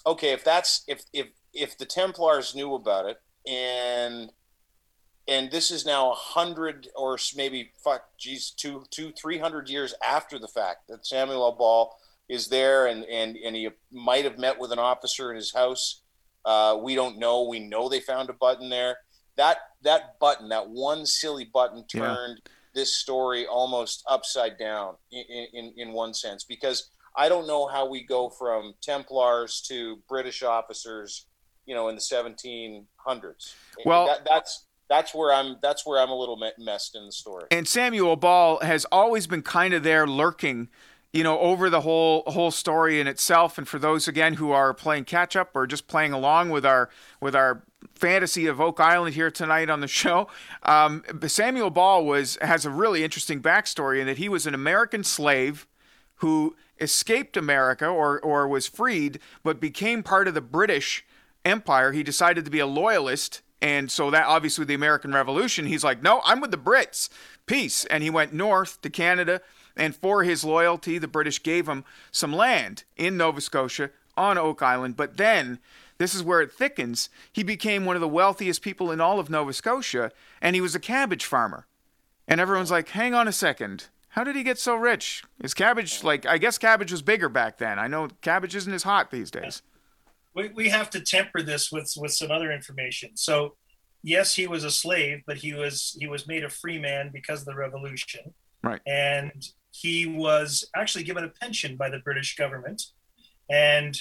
okay, 0.05 0.31
if 0.31 0.43
that's 0.43 0.83
if 0.87 1.03
if 1.13 1.27
if 1.53 1.77
the 1.77 1.85
Templars 1.85 2.53
knew 2.55 2.73
about 2.75 3.05
it 3.05 3.17
and 3.47 4.31
and 5.29 5.51
this 5.51 5.71
is 5.71 5.85
now 5.85 6.11
a 6.11 6.15
hundred 6.15 6.87
or 6.95 7.17
maybe 7.35 7.71
fuck 7.83 8.03
geez 8.17 8.51
two 8.51 8.83
two 8.89 9.11
three 9.11 9.37
hundred 9.37 9.69
years 9.69 9.93
after 10.03 10.39
the 10.39 10.47
fact 10.47 10.87
that 10.89 11.05
Samuel 11.05 11.43
L. 11.43 11.51
Ball 11.53 11.97
is 12.27 12.47
there 12.47 12.87
and 12.87 13.05
and 13.05 13.37
and 13.37 13.55
he 13.55 13.69
might 13.91 14.25
have 14.25 14.37
met 14.37 14.59
with 14.59 14.71
an 14.71 14.79
officer 14.79 15.29
in 15.31 15.35
his 15.35 15.53
house. 15.53 16.01
Uh, 16.45 16.77
we 16.81 16.95
don't 16.95 17.17
know. 17.19 17.43
We 17.43 17.59
know 17.59 17.89
they 17.89 17.99
found 17.99 18.29
a 18.29 18.33
button 18.33 18.69
there. 18.69 18.97
That 19.37 19.57
that 19.83 20.19
button, 20.19 20.49
that 20.49 20.69
one 20.69 21.05
silly 21.05 21.45
button, 21.45 21.85
Yeah. 21.93 22.01
turned 22.01 22.41
this 22.73 22.95
story 22.97 23.45
almost 23.47 24.03
upside 24.07 24.57
down 24.57 24.95
in, 25.11 25.47
in 25.53 25.73
in 25.77 25.91
one 25.93 26.13
sense 26.13 26.43
because 26.43 26.89
I 27.15 27.27
don't 27.29 27.47
know 27.47 27.67
how 27.67 27.87
we 27.87 28.03
go 28.05 28.29
from 28.29 28.73
Templars 28.81 29.61
to 29.67 29.97
British 30.07 30.43
officers, 30.43 31.25
you 31.65 31.73
know, 31.75 31.89
in 31.89 31.95
the 31.95 32.01
1700s. 32.01 33.55
Well- 33.85 34.05
that, 34.07 34.25
that's 34.29 34.65
that's 34.89 35.13
where 35.13 35.31
I'm 35.31 35.57
that's 35.61 35.85
where 35.85 36.01
I'm 36.01 36.09
a 36.09 36.17
little 36.17 36.37
messed 36.57 36.95
in 36.95 37.05
the 37.05 37.11
story. 37.11 37.45
And 37.51 37.67
Samuel 37.67 38.15
Ball 38.15 38.59
has 38.61 38.85
always 38.85 39.27
been 39.27 39.43
kind 39.43 39.73
of 39.73 39.83
there 39.83 40.07
lurking, 40.07 40.67
you 41.13 41.23
know, 41.23 41.39
over 41.39 41.69
the 41.69 41.81
whole 41.81 42.23
whole 42.27 42.51
story 42.51 42.99
in 42.99 43.07
itself. 43.07 43.57
And 43.57 43.67
for 43.67 43.77
those 43.77 44.07
again 44.07 44.33
who 44.35 44.51
are 44.51 44.73
playing 44.73 45.05
catch 45.05 45.35
up 45.35 45.51
or 45.53 45.67
just 45.67 45.87
playing 45.87 46.11
along 46.11 46.49
with 46.49 46.65
our 46.65 46.89
with 47.21 47.35
our 47.35 47.63
fantasy 47.93 48.47
of 48.47 48.59
Oak 48.59 48.79
Island 48.79 49.15
here 49.15 49.31
tonight 49.31 49.69
on 49.69 49.79
the 49.79 49.87
show, 50.01 50.27
um, 50.63 51.03
Samuel 51.27 51.69
Ball 51.69 52.03
was 52.03 52.37
has 52.41 52.65
a 52.65 52.71
really 52.71 53.03
interesting 53.03 53.41
backstory 53.41 54.01
in 54.01 54.07
that 54.07 54.17
he 54.17 54.27
was 54.27 54.47
an 54.47 54.55
American 54.55 55.03
slave 55.03 55.67
who 56.15 56.55
escaped 56.81 57.37
America 57.37 57.85
or 57.85 58.19
or 58.21 58.47
was 58.47 58.65
freed, 58.65 59.19
but 59.43 59.59
became 59.59 60.01
part 60.01 60.27
of 60.27 60.33
the 60.33 60.41
British 60.41 61.05
Empire. 61.45 61.91
He 61.91 62.01
decided 62.01 62.43
to 62.45 62.51
be 62.51 62.59
a 62.59 62.65
loyalist, 62.65 63.41
and 63.61 63.91
so 63.91 64.09
that 64.11 64.25
obviously 64.25 64.65
the 64.65 64.73
American 64.73 65.13
Revolution. 65.13 65.65
He's 65.65 65.83
like, 65.83 66.01
no, 66.01 66.21
I'm 66.25 66.39
with 66.39 66.51
the 66.51 66.57
Brits, 66.57 67.09
peace, 67.45 67.85
and 67.85 68.03
he 68.03 68.09
went 68.09 68.33
north 68.33 68.81
to 68.81 68.89
Canada. 68.89 69.41
And 69.75 69.95
for 69.95 70.23
his 70.23 70.43
loyalty, 70.43 70.97
the 70.97 71.07
British 71.07 71.41
gave 71.41 71.67
him 71.67 71.85
some 72.11 72.33
land 72.33 72.83
in 72.97 73.17
Nova 73.17 73.41
Scotia 73.41 73.91
on 74.17 74.37
Oak 74.37 74.61
Island. 74.61 74.97
But 74.97 75.17
then, 75.17 75.59
this 75.97 76.15
is 76.15 76.23
where 76.23 76.41
it 76.41 76.51
thickens. 76.51 77.09
He 77.31 77.43
became 77.43 77.85
one 77.85 77.95
of 77.95 78.01
the 78.01 78.07
wealthiest 78.07 78.61
people 78.61 78.91
in 78.91 79.01
all 79.01 79.19
of 79.19 79.29
Nova 79.29 79.53
Scotia, 79.53 80.11
and 80.41 80.55
he 80.55 80.61
was 80.61 80.75
a 80.75 80.79
cabbage 80.79 81.25
farmer. 81.25 81.65
And 82.27 82.39
everyone's 82.39 82.71
like, 82.71 82.89
hang 82.89 83.13
on 83.13 83.27
a 83.27 83.33
second. 83.33 83.87
How 84.13 84.23
did 84.23 84.35
he 84.35 84.43
get 84.43 84.57
so 84.57 84.75
rich? 84.75 85.23
Is 85.41 85.53
cabbage 85.53 86.03
like 86.03 86.25
I 86.25 86.37
guess 86.37 86.57
cabbage 86.57 86.91
was 86.91 87.01
bigger 87.01 87.29
back 87.29 87.57
then. 87.57 87.77
I 87.77 87.87
know 87.87 88.09
cabbage 88.21 88.55
isn't 88.55 88.73
as 88.73 88.83
hot 88.83 89.11
these 89.11 89.29
days. 89.29 89.61
We, 90.39 90.49
we 90.61 90.69
have 90.69 90.89
to 90.91 90.99
temper 91.15 91.41
this 91.51 91.63
with 91.71 91.89
with 92.01 92.13
some 92.19 92.31
other 92.31 92.51
information. 92.59 93.09
So, 93.15 93.55
yes, 94.15 94.27
he 94.39 94.45
was 94.47 94.63
a 94.63 94.71
slave, 94.83 95.17
but 95.27 95.37
he 95.37 95.51
was 95.53 95.75
he 96.01 96.07
was 96.07 96.27
made 96.27 96.43
a 96.43 96.49
free 96.61 96.79
man 96.89 97.11
because 97.13 97.39
of 97.41 97.45
the 97.51 97.55
revolution, 97.65 98.23
Right. 98.63 98.81
and 98.87 99.39
he 99.71 100.05
was 100.25 100.49
actually 100.75 101.05
given 101.09 101.23
a 101.23 101.29
pension 101.41 101.71
by 101.77 101.89
the 101.89 101.99
British 102.07 102.35
government, 102.35 102.79
and 103.49 103.93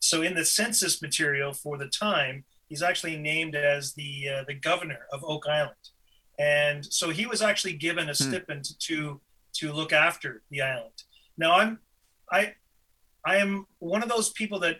so 0.00 0.22
in 0.22 0.34
the 0.34 0.44
census 0.44 0.94
material 1.02 1.52
for 1.52 1.76
the 1.82 1.88
time, 1.88 2.44
he's 2.68 2.82
actually 2.82 3.16
named 3.18 3.54
as 3.56 3.94
the 3.94 4.12
uh, 4.34 4.44
the 4.50 4.54
governor 4.54 5.02
of 5.12 5.24
Oak 5.24 5.44
Island, 5.58 5.84
and 6.38 6.80
so 6.98 7.10
he 7.10 7.26
was 7.26 7.40
actually 7.42 7.74
given 7.86 8.08
a 8.08 8.14
stipend 8.14 8.64
to 8.86 9.20
to 9.58 9.72
look 9.72 9.92
after 9.92 10.42
the 10.50 10.60
island. 10.62 10.98
Now 11.36 11.52
I'm 11.60 11.72
I 12.30 12.54
I 13.32 13.36
am 13.44 13.66
one 13.80 14.02
of 14.04 14.08
those 14.08 14.30
people 14.40 14.58
that 14.60 14.76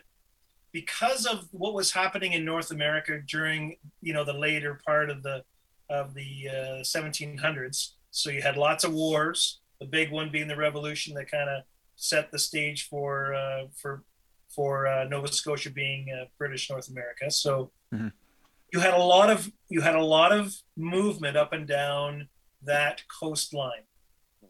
because 0.71 1.25
of 1.25 1.47
what 1.51 1.73
was 1.73 1.91
happening 1.91 2.33
in 2.33 2.45
North 2.45 2.71
America 2.71 3.19
during 3.27 3.75
you 4.01 4.13
know 4.13 4.23
the 4.23 4.33
later 4.33 4.79
part 4.85 5.09
of 5.09 5.23
the 5.23 5.43
of 5.89 6.13
the 6.13 6.47
uh, 6.49 6.83
1700s. 6.83 7.93
So 8.11 8.29
you 8.29 8.41
had 8.41 8.57
lots 8.57 8.83
of 8.83 8.93
wars. 8.93 9.59
The 9.79 9.87
big 9.87 10.11
one 10.11 10.29
being 10.31 10.47
the 10.47 10.55
Revolution 10.55 11.15
that 11.15 11.31
kind 11.31 11.49
of 11.49 11.63
set 11.95 12.31
the 12.31 12.39
stage 12.39 12.87
for 12.87 13.33
uh, 13.33 13.63
for 13.75 14.03
for 14.55 14.87
uh, 14.87 15.05
Nova 15.05 15.31
Scotia 15.31 15.69
being 15.71 16.07
uh, 16.11 16.25
British 16.37 16.69
North 16.69 16.89
America. 16.89 17.29
So 17.31 17.71
Mhm. 17.93 18.11
you 18.73 18.79
had 18.81 18.93
a 18.93 19.03
lot 19.03 19.29
of 19.29 19.51
you 19.69 19.81
had 19.81 19.95
a 19.95 20.03
lot 20.03 20.31
of 20.31 20.53
movement 20.77 21.35
up 21.37 21.53
and 21.53 21.67
down 21.67 22.29
that 22.63 23.01
coastline, 23.19 23.83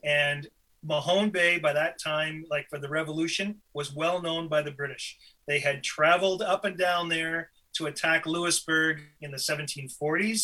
and 0.04 0.48
Mahone 0.84 1.30
Bay 1.30 1.60
by 1.60 1.74
that 1.74 2.00
time, 2.02 2.46
like 2.50 2.68
for 2.70 2.80
the 2.80 2.90
Revolution, 2.90 3.62
was 3.74 3.94
well 3.94 4.22
known 4.22 4.48
by 4.48 4.62
the 4.62 4.72
British. 4.72 5.18
They 5.50 5.60
had 5.60 5.84
traveled 5.84 6.44
up 6.44 6.64
and 6.64 6.78
down 6.78 7.10
there 7.10 7.50
to 7.74 7.88
attack 7.88 8.28
Louisbourg 8.28 9.02
in 9.20 9.32
the 9.32 9.38
1740s, 9.38 10.44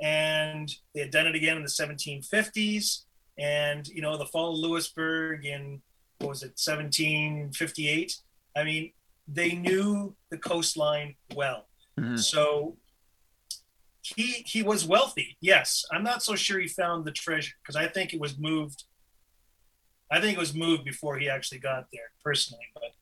and 0.00 0.74
they 0.94 1.00
had 1.02 1.10
done 1.10 1.26
it 1.26 1.36
again 1.36 1.58
in 1.58 1.62
the 1.62 1.68
1750s. 1.68 3.04
And 3.38 3.86
you 3.86 4.00
know, 4.00 4.16
the 4.16 4.24
fall 4.26 4.54
of 4.54 4.58
Louisbourg 4.58 5.44
in 5.44 5.82
what 6.18 6.30
was 6.30 6.42
it, 6.42 6.58
1758? 6.58 8.16
I 8.56 8.64
mean, 8.64 8.92
they 9.28 9.52
knew 9.52 10.16
the 10.30 10.38
coastline 10.38 11.14
well. 11.34 11.68
Mhm. 11.98 12.18
So 12.18 12.78
he 14.02 14.42
he 14.46 14.62
was 14.62 14.86
wealthy. 14.86 15.36
Yes, 15.42 15.84
I'm 15.92 16.02
not 16.02 16.22
so 16.22 16.34
sure 16.36 16.58
he 16.58 16.68
found 16.68 17.04
the 17.04 17.12
treasure 17.12 17.54
because 17.62 17.76
I 17.76 17.86
think 17.86 18.14
it 18.14 18.20
was 18.20 18.38
moved. 18.38 18.84
I 20.10 20.22
think 20.22 20.38
it 20.38 20.40
was 20.40 20.54
moved 20.54 20.84
before 20.84 21.18
he 21.18 21.28
actually 21.28 21.58
got 21.58 21.84
there 21.92 22.12
personally. 22.24 22.64
But 22.72 22.94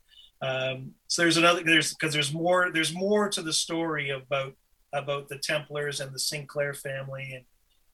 um, 0.42 0.92
so 1.08 1.22
there's 1.22 1.36
another 1.36 1.62
there's 1.64 1.94
because 1.94 2.12
there's 2.12 2.32
more 2.32 2.70
there's 2.72 2.94
more 2.94 3.28
to 3.28 3.42
the 3.42 3.52
story 3.52 4.10
about 4.10 4.52
about 4.92 5.28
the 5.28 5.38
Templars 5.38 6.00
and 6.00 6.14
the 6.14 6.18
Sinclair 6.18 6.74
family 6.74 7.32
and 7.34 7.44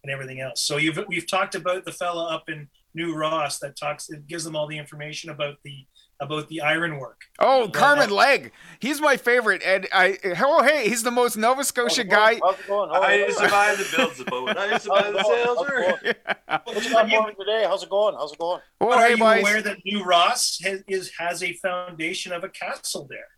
and 0.04 0.12
everything 0.12 0.40
else. 0.40 0.62
So 0.62 0.76
you've 0.76 0.98
we've 1.08 1.28
talked 1.28 1.54
about 1.54 1.84
the 1.84 1.92
fella 1.92 2.34
up 2.34 2.48
in 2.48 2.68
New 2.94 3.14
Ross 3.14 3.58
that 3.60 3.76
talks 3.76 4.10
it 4.10 4.26
gives 4.26 4.44
them 4.44 4.56
all 4.56 4.66
the 4.66 4.78
information 4.78 5.30
about 5.30 5.56
the 5.64 5.86
about 6.22 6.48
the 6.48 6.60
ironwork. 6.62 7.22
Oh, 7.38 7.64
Yeah. 7.64 7.70
Carman 7.70 8.10
Legge. 8.10 8.50
He's 8.80 9.00
my 9.00 9.16
favorite. 9.16 9.62
And 9.62 9.86
I 9.92 10.18
oh 10.40 10.62
hey, 10.62 10.88
he's 10.88 11.02
the 11.02 11.10
most 11.10 11.36
Nova 11.36 11.64
Scotia 11.64 12.04
guy. 12.04 12.38
How's 12.42 12.58
it 12.58 12.66
going? 12.68 12.90
How's 12.90 13.04
I 13.04 13.12
it 13.14 13.26
used 13.28 13.38
going? 13.38 13.50
to 13.50 13.54
buy 13.54 13.74
the 13.74 13.96
builds 13.96 14.18
the 14.18 14.24
boat. 14.24 14.56
I 14.56 14.70
used 14.72 14.84
to 14.84 14.88
buy 14.90 15.02
the 15.10 15.18
it 15.18 15.22
going? 15.22 15.44
sails. 15.44 15.58
How's 15.58 15.66
it 15.68 16.24
going? 16.26 16.62
What's 16.64 16.94
Are 16.94 17.06
morning 17.06 17.36
today? 17.38 17.64
How's 17.66 17.82
it 17.82 17.90
going? 17.90 18.14
How's 18.14 18.32
it 18.32 18.38
going? 18.38 18.60
Well, 18.80 18.98
Are 18.98 19.02
hey, 19.06 19.10
you 19.10 19.16
boys. 19.18 19.40
aware 19.42 19.62
that 19.62 19.78
New 19.84 20.04
Ross 20.04 20.60
has, 20.62 20.82
is 20.88 21.10
has 21.18 21.42
a 21.42 21.52
foundation 21.54 22.32
of 22.32 22.44
a 22.44 22.48
castle 22.48 23.06
there? 23.10 23.28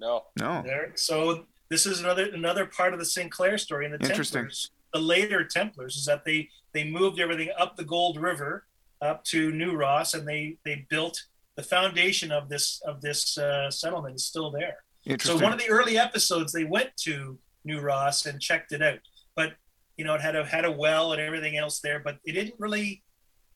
No. 0.00 0.24
No. 0.38 0.62
There, 0.62 0.92
so 0.96 1.46
this 1.68 1.86
is 1.86 2.00
another 2.00 2.24
another 2.32 2.66
part 2.66 2.92
of 2.92 2.98
the 2.98 3.04
Sinclair 3.04 3.58
story 3.58 3.84
and 3.86 3.94
the 3.94 3.98
Interesting. 4.08 4.40
Templars. 4.42 4.70
The 4.92 4.98
later 5.00 5.44
Templars 5.44 5.96
is 5.96 6.04
that 6.06 6.24
they 6.24 6.48
they 6.72 6.84
moved 6.84 7.20
everything 7.20 7.50
up 7.58 7.76
the 7.76 7.84
Gold 7.84 8.16
River 8.20 8.64
up 9.02 9.24
to 9.24 9.50
New 9.52 9.76
Ross, 9.76 10.14
and 10.14 10.26
they 10.26 10.56
they 10.64 10.86
built 10.88 11.24
the 11.56 11.62
foundation 11.62 12.30
of 12.32 12.48
this 12.48 12.80
of 12.86 13.00
this 13.00 13.36
uh, 13.38 13.70
settlement 13.70 14.16
is 14.16 14.24
still 14.24 14.50
there. 14.50 14.78
So 15.20 15.36
one 15.42 15.52
of 15.52 15.58
the 15.58 15.68
early 15.68 15.98
episodes, 15.98 16.52
they 16.52 16.64
went 16.64 16.90
to 17.04 17.38
New 17.64 17.80
Ross 17.80 18.26
and 18.26 18.40
checked 18.40 18.72
it 18.72 18.82
out, 18.82 18.98
but 19.34 19.54
you 19.96 20.04
know 20.04 20.14
it 20.14 20.20
had 20.20 20.36
a 20.36 20.44
had 20.44 20.64
a 20.64 20.70
well 20.70 21.12
and 21.12 21.20
everything 21.20 21.56
else 21.56 21.80
there, 21.80 22.00
but 22.00 22.18
they 22.24 22.32
didn't 22.32 22.54
really 22.58 23.02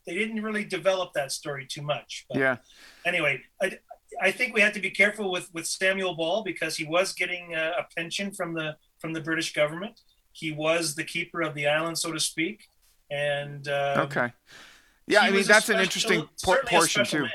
they 0.06 0.14
didn't 0.14 0.42
really 0.42 0.64
develop 0.64 1.12
that 1.14 1.32
story 1.32 1.66
too 1.66 1.82
much. 1.82 2.26
But 2.28 2.38
yeah. 2.38 2.56
anyway, 3.06 3.40
I, 3.62 3.78
I 4.20 4.30
think 4.30 4.54
we 4.54 4.60
have 4.60 4.74
to 4.74 4.80
be 4.80 4.90
careful 4.90 5.30
with 5.30 5.52
with 5.54 5.66
Samuel 5.66 6.14
Ball 6.14 6.42
because 6.42 6.76
he 6.76 6.84
was 6.84 7.12
getting 7.12 7.54
a, 7.54 7.72
a 7.78 7.86
pension 7.96 8.32
from 8.32 8.54
the 8.54 8.76
from 8.98 9.12
the 9.12 9.20
British 9.20 9.52
government. 9.52 10.00
He 10.32 10.50
was 10.50 10.94
the 10.94 11.04
keeper 11.04 11.42
of 11.42 11.54
the 11.54 11.66
island, 11.68 11.98
so 11.98 12.12
to 12.12 12.20
speak, 12.20 12.64
and 13.10 13.66
um, 13.68 14.00
Okay. 14.00 14.32
Yeah, 15.06 15.20
he 15.22 15.28
I 15.28 15.30
mean 15.30 15.44
that's 15.44 15.68
an 15.68 15.80
interesting 15.80 16.28
por- 16.42 16.62
portion 16.66 17.04
too. 17.04 17.22
man. 17.22 17.30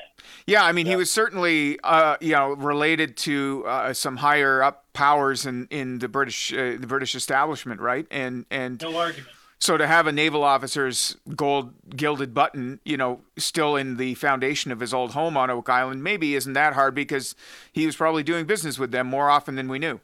Yeah, 0.48 0.64
I 0.64 0.72
mean 0.72 0.88
he 0.88 0.96
was 0.96 1.12
certainly 1.12 1.80
uh, 1.84 2.18
you 2.20 2.32
know 2.32 2.54
related 2.54 3.16
to 3.18 3.64
uh, 3.68 3.94
some 3.94 4.18
higher 4.18 4.64
up 4.64 4.86
powers 4.94 5.46
in 5.46 5.68
in 5.70 6.00
the 6.00 6.08
British 6.08 6.52
uh, 6.52 6.78
the 6.80 6.88
British 6.88 7.14
establishment, 7.14 7.80
right? 7.82 8.08
And 8.10 8.46
and 8.50 8.82
No 8.82 8.98
argument. 8.98 9.30
so 9.60 9.78
to 9.78 9.86
have 9.86 10.08
a 10.08 10.12
naval 10.12 10.44
officer's 10.44 11.16
gold 11.36 11.74
gilded 11.96 12.34
button, 12.34 12.80
you 12.84 12.98
know, 12.98 13.22
still 13.38 13.76
in 13.76 13.98
the 13.98 14.16
foundation 14.16 14.72
of 14.72 14.80
his 14.80 14.92
old 14.92 15.12
home 15.12 15.38
on 15.38 15.52
Oak 15.52 15.70
Island, 15.70 16.04
maybe 16.04 16.34
isn't 16.34 16.54
that 16.54 16.74
hard 16.74 16.96
because 16.96 17.36
he 17.72 17.86
was 17.86 17.96
probably 17.96 18.24
doing 18.24 18.46
business 18.48 18.80
with 18.80 18.90
them 18.90 19.06
more 19.06 19.30
often 19.30 19.54
than 19.56 19.68
we 19.70 19.78
knew. 19.78 20.00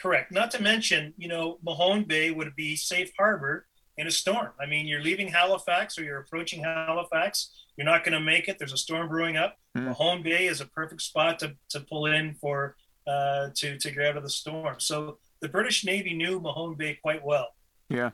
Correct. 0.00 0.32
Not 0.32 0.50
to 0.52 0.62
mention, 0.62 1.14
you 1.16 1.28
know, 1.28 1.58
Mahone 1.62 2.02
Bay 2.04 2.32
would 2.32 2.56
be 2.56 2.74
safe 2.74 3.12
harbor 3.16 3.66
in 3.98 4.06
a 4.06 4.10
storm. 4.10 4.52
I 4.60 4.66
mean, 4.66 4.86
you're 4.86 5.02
leaving 5.02 5.28
Halifax 5.28 5.98
or 5.98 6.04
you're 6.04 6.20
approaching 6.20 6.62
Halifax. 6.62 7.50
You're 7.76 7.84
not 7.84 8.04
going 8.04 8.14
to 8.14 8.20
make 8.20 8.48
it. 8.48 8.58
There's 8.58 8.72
a 8.72 8.78
storm 8.78 9.08
brewing 9.08 9.36
up. 9.36 9.56
Hmm. 9.76 9.86
Mahone 9.86 10.22
Bay 10.22 10.46
is 10.46 10.60
a 10.60 10.66
perfect 10.66 11.02
spot 11.02 11.38
to, 11.40 11.54
to 11.70 11.80
pull 11.80 12.06
in 12.06 12.34
for 12.40 12.76
uh, 13.06 13.48
to 13.54 13.78
to 13.78 13.90
get 13.90 14.04
out 14.04 14.16
of 14.16 14.22
the 14.22 14.30
storm. 14.30 14.76
So 14.78 15.18
the 15.40 15.48
British 15.48 15.84
Navy 15.84 16.14
knew 16.14 16.40
Mahone 16.40 16.74
Bay 16.74 16.98
quite 17.02 17.24
well. 17.24 17.48
Yeah. 17.88 18.10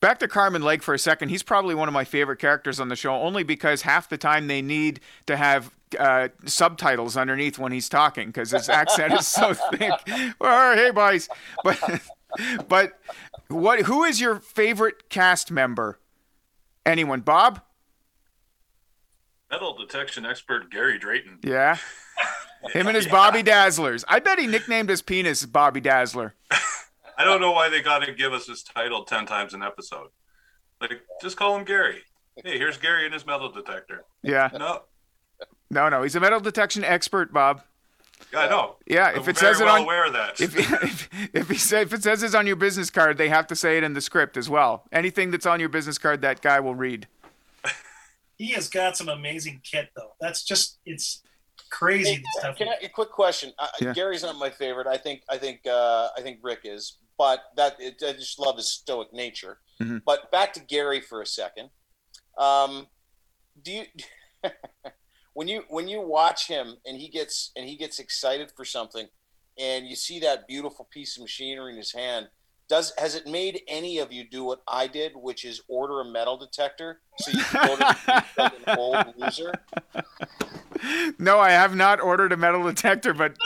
Back 0.00 0.18
to 0.18 0.28
Carman 0.28 0.62
Legge 0.62 0.82
for 0.82 0.92
a 0.92 0.98
second. 0.98 1.30
He's 1.30 1.42
probably 1.42 1.74
one 1.74 1.88
of 1.88 1.94
my 1.94 2.04
favorite 2.04 2.38
characters 2.38 2.78
on 2.78 2.88
the 2.88 2.96
show, 2.96 3.14
only 3.14 3.44
because 3.44 3.82
half 3.82 4.10
the 4.10 4.18
time 4.18 4.46
they 4.46 4.60
need 4.60 5.00
to 5.26 5.36
have 5.36 5.70
uh, 5.98 6.28
subtitles 6.44 7.16
underneath 7.16 7.58
when 7.58 7.72
he's 7.72 7.88
talking 7.88 8.26
because 8.26 8.50
his 8.50 8.68
accent 8.68 9.14
is 9.14 9.26
so 9.26 9.54
thick. 9.72 9.92
Oh, 10.40 10.74
hey, 10.76 10.90
boys. 10.90 11.30
But, 11.64 12.02
but 12.68 13.00
what? 13.48 13.80
Who 13.80 14.04
is 14.04 14.20
your 14.20 14.36
favorite 14.40 15.08
cast 15.08 15.50
member? 15.50 15.98
Anyone? 16.84 17.20
Bob? 17.20 17.60
Metal 19.50 19.76
detection 19.76 20.26
expert 20.26 20.70
Gary 20.70 20.98
Drayton. 20.98 21.38
Yeah. 21.42 21.76
Him 22.72 22.88
and 22.88 22.96
his 22.96 23.06
Bobby 23.06 23.42
Dazzlers. 23.44 24.02
I 24.08 24.18
bet 24.18 24.38
he 24.40 24.46
nicknamed 24.46 24.88
his 24.88 25.02
penis 25.02 25.46
Bobby 25.46 25.80
Dazzler. 25.80 26.34
I 27.18 27.24
don't 27.24 27.40
know 27.40 27.52
why 27.52 27.68
they 27.68 27.80
got 27.80 28.00
to 28.04 28.12
give 28.12 28.32
us 28.32 28.46
his 28.46 28.62
title 28.64 29.04
10 29.04 29.26
times 29.26 29.54
an 29.54 29.62
episode. 29.62 30.08
Like, 30.80 31.00
just 31.22 31.36
call 31.36 31.56
him 31.56 31.64
Gary. 31.64 32.00
Hey, 32.44 32.58
here's 32.58 32.76
Gary 32.76 33.04
and 33.04 33.14
his 33.14 33.24
metal 33.24 33.50
detector. 33.52 34.04
Yeah. 34.22 34.50
No, 34.52 34.82
No, 35.70 35.88
no. 35.88 36.02
He's 36.02 36.16
a 36.16 36.20
metal 36.20 36.40
detection 36.40 36.82
expert, 36.82 37.32
Bob. 37.32 37.62
I 38.34 38.48
know. 38.48 38.76
Yeah, 38.86 39.06
I'm 39.08 39.16
if 39.16 39.28
it 39.28 39.38
very 39.38 39.54
says 39.54 39.60
it 39.60 39.64
well 39.64 39.76
on 39.76 39.82
aware 39.82 40.06
of 40.06 40.12
that. 40.14 40.40
if 40.40 40.56
if 40.82 41.08
if, 41.34 41.48
he 41.48 41.56
say, 41.58 41.82
if 41.82 41.92
it 41.92 42.02
says 42.02 42.22
it's 42.22 42.34
on 42.34 42.46
your 42.46 42.56
business 42.56 42.90
card, 42.90 43.18
they 43.18 43.28
have 43.28 43.46
to 43.48 43.56
say 43.56 43.78
it 43.78 43.84
in 43.84 43.92
the 43.94 44.00
script 44.00 44.36
as 44.36 44.48
well. 44.50 44.84
Anything 44.92 45.30
that's 45.30 45.46
on 45.46 45.60
your 45.60 45.68
business 45.68 45.98
card, 45.98 46.22
that 46.22 46.40
guy 46.42 46.60
will 46.60 46.74
read. 46.74 47.06
He 48.38 48.48
has 48.48 48.68
got 48.68 48.98
some 48.98 49.08
amazing 49.08 49.62
kit, 49.64 49.88
though. 49.96 50.12
That's 50.20 50.42
just 50.44 50.78
it's 50.84 51.22
crazy 51.70 52.16
Hey, 52.16 52.22
stuff. 52.38 52.56
can 52.58 52.68
I, 52.68 52.76
a 52.84 52.88
quick 52.90 53.10
question? 53.10 53.50
Uh, 53.58 53.68
Yeah. 53.80 53.94
Gary's 53.94 54.22
not 54.24 54.36
my 54.36 54.50
favorite. 54.50 54.86
I 54.86 54.98
think 54.98 55.22
I 55.30 55.38
think 55.38 55.60
uh, 55.66 56.08
I 56.14 56.20
think 56.20 56.40
Rick 56.42 56.60
is, 56.64 56.98
but 57.16 57.44
that 57.56 57.76
it, 57.78 58.02
I 58.06 58.12
just 58.12 58.38
love 58.38 58.56
his 58.58 58.70
stoic 58.70 59.10
nature. 59.14 59.60
Mhm. 59.80 60.02
But 60.04 60.30
back 60.30 60.52
to 60.52 60.60
Gary 60.60 61.00
for 61.00 61.22
a 61.22 61.26
second. 61.26 61.70
Um, 62.36 62.88
do 63.62 63.72
you 63.72 63.84
when 65.36 65.48
you 65.48 65.64
when 65.68 65.86
you 65.86 66.00
watch 66.00 66.48
him 66.48 66.78
and 66.86 66.96
he 66.96 67.08
gets 67.08 67.52
and 67.54 67.68
he 67.68 67.76
gets 67.76 67.98
excited 67.98 68.50
for 68.56 68.64
something, 68.64 69.06
and 69.58 69.86
you 69.86 69.94
see 69.94 70.18
that 70.20 70.48
beautiful 70.48 70.88
piece 70.90 71.18
of 71.18 71.22
machinery 71.22 71.72
in 71.72 71.76
his 71.76 71.92
hand? 71.92 72.28
Does 72.70 72.94
has 72.96 73.14
it 73.14 73.26
made 73.26 73.60
any 73.68 73.98
of 73.98 74.10
you 74.12 74.24
do 74.24 74.44
what 74.44 74.62
I 74.66 74.86
did, 74.86 75.12
which 75.14 75.44
is 75.44 75.60
order 75.68 76.00
a 76.00 76.06
metal 76.06 76.38
detector 76.38 77.02
so 77.18 77.30
you 77.32 77.44
can 77.44 77.66
go 77.66 77.76
to 77.76 78.24
like 78.38 78.52
an 78.66 78.78
old 78.78 79.14
loser? 79.18 79.52
No, 81.18 81.38
I 81.38 81.50
have 81.50 81.76
not 81.76 82.00
ordered 82.00 82.32
a 82.32 82.36
metal 82.38 82.64
detector, 82.64 83.12
but 83.12 83.36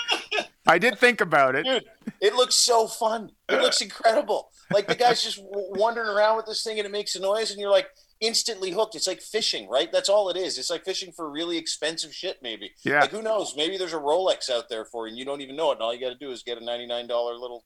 I 0.68 0.78
did 0.78 0.96
think 0.96 1.20
about 1.20 1.56
it. 1.56 1.64
dude 1.64 1.84
it 2.20 2.34
looks 2.34 2.54
so 2.54 2.86
fun 2.86 3.30
it 3.48 3.60
looks 3.62 3.80
incredible 3.80 4.50
like 4.72 4.86
the 4.86 4.94
guy's 4.94 5.22
just 5.22 5.36
w- 5.38 5.72
wandering 5.80 6.08
around 6.08 6.36
with 6.36 6.44
this 6.44 6.62
thing 6.62 6.78
and 6.78 6.84
it 6.84 6.90
makes 6.92 7.14
a 7.16 7.20
noise 7.20 7.50
and 7.50 7.58
you're 7.58 7.70
like 7.70 7.88
instantly 8.20 8.70
hooked 8.70 8.94
it's 8.94 9.06
like 9.06 9.20
fishing 9.22 9.68
right 9.68 9.90
that's 9.90 10.08
all 10.10 10.28
it 10.28 10.36
is 10.36 10.58
it's 10.58 10.68
like 10.70 10.84
fishing 10.84 11.10
for 11.10 11.30
really 11.30 11.56
expensive 11.56 12.12
shit 12.14 12.38
maybe 12.42 12.70
Yeah. 12.84 13.00
like 13.00 13.10
who 13.10 13.22
knows 13.22 13.54
maybe 13.56 13.78
there's 13.78 13.94
a 13.94 13.98
rolex 13.98 14.50
out 14.50 14.68
there 14.68 14.84
for 14.84 15.06
you 15.06 15.10
and 15.12 15.18
you 15.18 15.24
don't 15.24 15.40
even 15.40 15.56
know 15.56 15.70
it 15.70 15.74
and 15.76 15.82
all 15.82 15.94
you 15.94 16.00
got 16.00 16.10
to 16.10 16.14
do 16.16 16.30
is 16.30 16.42
get 16.42 16.58
a 16.58 16.60
$99 16.60 17.08
little 17.40 17.64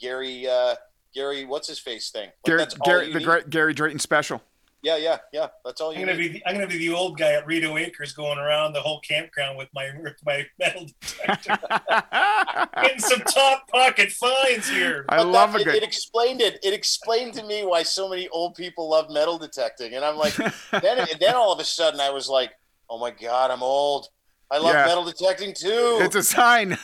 gary 0.00 0.46
uh 0.48 0.76
gary 1.14 1.44
what's 1.44 1.66
his 1.66 1.78
face 1.80 2.10
thing 2.10 2.26
Like, 2.26 2.34
Gary, 2.44 2.58
that's 2.58 2.74
all 2.80 2.86
Gary 2.86 3.12
the 3.12 3.18
need. 3.18 3.50
Gary 3.50 3.74
Drayton 3.74 3.98
special. 3.98 4.40
Yeah 4.82 4.96
yeah 4.96 5.18
yeah 5.32 5.48
that's 5.64 5.80
all 5.80 5.90
I'm 5.90 5.98
you 5.98 6.06
gonna 6.06 6.18
need 6.18 6.34
be 6.34 6.42
I'm 6.46 6.54
gonna 6.54 6.66
be 6.66 6.78
the 6.78 6.90
old 6.92 7.18
guy 7.18 7.32
at 7.32 7.46
Rito 7.46 7.76
Acres 7.76 8.12
going 8.12 8.38
around 8.38 8.72
the 8.72 8.80
whole 8.80 9.00
campground 9.00 9.56
with 9.58 9.68
my 9.74 9.90
with 10.02 10.14
my 10.24 10.46
metal 10.58 10.86
detector, 11.00 11.58
getting 12.82 12.98
some 13.00 13.20
top 13.20 13.66
pocket 13.68 14.10
finds 14.12 14.68
here. 14.68 15.04
I 15.08 15.16
But 15.18 15.26
love 15.28 15.52
that, 15.52 15.58
a 15.58 15.62
it, 15.62 15.64
good. 15.64 15.74
it 15.76 15.82
explained 15.82 16.40
it. 16.40 16.58
It 16.62 16.74
explained 16.74 17.34
to 17.34 17.44
me 17.44 17.64
why 17.64 17.82
so 17.82 18.08
many 18.08 18.28
old 18.28 18.54
people 18.54 18.88
love 18.90 19.10
metal 19.10 19.38
detecting, 19.38 19.94
and 19.94 20.04
I'm 20.04 20.16
like, 20.16 20.34
then 20.82 21.06
then 21.20 21.34
all 21.34 21.52
of 21.52 21.58
a 21.60 21.64
sudden 21.64 22.00
I 22.00 22.10
was 22.10 22.28
like, 22.28 22.52
oh 22.88 22.98
my 22.98 23.10
god, 23.10 23.50
I'm 23.50 23.62
old. 23.62 24.08
I 24.48 24.58
love 24.58 24.74
Yeah. 24.74 24.86
metal 24.86 25.04
detecting 25.04 25.52
too. 25.54 25.98
It's 26.02 26.14
a 26.14 26.22
sign. 26.22 26.78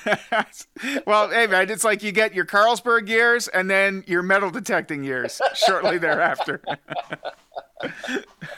well, 1.06 1.30
hey 1.30 1.46
man, 1.46 1.70
it's 1.70 1.84
like 1.84 2.02
you 2.02 2.10
get 2.10 2.34
your 2.34 2.44
Carlsberg 2.44 3.08
years 3.08 3.46
and 3.46 3.70
then 3.70 4.02
your 4.08 4.24
metal 4.24 4.50
detecting 4.50 5.04
years 5.04 5.40
shortly 5.54 5.98
thereafter. 5.98 6.60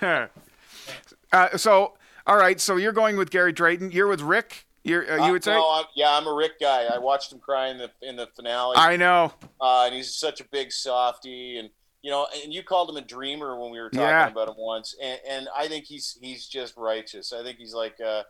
Uh, 0.02 1.56
so, 1.56 1.94
all 2.26 2.36
right. 2.36 2.60
So 2.60 2.76
you're 2.76 2.92
going 2.92 3.16
with 3.16 3.30
Gary 3.30 3.52
Drayton. 3.52 3.90
You're 3.90 4.08
with 4.08 4.20
Rick. 4.20 4.66
You're, 4.82 5.10
uh, 5.20 5.26
you 5.26 5.32
would 5.32 5.42
say. 5.42 5.52
no, 5.54 5.66
I'm, 5.70 5.84
yeah, 5.94 6.14
I'm 6.14 6.26
a 6.26 6.32
Rick 6.34 6.60
guy. 6.60 6.84
I 6.84 6.98
watched 6.98 7.32
him 7.32 7.38
cry 7.38 7.68
in 7.68 7.78
the 7.78 7.90
in 8.02 8.16
the 8.16 8.28
finale, 8.36 8.74
I 8.76 8.96
know. 8.96 9.32
uh, 9.60 9.84
and 9.86 9.94
he's 9.94 10.14
such 10.14 10.40
a 10.40 10.44
big 10.44 10.70
softy. 10.72 11.58
And 11.58 11.70
you 12.02 12.10
know, 12.10 12.26
and 12.42 12.52
you 12.52 12.62
called 12.62 12.90
him 12.90 12.96
a 12.96 13.00
dreamer 13.00 13.58
when 13.58 13.70
we 13.70 13.80
were 13.80 13.88
talking 13.88 14.06
Yeah. 14.08 14.28
about 14.28 14.48
him 14.48 14.56
once, 14.58 14.94
and, 15.02 15.18
and 15.26 15.48
I 15.56 15.68
think 15.68 15.86
he's 15.86 16.18
he's 16.20 16.46
just 16.46 16.76
righteous. 16.76 17.32
I 17.32 17.42
think 17.42 17.56
he's 17.56 17.72
like, 17.72 17.94
uh, 17.98 18.24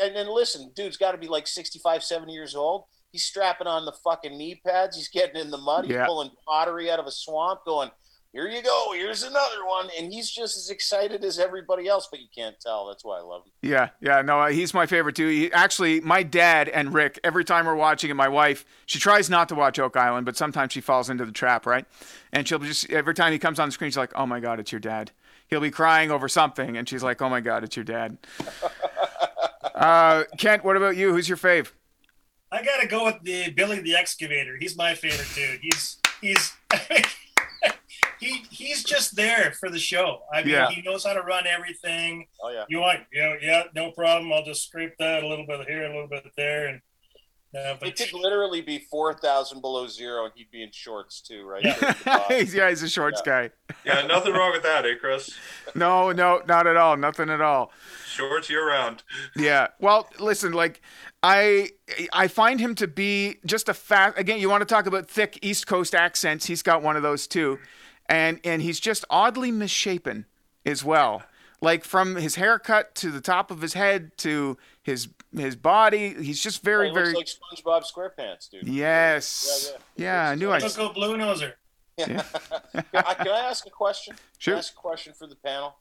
and, 0.00 0.14
and 0.14 0.28
listen, 0.28 0.70
dude's 0.76 0.96
got 0.96 1.12
to 1.12 1.18
be 1.18 1.26
like 1.26 1.48
65, 1.48 2.04
70 2.04 2.32
years 2.32 2.54
old. 2.54 2.84
He's 3.10 3.24
strapping 3.24 3.66
on 3.66 3.84
the 3.84 3.92
fucking 4.04 4.38
knee 4.38 4.60
pads. 4.64 4.96
He's 4.96 5.08
getting 5.08 5.40
in 5.40 5.50
the 5.50 5.58
mud. 5.58 5.84
He's 5.86 5.94
Yeah. 5.94 6.06
pulling 6.06 6.30
pottery 6.46 6.92
out 6.92 7.00
of 7.00 7.06
a 7.06 7.10
swamp, 7.10 7.64
going, 7.66 7.90
"Here 8.32 8.48
you 8.48 8.62
go. 8.62 8.92
Here's 8.94 9.22
another 9.22 9.64
one." 9.66 9.88
And 9.98 10.12
he's 10.12 10.30
just 10.30 10.56
as 10.56 10.70
excited 10.70 11.24
as 11.24 11.38
everybody 11.38 11.88
else, 11.88 12.08
but 12.10 12.20
you 12.20 12.28
can't 12.34 12.58
tell. 12.60 12.86
That's 12.86 13.04
why 13.04 13.18
I 13.18 13.22
love 13.22 13.44
him. 13.44 13.52
Yeah, 13.62 13.90
yeah, 14.00 14.22
no, 14.22 14.40
uh, 14.40 14.48
he's 14.48 14.74
my 14.74 14.86
favorite 14.86 15.16
too. 15.16 15.28
He, 15.28 15.52
actually, 15.52 16.00
my 16.00 16.22
dad 16.22 16.68
and 16.68 16.92
Rick, 16.92 17.20
every 17.22 17.44
time 17.44 17.66
we're 17.66 17.74
watching 17.74 18.10
it, 18.10 18.14
my 18.14 18.28
wife, 18.28 18.64
she 18.86 18.98
tries 18.98 19.30
not 19.30 19.48
to 19.50 19.54
watch 19.54 19.78
Oak 19.78 19.96
Island, 19.96 20.26
but 20.26 20.36
sometimes 20.36 20.72
she 20.72 20.80
falls 20.80 21.10
into 21.10 21.24
the 21.24 21.32
trap, 21.32 21.66
right? 21.66 21.84
And 22.32 22.46
she'll 22.46 22.58
just, 22.58 22.90
every 22.90 23.14
time 23.14 23.32
he 23.32 23.38
comes 23.38 23.58
on 23.58 23.68
the 23.68 23.72
screen, 23.72 23.90
she's 23.90 23.96
like, 23.96 24.12
oh 24.14 24.26
my 24.26 24.40
God, 24.40 24.60
it's 24.60 24.72
your 24.72 24.80
dad. 24.80 25.12
He'll 25.48 25.60
be 25.60 25.70
crying 25.70 26.10
over 26.10 26.28
something, 26.28 26.76
and 26.76 26.88
she's 26.88 27.02
like, 27.02 27.20
oh 27.20 27.28
my 27.28 27.40
God, 27.40 27.64
it's 27.64 27.76
your 27.76 27.84
dad. 27.84 28.18
uh, 29.74 30.24
Kent, 30.38 30.64
what 30.64 30.76
about 30.76 30.96
you? 30.96 31.12
Who's 31.12 31.28
your 31.28 31.38
fave? 31.38 31.72
I 32.50 32.62
gotta 32.62 32.86
go 32.86 33.06
with 33.06 33.22
the 33.22 33.50
Billy 33.50 33.80
the 33.80 33.96
Excavator. 33.96 34.58
He's 34.60 34.76
my 34.76 34.94
favorite 34.94 35.28
dude. 35.34 35.60
He's 35.62 35.96
he's 36.20 36.52
he 38.22 38.44
he's 38.50 38.84
just 38.84 39.16
there 39.16 39.52
for 39.58 39.68
the 39.70 39.78
show. 39.78 40.20
I 40.32 40.42
mean, 40.42 40.50
Yeah. 40.54 40.70
he 40.70 40.82
knows 40.82 41.04
how 41.04 41.12
to 41.14 41.22
run 41.22 41.46
everything. 41.46 42.26
Oh 42.42 42.50
yeah. 42.50 42.64
You 42.68 42.78
want, 42.80 43.00
yeah, 43.12 43.34
yeah, 43.40 43.62
no 43.74 43.90
problem. 43.92 44.32
I'll 44.32 44.44
just 44.44 44.66
scrape 44.66 44.94
that 44.98 45.22
a 45.22 45.28
little 45.28 45.46
bit 45.46 45.66
here, 45.68 45.84
a 45.84 45.88
little 45.88 46.08
bit 46.08 46.24
there, 46.36 46.66
and 46.68 46.80
uh, 47.54 47.76
It 47.82 47.96
could 47.96 48.14
literally 48.14 48.62
be 48.62 48.86
four 48.90 49.12
thousand 49.12 49.60
below 49.60 49.86
zero, 49.86 50.24
and 50.24 50.32
he'd 50.34 50.50
be 50.50 50.62
in 50.62 50.70
shorts 50.72 51.20
too, 51.20 51.44
right? 51.44 51.62
Yeah. 51.64 51.76
there 51.78 51.90
at 51.90 51.98
the 51.98 52.04
bottom. 52.04 52.36
he's, 52.38 52.54
yeah, 52.54 52.68
he's 52.70 52.82
a 52.82 52.88
shorts 52.88 53.20
guy. 53.20 53.50
Yeah, 53.84 54.06
nothing 54.06 54.32
wrong 54.32 54.52
with 54.52 54.62
that, 54.62 54.86
eh, 54.86 54.94
Chris? 55.00 55.30
No, 55.74 56.12
no, 56.12 56.42
not 56.46 56.66
at 56.66 56.76
all. 56.76 56.96
Nothing 56.98 57.30
at 57.30 57.40
all. 57.40 57.72
Shorts 58.06 58.48
year 58.50 58.66
round. 58.66 59.02
Yeah. 59.36 59.68
Well, 59.80 60.08
listen, 60.18 60.52
like 60.52 60.80
I 61.22 61.70
I 62.12 62.28
find 62.28 62.58
him 62.60 62.74
to 62.76 62.86
be 62.86 63.36
just 63.44 63.68
a 63.68 63.74
fat 63.74 64.18
again, 64.18 64.38
you 64.38 64.48
want 64.50 64.62
to 64.62 64.66
talk 64.74 64.86
about 64.86 65.08
thick 65.10 65.38
East 65.42 65.66
Coast 65.66 65.94
accents, 65.94 66.46
he's 66.46 66.62
got 66.62 66.82
one 66.82 66.96
of 66.96 67.02
those 67.02 67.26
too. 67.26 67.58
And 68.12 68.40
and 68.44 68.60
he's 68.60 68.78
just 68.78 69.04
oddly 69.08 69.50
misshapen 69.50 70.26
as 70.66 70.84
well. 70.84 71.22
Like 71.62 71.84
from 71.84 72.16
his 72.16 72.34
haircut 72.34 72.94
to 72.96 73.10
the 73.10 73.20
top 73.20 73.50
of 73.50 73.62
his 73.62 73.72
head 73.72 74.16
to 74.18 74.58
his 74.82 75.08
his 75.34 75.56
body, 75.56 76.14
he's 76.22 76.40
just 76.42 76.62
very 76.62 76.86
Oh, 76.86 76.90
he 76.90 76.94
very 76.94 77.12
looks 77.14 77.38
like 77.50 77.58
SpongeBob 77.64 77.84
SquarePants, 77.90 78.50
dude. 78.50 78.68
Yes. 78.68 79.72
Yeah, 79.96 80.04
Yeah, 80.24 80.30
I 80.30 80.34
knew 80.34 80.50
I 80.50 80.58
let's 80.58 80.76
go 80.76 80.92
Blue 80.92 81.16
Noser. 81.16 81.54
Yeah. 81.96 82.06
Can 82.72 82.84
I- 82.94 83.14
can 83.14 83.28
I 83.28 83.40
ask 83.48 83.66
a 83.66 83.70
question? 83.70 84.16
Sure. 84.38 84.52
Can 84.52 84.56
I 84.56 84.58
ask 84.58 84.72
a 84.74 84.76
question 84.76 85.12
for 85.14 85.26
the 85.26 85.36
panel? 85.36 85.76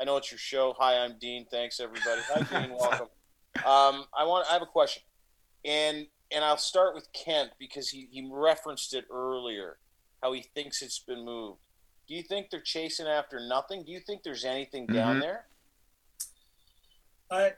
I 0.00 0.04
know 0.04 0.16
it's 0.16 0.30
your 0.30 0.38
show. 0.38 0.74
Hi, 0.78 0.98
I'm 1.04 1.16
Dean. 1.18 1.46
Thanks, 1.50 1.80
everybody. 1.80 2.20
Hi, 2.32 2.42
Dean. 2.66 2.76
Welcome. 2.80 3.08
Um, 3.64 4.04
I 4.16 4.24
want. 4.24 4.46
I 4.48 4.54
have 4.54 4.62
a 4.62 4.66
question, 4.66 5.02
and 5.64 6.06
and 6.32 6.44
I'll 6.44 6.56
start 6.56 6.94
with 6.94 7.08
Kent 7.12 7.50
because 7.58 7.88
he 7.90 8.08
he 8.10 8.28
referenced 8.32 8.92
it 8.94 9.04
earlier, 9.10 9.78
how 10.22 10.32
he 10.32 10.42
thinks 10.54 10.82
it's 10.82 10.98
been 10.98 11.24
moved. 11.24 11.60
Do 12.06 12.14
you 12.14 12.22
think 12.22 12.50
they're 12.50 12.60
chasing 12.60 13.06
after 13.06 13.40
nothing? 13.40 13.84
Do 13.84 13.92
you 13.92 14.00
think 14.00 14.22
there's 14.22 14.44
anything 14.44 14.86
down 14.86 15.16
Mhm. 15.16 15.20
there? 15.20 15.48
I 17.30 17.52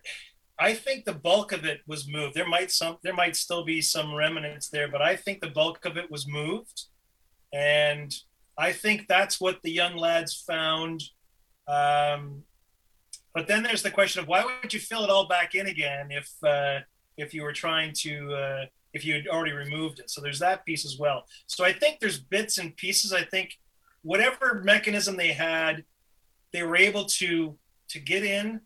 I 0.59 0.73
think 0.73 1.05
the 1.05 1.13
bulk 1.13 1.53
of 1.53 1.67
it 1.67 1.83
was 1.87 2.09
moved. 2.09 2.35
There 2.35 2.49
might 2.49 2.71
some 2.71 2.99
there 3.03 3.13
might 3.13 3.37
still 3.37 3.65
be 3.65 3.83
some 3.83 4.15
remnants 4.15 4.69
there, 4.71 4.89
but 4.89 5.03
I 5.03 5.15
think 5.17 5.41
the 5.41 5.51
bulk 5.51 5.85
of 5.85 5.97
it 5.99 6.11
was 6.11 6.27
moved, 6.27 6.85
and 7.53 8.11
I 8.57 8.73
think 8.73 9.07
that's 9.07 9.39
what 9.41 9.61
the 9.63 9.71
young 9.71 9.97
lads 9.97 10.35
found. 10.35 11.03
Um, 11.69 12.47
but 13.35 13.49
then 13.49 13.63
there's 13.65 13.83
the 13.83 13.91
question 13.91 14.23
of 14.23 14.29
why 14.29 14.45
would 14.45 14.73
you 14.73 14.81
fill 14.81 15.05
it 15.05 15.11
all 15.11 15.27
back 15.29 15.55
in 15.55 15.67
again 15.67 16.11
if 16.11 16.33
uh, 16.43 16.81
if 17.19 17.35
you 17.35 17.43
were 17.43 17.53
trying 17.53 17.93
to 18.05 18.33
uh, 18.35 18.67
if 18.95 19.05
you 19.05 19.13
had 19.15 19.27
already 19.29 19.53
removed 19.53 19.99
it? 19.99 20.09
So 20.09 20.23
there's 20.23 20.39
that 20.39 20.65
piece 20.65 20.87
as 20.87 20.97
well. 20.99 21.27
So 21.47 21.65
I 21.67 21.73
think 21.73 22.01
there's 22.01 22.19
bits 22.19 22.57
and 22.57 22.75
pieces. 22.77 23.13
I 23.13 23.25
think 23.25 23.59
whatever 24.03 24.63
mechanism 24.65 25.17
they 25.17 25.33
had, 25.33 25.85
they 26.53 26.63
were 26.63 26.77
able 26.77 27.05
to 27.05 27.57
to 27.89 28.01
get 28.01 28.25
in 28.25 28.61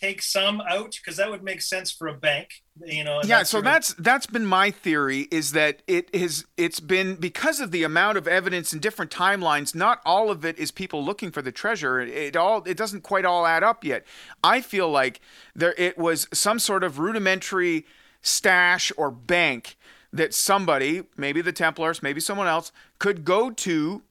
take 0.00 0.20
some 0.20 0.60
out 0.62 0.94
because 1.02 1.16
that 1.16 1.30
would 1.30 1.42
make 1.42 1.62
sense 1.62 1.90
for 1.90 2.08
a 2.08 2.14
bank 2.14 2.62
you 2.84 3.02
know 3.02 3.20
yeah 3.24 3.38
so 3.38 3.44
sort 3.44 3.60
of- 3.60 3.64
that's 3.64 3.94
that's 3.94 4.26
been 4.26 4.44
my 4.44 4.70
theory 4.70 5.20
is 5.30 5.52
that 5.52 5.80
it 5.86 6.14
has 6.14 6.44
it's 6.56 6.80
been 6.80 7.14
because 7.16 7.60
of 7.60 7.70
the 7.70 7.82
amount 7.82 8.18
of 8.18 8.28
evidence 8.28 8.72
in 8.72 8.78
different 8.78 9.10
timelines 9.10 9.74
not 9.74 10.00
all 10.04 10.30
of 10.30 10.44
it 10.44 10.58
is 10.58 10.70
people 10.70 11.02
looking 11.02 11.30
for 11.30 11.40
the 11.40 11.52
treasure. 11.52 12.00
It, 12.00 12.08
it 12.10 12.36
all 12.36 12.62
it 12.66 12.76
doesn't 12.76 13.02
quite 13.02 13.24
all 13.24 13.46
add 13.46 13.62
up 13.62 13.84
yet. 13.84 14.04
I 14.44 14.60
feel 14.60 14.90
like 14.90 15.20
there 15.54 15.74
it 15.78 15.96
was 15.96 16.28
some 16.32 16.58
sort 16.58 16.84
of 16.84 16.98
rudimentary 16.98 17.86
stash 18.20 18.92
or 18.96 19.10
bank 19.10 19.76
that 20.12 20.34
somebody 20.34 21.04
maybe 21.16 21.40
the 21.40 21.52
templars 21.52 22.02
maybe 22.02 22.20
someone 22.20 22.46
else 22.46 22.72
could 22.98 23.24
go 23.24 23.50
to 23.50 24.02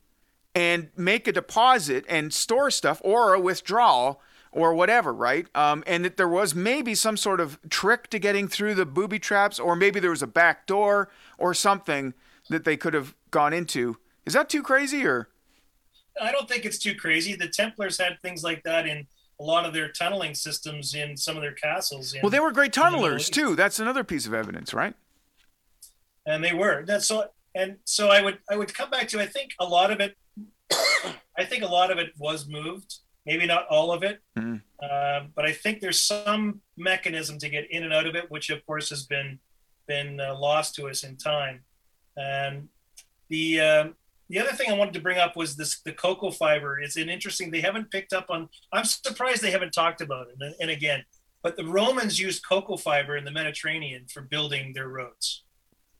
and 0.55 0.89
make 0.95 1.27
a 1.27 1.31
deposit 1.31 2.05
and 2.07 2.33
store 2.33 2.71
stuff 2.71 3.01
or 3.03 3.33
a 3.33 3.39
withdrawal 3.39 4.21
or 4.51 4.73
whatever, 4.73 5.13
right? 5.13 5.47
Um, 5.53 5.83
and 5.85 6.05
that 6.05 6.15
there 6.15 6.29
was 6.29 6.55
maybe 6.55 6.95
some 6.95 7.17
sort 7.17 7.41
of 7.41 7.59
trick 7.69 8.09
to 8.11 8.19
getting 8.19 8.47
through 8.47 8.75
the 8.75 8.85
booby 8.85 9.19
traps, 9.19 9.59
or 9.59 9.75
maybe 9.75 9.99
there 9.99 10.11
was 10.11 10.23
a 10.23 10.27
back 10.27 10.65
door 10.65 11.09
or 11.37 11.53
something 11.53 12.13
that 12.49 12.63
they 12.63 12.77
could 12.77 12.93
have 12.93 13.13
gone 13.31 13.51
into. 13.51 13.97
Is 14.25 14.33
that 14.33 14.49
too 14.49 14.63
crazy, 14.63 15.05
or? 15.05 15.29
i 16.21 16.31
don't 16.31 16.47
think 16.47 16.63
it's 16.63 16.77
too 16.77 16.95
crazy 16.95 17.35
the 17.35 17.49
templars 17.49 17.99
had 17.99 18.17
things 18.21 18.41
like 18.41 18.63
that 18.63 18.87
in 18.87 19.05
a 19.41 19.43
lot 19.43 19.65
of 19.65 19.73
their 19.73 19.89
tunneling 19.89 20.33
systems 20.33 20.95
in 20.95 21.17
some 21.17 21.35
of 21.35 21.41
their 21.41 21.51
castles 21.51 22.13
in, 22.13 22.21
Well, 22.21 22.29
they 22.29 22.39
were 22.39 22.53
great 22.53 22.71
tunnelers 22.71 23.29
too. 23.29 23.53
That's 23.53 23.79
another 23.79 24.05
piece 24.05 24.25
of 24.25 24.33
evidence, 24.33 24.73
right? 24.73 24.95
and 26.25 26.43
they 26.43 26.53
were 26.53 26.83
that's 26.85 27.07
so 27.07 27.25
and 27.53 27.77
so 27.85 28.09
i 28.09 28.21
would 28.21 28.39
i 28.49 28.55
would 28.55 28.73
come 28.73 28.89
back 28.89 29.07
to 29.07 29.19
i 29.19 29.25
think 29.25 29.51
a 29.59 29.65
lot 29.65 29.91
of 29.91 29.99
it 29.99 30.17
i 31.37 31.43
think 31.43 31.63
a 31.63 31.67
lot 31.67 31.91
of 31.91 31.97
it 31.97 32.11
was 32.17 32.47
moved 32.47 32.95
maybe 33.25 33.45
not 33.45 33.65
all 33.69 33.91
of 33.91 34.03
it 34.03 34.21
Mhm. 34.37 34.61
um, 34.81 35.31
but 35.35 35.45
i 35.45 35.51
think 35.51 35.79
there's 35.79 36.01
some 36.01 36.61
mechanism 36.77 37.37
to 37.39 37.49
get 37.49 37.69
in 37.71 37.83
and 37.83 37.93
out 37.93 38.07
of 38.07 38.15
it 38.15 38.29
which 38.29 38.49
of 38.49 38.65
course 38.65 38.89
has 38.89 39.05
been 39.05 39.39
been 39.87 40.19
uh, 40.19 40.37
lost 40.37 40.75
to 40.75 40.87
us 40.87 41.03
in 41.03 41.15
time 41.17 41.63
and 42.17 42.69
the 43.29 43.59
um 43.59 43.95
the 44.27 44.39
other 44.39 44.53
thing 44.53 44.71
I 44.71 44.73
wanted 44.73 44.95
to 44.95 45.01
bring 45.01 45.19
up 45.19 45.35
was 45.35 45.55
this 45.55 45.81
the 45.81 45.91
cocoa 45.91 46.31
fiber. 46.31 46.79
It's 46.79 46.97
an 46.97 47.09
interesting. 47.09 47.51
They 47.51 47.61
haven't 47.61 47.91
picked 47.91 48.11
up 48.11 48.31
on. 48.31 48.49
I'm 48.73 48.83
surprised 48.83 49.43
they 49.43 49.51
haven't 49.51 49.71
talked 49.71 50.01
about 50.01 50.29
it. 50.29 50.37
And, 50.39 50.55
and 50.59 50.71
again, 50.71 51.05
but 51.43 51.55
the 51.57 51.65
Romans 51.65 52.19
used 52.19 52.43
cocoa 52.43 52.75
fiber 52.75 53.17
in 53.17 53.23
the 53.23 53.29
Mediterranean 53.29 54.07
for 54.11 54.21
building 54.23 54.73
their 54.73 54.87
roads 54.87 55.43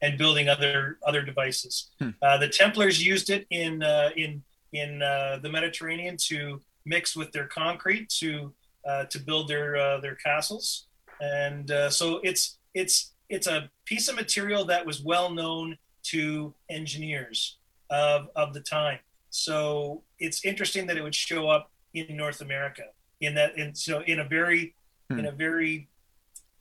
and 0.02 0.18
building 0.18 0.50
other 0.50 0.98
other 1.06 1.22
devices. 1.22 1.92
Hmm. 2.00 2.10
Uh, 2.20 2.40
the 2.40 2.48
Templars 2.50 3.06
used 3.06 3.30
it 3.30 3.46
in 3.52 3.84
uh, 3.84 4.10
in 4.18 4.42
in 4.82 5.02
uh, 5.02 5.40
the 5.42 5.50
Mediterranean 5.50 6.16
to 6.30 6.62
mix 6.86 7.16
with 7.16 7.30
their 7.32 7.48
concrete 7.48 8.10
to 8.22 8.54
uh, 8.90 9.06
to 9.06 9.18
build 9.20 9.48
their 9.48 9.70
uh, 9.76 10.00
their 10.00 10.18
castles. 10.28 10.88
And 11.22 11.72
uh, 11.72 11.90
so 11.90 12.06
it's 12.30 12.44
it's 12.74 13.14
it's 13.36 13.48
a 13.48 13.70
piece 13.86 14.08
of 14.10 14.16
material 14.16 14.66
that 14.66 14.86
was 14.86 14.98
well 15.02 15.30
known 15.40 15.78
to 16.12 16.54
engineers 16.70 17.58
of 17.90 18.30
of 18.36 18.54
the 18.54 18.62
time. 18.62 19.00
So 19.30 20.04
it's 20.20 20.46
interesting 20.46 20.88
that 20.88 20.98
it 20.98 21.04
would 21.04 21.16
show 21.16 21.50
up 21.56 21.72
in 21.94 22.16
North 22.16 22.42
America 22.42 22.86
in 23.22 23.34
that 23.36 23.58
in 23.58 23.74
so 23.74 24.02
in 24.06 24.20
a 24.20 24.28
very 24.38 24.76
Hmm. 25.10 25.20
in 25.20 25.26
a 25.28 25.32
very 25.32 25.88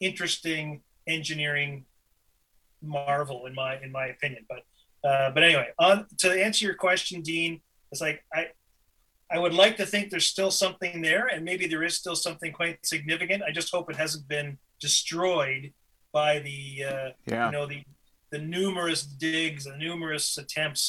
interesting 0.00 0.82
engineering 1.06 1.84
marvel 2.82 3.46
in 3.46 3.54
my 3.54 3.80
in 3.80 3.90
my 3.90 4.06
opinion. 4.06 4.44
But 4.48 4.64
uh, 5.08 5.30
but 5.30 5.42
anyway, 5.42 5.68
on 5.78 6.06
to 6.18 6.30
answer 6.30 6.64
your 6.66 6.74
question, 6.74 7.22
Dean, 7.22 7.60
it's 7.94 8.00
like 8.08 8.18
I 8.34 8.42
I 9.30 9.38
would 9.38 9.54
like 9.54 9.76
to 9.78 9.86
think 9.86 10.10
there's 10.10 10.26
still 10.36 10.50
something 10.50 11.00
there, 11.00 11.26
and 11.32 11.44
maybe 11.44 11.66
there 11.66 11.82
is 11.88 11.94
still 11.96 12.16
something 12.16 12.52
quite 12.52 12.84
significant. 12.84 13.42
I 13.42 13.52
just 13.52 13.70
hope 13.74 13.88
it 13.90 13.96
hasn't 13.96 14.26
been 14.28 14.58
destroyed 14.80 15.72
by 16.12 16.40
the 16.40 16.60
uh, 16.92 17.08
Yeah. 17.26 17.46
you 17.46 17.52
know 17.52 17.66
the 17.66 17.80
the 18.30 18.38
numerous 18.38 19.02
digs, 19.02 19.64
the 19.64 19.76
numerous 19.76 20.26
attempts. 20.38 20.82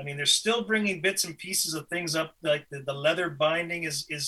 I 0.00 0.02
mean, 0.04 0.16
they're 0.16 0.26
still 0.42 0.62
bringing 0.64 1.00
bits 1.00 1.24
and 1.24 1.36
pieces 1.38 1.74
of 1.74 1.86
things 1.88 2.14
up. 2.20 2.30
Like 2.42 2.66
the, 2.72 2.80
the 2.90 2.92
leather 3.06 3.30
binding 3.30 3.84
is 3.84 4.04
is 4.16 4.24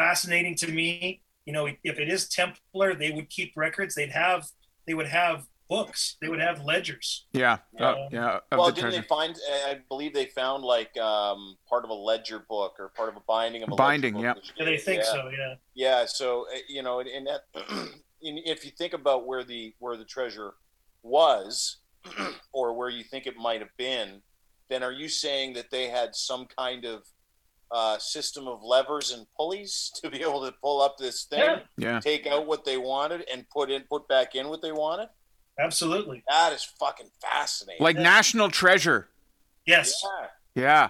fascinating 0.00 0.54
to 0.62 0.68
me. 0.78 1.22
you 1.46 1.52
know, 1.56 1.66
if 1.90 1.96
it 2.04 2.08
is 2.16 2.28
Templar, 2.28 2.94
they 2.94 3.10
would 3.16 3.28
keep 3.30 3.50
records. 3.56 3.94
They'd 3.94 4.10
have 4.26 4.42
they 4.86 4.94
would 4.98 5.08
have 5.22 5.38
books. 5.68 6.16
They 6.20 6.28
would 6.28 6.40
have 6.40 6.62
ledgers. 6.64 7.26
Yeah, 7.32 7.58
Yeah. 7.78 7.86
uh, 7.90 8.08
yeah. 8.10 8.36
Of 8.36 8.58
well, 8.58 8.66
the 8.66 8.72
didn't 8.72 8.90
treasure. 8.90 9.00
they 9.02 9.06
find? 9.06 9.36
I 9.66 9.78
believe 9.88 10.14
they 10.14 10.26
found 10.26 10.64
like 10.64 10.96
um, 10.98 11.56
part 11.68 11.84
of 11.84 11.90
a 11.90 11.94
ledger 11.94 12.44
book 12.48 12.76
or 12.78 12.88
part 12.90 13.08
of 13.10 13.16
a 13.16 13.22
binding 13.26 13.62
of 13.62 13.70
a 13.72 13.76
Binding, 13.76 14.16
yeah. 14.16 14.34
book. 14.34 14.42
Yeah, 14.56 14.64
they 14.64 14.78
think 14.78 15.02
Yeah. 15.04 15.12
so. 15.12 15.28
Yeah. 15.30 15.54
Yeah, 15.74 16.04
so 16.06 16.46
uh, 16.52 16.58
you 16.68 16.82
know, 16.82 17.00
and, 17.00 17.08
and 17.08 17.26
that, 17.26 17.42
in, 18.22 18.38
if 18.44 18.64
you 18.64 18.70
think 18.70 18.92
about 18.94 19.26
where 19.26 19.44
the 19.44 19.74
where 19.78 19.96
the 19.96 20.04
treasure 20.04 20.54
was, 21.02 21.78
or 22.52 22.72
where 22.74 22.88
you 22.88 23.04
think 23.04 23.26
it 23.26 23.36
might 23.36 23.60
have 23.60 23.76
been, 23.76 24.22
then 24.68 24.82
are 24.82 24.92
you 24.92 25.08
saying 25.08 25.52
that 25.54 25.70
they 25.70 25.88
had 25.88 26.14
some 26.14 26.46
kind 26.46 26.84
of 26.84 27.02
uh, 27.70 27.98
system 27.98 28.48
of 28.48 28.62
levers 28.62 29.10
and 29.12 29.26
pulleys 29.36 29.92
to 30.02 30.08
be 30.10 30.22
able 30.22 30.44
to 30.46 30.52
pull 30.62 30.80
up 30.80 30.96
this 30.96 31.24
thing, 31.24 31.40
Yeah. 31.40 31.60
Yeah, 31.76 32.00
take 32.00 32.26
out 32.26 32.46
what 32.46 32.64
they 32.64 32.78
wanted, 32.78 33.24
and 33.32 33.46
put 33.50 33.70
in 33.70 33.82
put 33.82 34.08
back 34.08 34.34
in 34.34 34.48
what 34.48 34.62
they 34.62 34.72
wanted? 34.72 35.08
Absolutely. 35.58 36.22
That 36.28 36.52
is 36.52 36.62
fucking 36.64 37.08
fascinating. 37.20 37.82
like 37.82 37.96
national 37.96 38.50
treasure. 38.50 39.08
Yes. 39.66 39.92
yeah. 40.04 40.26
Yeah, 40.54 40.88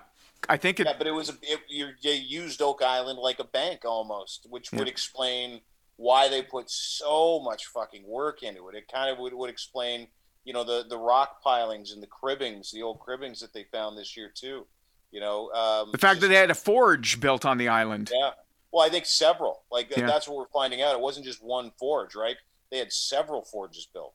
I 0.48 0.56
think 0.56 0.80
it. 0.80 0.86
Yeah, 0.86 0.94
but 0.96 1.06
it 1.06 1.10
was 1.12 1.28
a, 1.30 1.32
it, 1.42 1.60
you, 1.68 1.88
you 2.00 2.12
used 2.12 2.62
Oak 2.62 2.80
Island 2.82 3.18
like 3.18 3.38
a 3.38 3.44
bank 3.44 3.84
almost, 3.84 4.46
which 4.48 4.70
would 4.72 4.86
Yeah. 4.86 4.92
explain 4.92 5.60
why 5.96 6.28
they 6.28 6.42
put 6.42 6.70
so 6.70 7.40
much 7.40 7.66
fucking 7.66 8.06
work 8.06 8.42
into 8.42 8.68
it. 8.68 8.74
It 8.74 8.90
kind 8.90 9.10
of 9.10 9.18
would, 9.18 9.34
would 9.34 9.50
explain, 9.50 10.06
you 10.44 10.52
know, 10.52 10.64
the 10.64 10.86
the 10.88 10.96
rock 10.96 11.42
pilings 11.42 11.92
and 11.92 12.02
the 12.02 12.06
cribbings, 12.06 12.70
the 12.70 12.82
old 12.82 13.00
cribbings 13.00 13.40
that 13.40 13.52
they 13.52 13.64
found 13.72 13.98
this 13.98 14.16
year 14.16 14.30
too. 14.34 14.66
You 15.10 15.20
know, 15.20 15.50
um, 15.52 15.90
The 15.92 15.98
fact 15.98 16.20
that 16.20 16.28
they 16.28 16.34
had 16.36 16.50
a 16.50 16.54
forge 16.54 17.18
built 17.20 17.44
on 17.44 17.58
the 17.58 17.68
island. 17.68 18.10
yeah. 18.14 18.30
Well, 18.70 18.86
I 18.86 18.90
think 18.90 19.06
several. 19.06 19.64
Like 19.70 19.94
Yeah. 19.94 20.06
that's 20.06 20.28
what 20.28 20.36
we're 20.38 20.52
finding 20.52 20.80
out. 20.82 20.94
It 20.94 21.00
wasn't 21.00 21.26
just 21.26 21.42
one 21.42 21.72
forge, 21.78 22.14
right? 22.14 22.36
They 22.70 22.78
had 22.78 22.92
several 22.92 23.42
forges 23.42 23.86
built. 23.92 24.14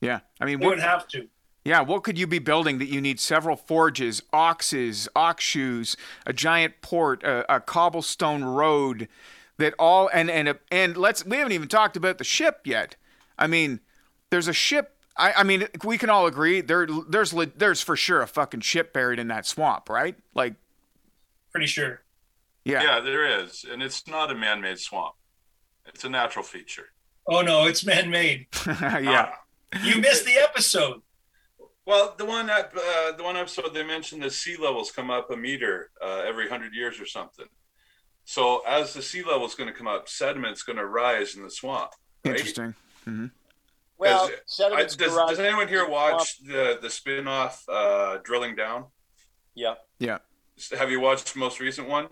Yeah, 0.00 0.20
I 0.40 0.44
mean, 0.44 0.60
They 0.60 0.66
what, 0.66 0.76
would 0.76 0.82
have 0.84 1.08
to. 1.08 1.28
yeah, 1.64 1.80
what 1.80 2.04
could 2.04 2.18
you 2.18 2.26
be 2.26 2.38
building 2.38 2.78
that 2.78 2.86
you 2.88 3.00
need 3.00 3.18
several 3.20 3.56
forges, 3.56 4.22
oxes, 4.32 5.08
ox 5.16 5.44
shoes, 5.44 5.96
a 6.26 6.32
giant 6.32 6.74
port, 6.82 7.22
a, 7.22 7.56
a 7.56 7.60
cobblestone 7.60 8.44
road, 8.44 9.08
that 9.58 9.74
all 9.78 10.08
and 10.12 10.30
and 10.30 10.48
a, 10.48 10.58
and 10.70 10.96
let's 10.96 11.24
we 11.24 11.38
haven't 11.38 11.52
even 11.52 11.68
talked 11.68 11.96
about 11.96 12.18
the 12.18 12.24
ship 12.24 12.60
yet. 12.66 12.96
I 13.38 13.46
mean, 13.46 13.80
there's 14.30 14.48
a 14.48 14.52
ship. 14.52 14.92
I, 15.16 15.32
I 15.32 15.42
mean, 15.44 15.66
we 15.82 15.96
can 15.96 16.10
all 16.10 16.26
agree 16.26 16.60
there 16.60 16.86
there's 17.08 17.32
there's 17.56 17.80
for 17.80 17.96
sure 17.96 18.20
a 18.20 18.26
fucking 18.26 18.60
ship 18.60 18.92
buried 18.92 19.18
in 19.18 19.28
that 19.28 19.46
swamp, 19.46 19.88
right? 19.88 20.14
Like, 20.34 20.54
Pretty 21.52 21.66
sure. 21.66 22.02
yeah, 22.64 22.82
Yeah, 22.82 23.00
there 23.00 23.40
is, 23.42 23.64
and 23.64 23.82
it's 23.82 24.06
not 24.06 24.30
a 24.30 24.34
man-made 24.34 24.78
swamp. 24.78 25.14
It's 25.86 26.04
a 26.04 26.10
natural 26.10 26.44
feature. 26.44 26.88
Oh 27.26 27.40
no, 27.40 27.66
it's 27.66 27.84
man-made. 27.84 28.46
yeah. 28.66 29.30
Uh, 29.30 29.30
You 29.82 30.00
missed 30.00 30.24
the 30.24 30.38
episode. 30.38 31.02
Well, 31.84 32.14
the 32.18 32.24
one 32.24 32.46
that 32.46 32.72
uh, 32.76 33.16
the 33.16 33.22
one 33.22 33.36
episode 33.36 33.72
they 33.74 33.84
mentioned 33.84 34.22
the 34.22 34.30
sea 34.30 34.56
levels 34.56 34.90
come 34.90 35.10
up 35.10 35.30
a 35.30 35.36
meter 35.36 35.90
uh, 36.02 36.22
every 36.26 36.48
hundred 36.48 36.74
years 36.74 37.00
or 37.00 37.06
something. 37.06 37.46
So 38.24 38.62
as 38.66 38.92
the 38.92 39.02
sea 39.02 39.22
level 39.22 39.46
is 39.46 39.54
going 39.54 39.68
to 39.68 39.76
come 39.76 39.86
up, 39.86 40.08
sediment's 40.08 40.62
going 40.64 40.78
to 40.78 40.86
rise 40.86 41.36
in 41.36 41.44
the 41.44 41.50
swamp. 41.50 41.92
Right? 42.24 42.36
Interesting. 42.36 42.74
Well, 43.98 44.28
I, 44.74 44.82
does, 44.82 44.96
does 44.96 45.38
anyone 45.38 45.68
here 45.68 45.88
watch 45.88 46.42
the 46.42 46.78
the 46.82 46.90
spin-off 46.90 47.64
uh, 47.68 48.18
Drilling 48.24 48.56
Down? 48.56 48.86
Yeah. 49.54 49.74
Yeah. 49.98 50.18
Have 50.76 50.90
you 50.90 51.00
watched 51.00 51.34
the 51.34 51.38
most 51.38 51.60
recent 51.60 51.88
one 51.88 52.08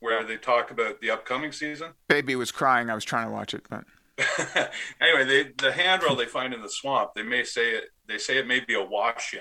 where 0.00 0.24
they 0.24 0.36
talk 0.36 0.70
about 0.70 1.00
the 1.00 1.10
upcoming 1.10 1.52
season? 1.52 1.92
Baby 2.08 2.34
was 2.34 2.50
crying. 2.50 2.90
I 2.90 2.94
was 2.94 3.04
trying 3.04 3.26
to 3.28 3.32
watch 3.32 3.54
it, 3.54 3.62
but 3.70 3.84
anyway, 5.00 5.24
they 5.24 5.50
the 5.58 5.72
handrail 5.72 6.14
they 6.14 6.26
find 6.26 6.54
in 6.54 6.62
the 6.62 6.68
swamp, 6.68 7.10
they 7.14 7.22
may 7.22 7.42
say 7.42 7.70
it. 7.70 7.84
They 8.06 8.18
say 8.18 8.38
it 8.38 8.46
may 8.46 8.60
be 8.60 8.74
a 8.74 8.84
wash 8.84 9.34
in, 9.34 9.40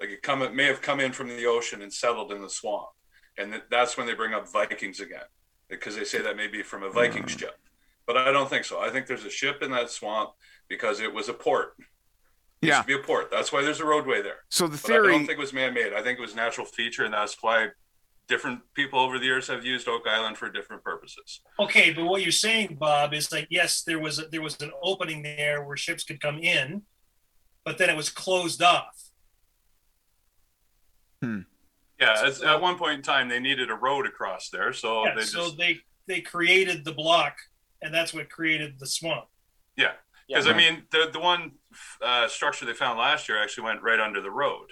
like 0.00 0.10
it 0.10 0.22
come 0.22 0.42
it 0.42 0.54
may 0.54 0.66
have 0.66 0.80
come 0.80 1.00
in 1.00 1.12
from 1.12 1.28
the 1.28 1.46
ocean 1.46 1.82
and 1.82 1.92
settled 1.92 2.30
in 2.30 2.42
the 2.42 2.50
swamp, 2.50 2.90
and 3.38 3.52
that, 3.52 3.70
that's 3.70 3.96
when 3.96 4.06
they 4.06 4.14
bring 4.14 4.34
up 4.34 4.50
Vikings 4.52 5.00
again, 5.00 5.24
because 5.68 5.96
they 5.96 6.04
say 6.04 6.22
that 6.22 6.36
may 6.36 6.46
be 6.46 6.62
from 6.62 6.84
a 6.84 6.90
Viking 6.90 7.24
mm. 7.24 7.38
ship. 7.38 7.58
But 8.06 8.16
I 8.16 8.30
don't 8.30 8.48
think 8.48 8.64
so. 8.64 8.80
I 8.80 8.90
think 8.90 9.06
there's 9.06 9.24
a 9.24 9.30
ship 9.30 9.62
in 9.62 9.70
that 9.72 9.90
swamp 9.90 10.30
because 10.68 11.00
it 11.00 11.12
was 11.12 11.28
a 11.28 11.34
port. 11.34 11.74
It 12.60 12.68
yeah. 12.68 12.76
used 12.76 12.88
to 12.88 12.96
be 12.98 13.00
a 13.00 13.04
port. 13.04 13.30
That's 13.30 13.52
why 13.52 13.62
there's 13.62 13.80
a 13.80 13.84
roadway 13.84 14.22
there. 14.22 14.44
So 14.48 14.68
the 14.68 14.80
But 14.80 14.92
I 14.92 14.96
don't 15.08 15.26
think 15.26 15.30
it 15.30 15.38
was 15.38 15.52
man-made. 15.52 15.92
I 15.92 16.02
think 16.02 16.18
it 16.18 16.22
was 16.22 16.36
natural 16.36 16.66
feature, 16.66 17.04
and 17.04 17.14
that's 17.14 17.36
why 17.40 17.68
different 18.32 18.60
people 18.72 18.98
over 18.98 19.18
the 19.18 19.26
years 19.26 19.46
have 19.48 19.62
used 19.64 19.86
Oak 19.88 20.04
Island 20.08 20.38
for 20.38 20.48
different 20.50 20.82
purposes. 20.82 21.40
Okay, 21.60 21.92
but 21.92 22.04
what 22.06 22.22
you're 22.22 22.32
saying, 22.32 22.76
Bob, 22.80 23.12
is 23.12 23.30
like 23.30 23.46
yes, 23.50 23.82
there 23.82 23.98
was 23.98 24.18
a, 24.18 24.26
there 24.32 24.40
was 24.40 24.56
an 24.62 24.72
opening 24.82 25.22
there 25.22 25.62
where 25.64 25.76
ships 25.76 26.02
could 26.02 26.20
come 26.20 26.38
in, 26.38 26.82
but 27.64 27.76
then 27.76 27.90
it 27.90 27.96
was 27.96 28.08
closed 28.08 28.62
off. 28.62 28.96
Yeah, 31.22 32.26
it's, 32.26 32.42
at 32.42 32.60
one 32.60 32.76
point 32.78 32.94
in 32.96 33.02
time, 33.02 33.28
they 33.28 33.38
needed 33.38 33.70
a 33.70 33.74
road 33.74 34.06
across 34.06 34.48
there, 34.48 34.72
so 34.72 35.04
Yeah, 35.04 35.14
they 35.14 35.22
so 35.22 35.50
they 35.50 35.78
they 36.08 36.20
created 36.20 36.84
the 36.84 36.92
block, 36.92 37.36
and 37.82 37.92
that's 37.94 38.12
what 38.14 38.28
created 38.30 38.78
the 38.78 38.86
swamp. 38.86 39.26
yeah. 39.76 39.92
Yeah. 40.28 40.38
Because 40.38 40.52
I 40.54 40.56
mean, 40.56 40.84
the 40.90 41.10
the 41.12 41.20
one 41.20 41.52
uh, 42.00 42.26
structure 42.28 42.64
they 42.64 42.72
found 42.72 42.98
last 42.98 43.28
year 43.28 43.42
actually 43.42 43.64
went 43.64 43.82
right 43.82 44.00
under 44.00 44.20
the 44.22 44.30
road, 44.30 44.68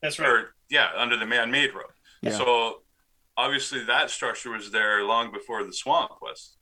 That's 0.00 0.18
right. 0.18 0.28
or 0.28 0.54
yeah, 0.70 0.88
under 0.96 1.16
the 1.18 1.26
man-made 1.26 1.74
road. 1.74 1.92
Yeah. 2.22 2.32
So 2.32 2.82
obviously, 3.36 3.84
that 3.84 4.10
structure 4.10 4.50
was 4.50 4.70
there 4.70 5.02
long 5.04 5.32
before 5.32 5.64
the 5.64 5.72
swamp 5.72 6.12
was. 6.20 6.56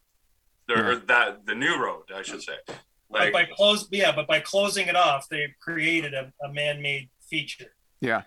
There, 0.66 0.92
or 0.92 0.96
that 0.96 1.46
the 1.46 1.54
new 1.54 1.76
road, 1.82 2.02
I 2.14 2.20
should 2.22 2.42
say. 2.42 2.52
but 2.66 2.76
Like, 3.10 3.32
by 3.32 3.44
close, 3.46 3.88
yeah, 3.90 4.12
but 4.14 4.26
by 4.26 4.40
closing 4.40 4.86
it 4.88 4.96
off, 4.96 5.26
they 5.30 5.54
created 5.62 6.12
a, 6.12 6.30
a 6.44 6.52
man-made 6.52 7.08
feature. 7.28 7.72
yeah. 8.00 8.22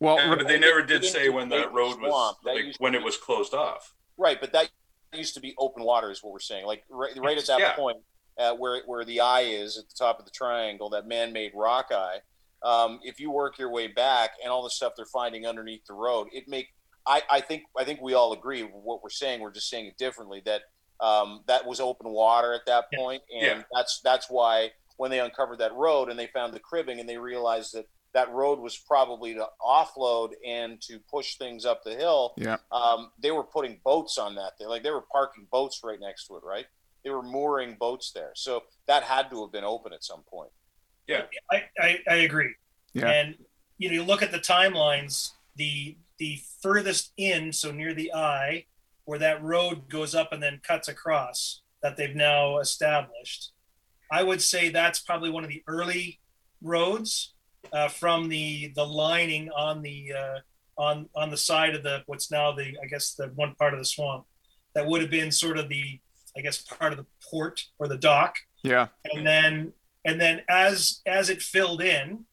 Well, 0.00 0.16
yeah, 0.18 0.34
but 0.34 0.48
they 0.48 0.58
never 0.58 0.82
did 0.82 1.02
say 1.04 1.28
when 1.30 1.48
that 1.50 1.68
the 1.68 1.70
road 1.70 1.98
was. 2.00 2.36
That 2.44 2.54
like 2.54 2.74
when 2.78 2.92
be- 2.92 2.98
it 2.98 3.04
was 3.04 3.16
closed 3.16 3.54
off. 3.54 3.94
Right, 4.18 4.38
but 4.40 4.52
that 4.52 4.68
used 5.14 5.34
to 5.34 5.40
be 5.40 5.54
open 5.58 5.82
water, 5.82 6.10
is 6.10 6.22
what 6.22 6.32
we're 6.32 6.40
saying. 6.40 6.66
Like 6.66 6.82
right, 6.90 7.12
right 7.18 7.38
at 7.38 7.46
that 7.46 7.58
Yeah. 7.60 7.74
point, 7.74 7.98
uh, 8.38 8.54
where 8.54 8.82
where 8.86 9.04
the 9.04 9.20
eye 9.20 9.42
is 9.42 9.78
at 9.78 9.88
the 9.88 9.94
top 9.94 10.18
of 10.18 10.24
the 10.26 10.30
triangle, 10.30 10.90
that 10.90 11.06
man-made 11.06 11.52
rock 11.54 11.88
eye. 11.92 12.18
Um, 12.64 13.00
if 13.02 13.18
you 13.18 13.30
work 13.30 13.58
your 13.58 13.70
way 13.70 13.88
back 13.88 14.30
and 14.42 14.52
all 14.52 14.62
the 14.62 14.70
stuff 14.70 14.92
they're 14.96 15.06
finding 15.06 15.46
underneath 15.46 15.84
the 15.86 15.94
road, 15.94 16.28
it 16.32 16.48
make 16.48 16.68
I, 17.06 17.22
I 17.30 17.40
think 17.40 17.64
I 17.76 17.84
think 17.84 18.00
we 18.00 18.14
all 18.14 18.32
agree 18.32 18.62
what 18.62 19.02
we're 19.02 19.10
saying. 19.10 19.40
We're 19.40 19.52
just 19.52 19.68
saying 19.68 19.86
it 19.86 19.98
differently. 19.98 20.42
That 20.44 20.62
um, 21.00 21.40
that 21.46 21.66
was 21.66 21.80
open 21.80 22.10
water 22.10 22.52
at 22.54 22.66
that 22.66 22.84
point, 22.94 23.22
and 23.34 23.42
Yeah. 23.42 23.62
that's 23.72 24.00
that's 24.04 24.30
why 24.30 24.70
when 24.96 25.10
they 25.10 25.18
uncovered 25.18 25.58
that 25.58 25.74
road 25.74 26.08
and 26.10 26.18
they 26.18 26.28
found 26.28 26.54
the 26.54 26.60
cribbing 26.60 27.00
and 27.00 27.08
they 27.08 27.18
realized 27.18 27.74
that 27.74 27.86
that 28.14 28.30
road 28.30 28.60
was 28.60 28.76
probably 28.76 29.34
to 29.34 29.46
offload 29.60 30.32
and 30.46 30.80
to 30.82 30.98
push 31.10 31.36
things 31.38 31.64
up 31.64 31.82
the 31.82 31.94
hill 31.94 32.34
yeah. 32.36 32.58
um, 32.70 33.10
they 33.18 33.30
were 33.30 33.42
putting 33.42 33.80
boats 33.84 34.18
on 34.18 34.34
that. 34.34 34.52
They 34.60 34.66
like 34.66 34.82
they 34.82 34.90
were 34.90 35.04
parking 35.10 35.46
boats 35.50 35.80
right 35.82 35.98
next 35.98 36.26
to 36.26 36.36
it, 36.36 36.44
right? 36.44 36.66
They 37.02 37.10
were 37.10 37.22
mooring 37.22 37.76
boats 37.80 38.12
there, 38.12 38.30
so 38.36 38.62
that 38.86 39.02
had 39.02 39.28
to 39.30 39.40
have 39.42 39.50
been 39.50 39.64
open 39.64 39.92
at 39.92 40.04
some 40.04 40.22
point. 40.30 40.50
I, 41.50 41.64
I, 41.78 41.98
I 42.08 42.14
agree. 42.16 42.54
Yeah. 42.94 43.10
And 43.10 43.36
you 43.78 43.88
know, 43.88 43.94
you 43.94 44.02
look 44.02 44.22
at 44.22 44.32
the 44.32 44.38
timelines. 44.38 45.30
The 45.56 45.96
the 46.18 46.40
furthest 46.62 47.12
in, 47.16 47.52
so 47.52 47.72
near 47.72 47.92
the 47.94 48.12
eye, 48.14 48.64
where 49.04 49.18
that 49.18 49.42
road 49.42 49.88
goes 49.88 50.14
up 50.14 50.32
and 50.32 50.42
then 50.42 50.60
cuts 50.62 50.88
across, 50.88 51.60
that 51.82 51.96
they've 51.96 52.14
now 52.14 52.58
established. 52.58 53.50
I 54.10 54.22
would 54.22 54.40
say 54.40 54.68
that's 54.68 55.00
probably 55.00 55.30
one 55.30 55.42
of 55.44 55.50
the 55.50 55.62
early 55.66 56.20
roads 56.62 57.34
uh, 57.72 57.88
from 57.88 58.28
the 58.28 58.72
the 58.74 58.86
lining 58.86 59.50
on 59.50 59.82
the 59.82 60.12
uh, 60.16 60.38
on 60.80 61.08
on 61.14 61.30
the 61.30 61.36
side 61.36 61.74
of 61.74 61.82
the 61.82 62.02
what's 62.06 62.30
now 62.30 62.52
the 62.52 62.74
I 62.82 62.86
guess 62.88 63.14
the 63.14 63.26
one 63.34 63.54
part 63.56 63.74
of 63.74 63.78
the 63.78 63.84
swamp 63.84 64.24
that 64.74 64.86
would 64.86 65.02
have 65.02 65.10
been 65.10 65.30
sort 65.30 65.58
of 65.58 65.68
the 65.68 66.00
I 66.36 66.40
guess 66.40 66.62
part 66.62 66.92
of 66.92 66.98
the 66.98 67.06
port 67.30 67.62
or 67.78 67.88
the 67.88 67.98
dock 67.98 68.36
Yeah. 68.62 68.88
and 69.12 69.26
then 69.26 69.72
and 70.04 70.20
then 70.20 70.42
as 70.48 71.00
as 71.06 71.30
it 71.30 71.40
filled 71.42 71.82
in 71.82 72.24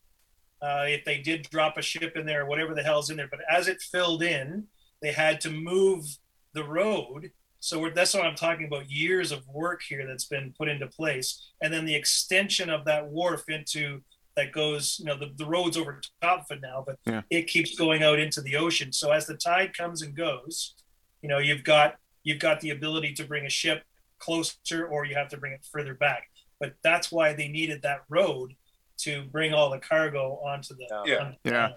uh, 0.62 0.84
if 0.88 1.06
they 1.06 1.18
did 1.20 1.48
drop 1.50 1.78
a 1.78 1.82
ship 1.82 2.18
in 2.18 2.26
there 2.26 2.42
or 2.44 2.46
whatever 2.46 2.74
the 2.76 2.84
hell's 2.84 3.10
in 3.10 3.18
there 3.18 3.30
but 3.30 3.40
as 3.50 3.68
it 3.68 3.82
filled 3.82 4.24
in 4.24 4.66
they 5.02 5.12
had 5.14 5.40
to 5.42 5.50
move 5.50 6.06
the 6.54 6.64
road. 6.64 7.32
So 7.62 7.80
we're, 7.80 7.94
that's 7.94 8.14
what 8.14 8.26
i'm 8.26 8.36
talking 8.36 8.66
about 8.68 8.90
years 8.90 9.32
of 9.32 9.48
work 9.48 9.82
here 9.88 10.06
that's 10.08 10.26
been 10.26 10.54
put 10.58 10.68
into 10.68 10.88
place. 10.88 11.52
And 11.62 11.74
then 11.74 11.86
the 11.86 11.96
extension 11.96 12.70
of 12.70 12.86
that 12.86 13.08
wharf 13.08 13.44
into 13.50 14.02
that 14.36 14.52
goes 14.52 14.98
you 15.00 15.06
know 15.06 15.18
the, 15.18 15.32
the 15.38 15.46
road's 15.46 15.78
over 15.78 16.02
top 16.22 16.46
of 16.50 16.58
it 16.58 16.62
now 16.62 16.84
but 16.86 16.98
Yeah. 17.06 17.22
it 17.30 17.48
keeps 17.48 17.76
going 17.78 18.04
out 18.04 18.20
into 18.20 18.42
the 18.42 18.56
ocean. 18.56 18.92
So 18.92 19.12
as 19.12 19.26
the 19.28 19.36
tide 19.38 19.76
comes 19.78 20.02
and 20.02 20.16
goes 20.16 20.76
you 21.22 21.30
know 21.30 21.38
you've 21.40 21.64
got 21.64 21.96
you've 22.24 22.40
got 22.40 22.60
the 22.62 22.72
ability 22.72 23.14
to 23.14 23.24
bring 23.26 23.46
a 23.46 23.50
ship 23.50 23.84
closer 24.20 24.86
or 24.88 25.06
you 25.06 25.16
have 25.16 25.30
to 25.30 25.38
bring 25.38 25.54
it 25.54 25.66
further 25.72 25.94
back 25.94 26.30
but 26.60 26.74
that's 26.84 27.12
why 27.12 27.34
they 27.34 27.48
needed 27.48 27.82
that 27.84 28.04
road 28.10 28.56
to 28.98 29.24
bring 29.26 29.54
all 29.54 29.70
the 29.70 29.80
cargo 29.80 30.40
onto 30.46 30.76
the 30.76 30.88
Yeah. 30.90 31.04
Yeah. 31.06 31.20
onto 31.26 31.38
the 31.44 31.50
Yeah. 31.52 31.70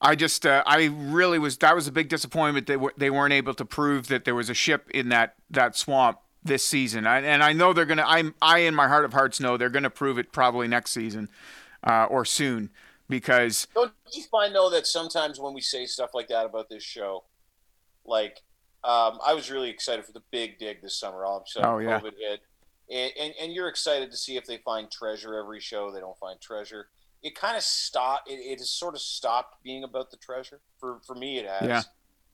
I 0.00 0.14
just, 0.16 0.44
uh, 0.44 0.62
I 0.66 0.86
really 0.92 1.38
was. 1.38 1.56
That 1.58 1.74
was 1.74 1.86
a 1.86 1.92
big 1.92 2.08
disappointment. 2.08 2.66
They 2.66 2.76
were 2.76 2.92
they 2.96 3.10
weren't 3.10 3.32
able 3.32 3.54
to 3.54 3.64
prove 3.64 4.08
that 4.08 4.24
there 4.24 4.34
was 4.34 4.50
a 4.50 4.54
ship 4.54 4.90
in 4.90 5.08
that 5.10 5.34
that 5.50 5.76
swamp 5.76 6.18
this 6.42 6.62
season. 6.62 7.06
I, 7.06 7.20
and 7.20 7.42
I 7.42 7.54
know 7.54 7.72
they're 7.72 7.86
gonna. 7.86 8.04
I 8.06 8.24
I 8.42 8.58
in 8.58 8.74
my 8.74 8.86
heart 8.86 9.06
of 9.06 9.12
hearts 9.14 9.40
know 9.40 9.56
they're 9.56 9.70
gonna 9.70 9.88
prove 9.88 10.18
it 10.18 10.30
probably 10.30 10.68
next 10.68 10.90
season 10.90 11.30
uh, 11.84 12.04
or 12.10 12.24
soon 12.26 12.70
because 13.08 13.66
Don't 13.74 13.92
you 14.12 14.24
find 14.30 14.54
though 14.54 14.68
that 14.70 14.86
sometimes 14.86 15.38
when 15.38 15.54
we 15.54 15.60
say 15.60 15.86
stuff 15.86 16.10
like 16.12 16.28
that 16.28 16.44
about 16.44 16.68
this 16.68 16.82
show, 16.82 17.24
like 18.04 18.42
um, 18.82 19.18
I 19.24 19.32
was 19.32 19.50
really 19.50 19.70
excited 19.70 20.04
for 20.04 20.12
the 20.12 20.22
big 20.30 20.58
dig 20.58 20.82
this 20.82 20.98
summer. 20.98 21.24
All 21.24 21.38
of 21.38 21.44
a 21.44 21.46
sudden, 21.48 21.70
Oh, 21.70 21.78
yeah. 21.78 21.98
COVID 21.98 22.12
hit, 22.18 22.40
and, 22.90 23.12
and 23.18 23.34
and 23.40 23.52
you're 23.52 23.68
excited 23.68 24.10
to 24.10 24.16
see 24.16 24.36
if 24.36 24.44
they 24.44 24.58
find 24.58 24.90
treasure 24.90 25.38
every 25.38 25.60
show. 25.60 25.90
They 25.90 26.00
don't 26.00 26.18
find 26.18 26.40
treasure. 26.40 26.88
It 27.22 27.34
kind 27.34 27.56
of 27.56 27.62
stopped. 27.62 28.30
It, 28.30 28.34
it 28.34 28.58
has 28.58 28.70
sort 28.70 28.94
of 28.94 29.00
stopped 29.00 29.62
being 29.62 29.84
about 29.84 30.10
the 30.10 30.16
treasure. 30.16 30.60
For 30.78 31.00
for 31.06 31.14
me, 31.14 31.38
it 31.38 31.46
has. 31.46 31.68
Yeah. 31.68 31.82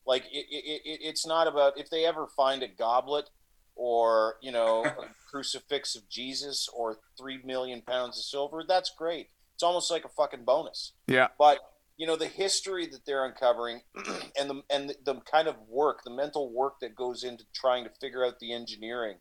Like 0.06 0.24
it, 0.32 0.46
it, 0.50 0.82
it, 0.84 1.00
it's 1.02 1.26
not 1.26 1.46
about 1.46 1.78
if 1.78 1.90
they 1.90 2.04
ever 2.04 2.26
find 2.26 2.62
a 2.62 2.68
goblet 2.68 3.30
or 3.76 4.36
you 4.42 4.50
know 4.50 4.84
a 4.84 4.94
crucifix 5.30 5.94
of 5.94 6.08
Jesus 6.08 6.68
or 6.74 6.98
three 7.18 7.40
million 7.44 7.82
pounds 7.82 8.18
of 8.18 8.24
silver. 8.24 8.64
That's 8.66 8.90
great. 8.96 9.28
It's 9.54 9.62
almost 9.62 9.90
like 9.90 10.06
a 10.06 10.08
fucking 10.08 10.44
bonus 10.44 10.92
yeah, 11.06 11.28
but 11.38 11.58
you 11.98 12.06
know 12.06 12.16
the 12.16 12.26
history 12.26 12.86
that 12.86 13.04
they're 13.04 13.26
uncovering 13.26 13.82
and 14.38 14.48
the 14.48 14.62
and 14.70 14.88
the, 14.88 14.96
the 15.04 15.14
kind 15.30 15.46
of 15.46 15.56
work 15.68 16.02
the 16.02 16.10
mental 16.10 16.50
work 16.50 16.80
that 16.80 16.96
goes 16.96 17.24
into 17.24 17.44
trying 17.54 17.84
to 17.84 17.90
figure 18.00 18.24
out 18.24 18.38
the 18.40 18.54
engineering 18.54 19.16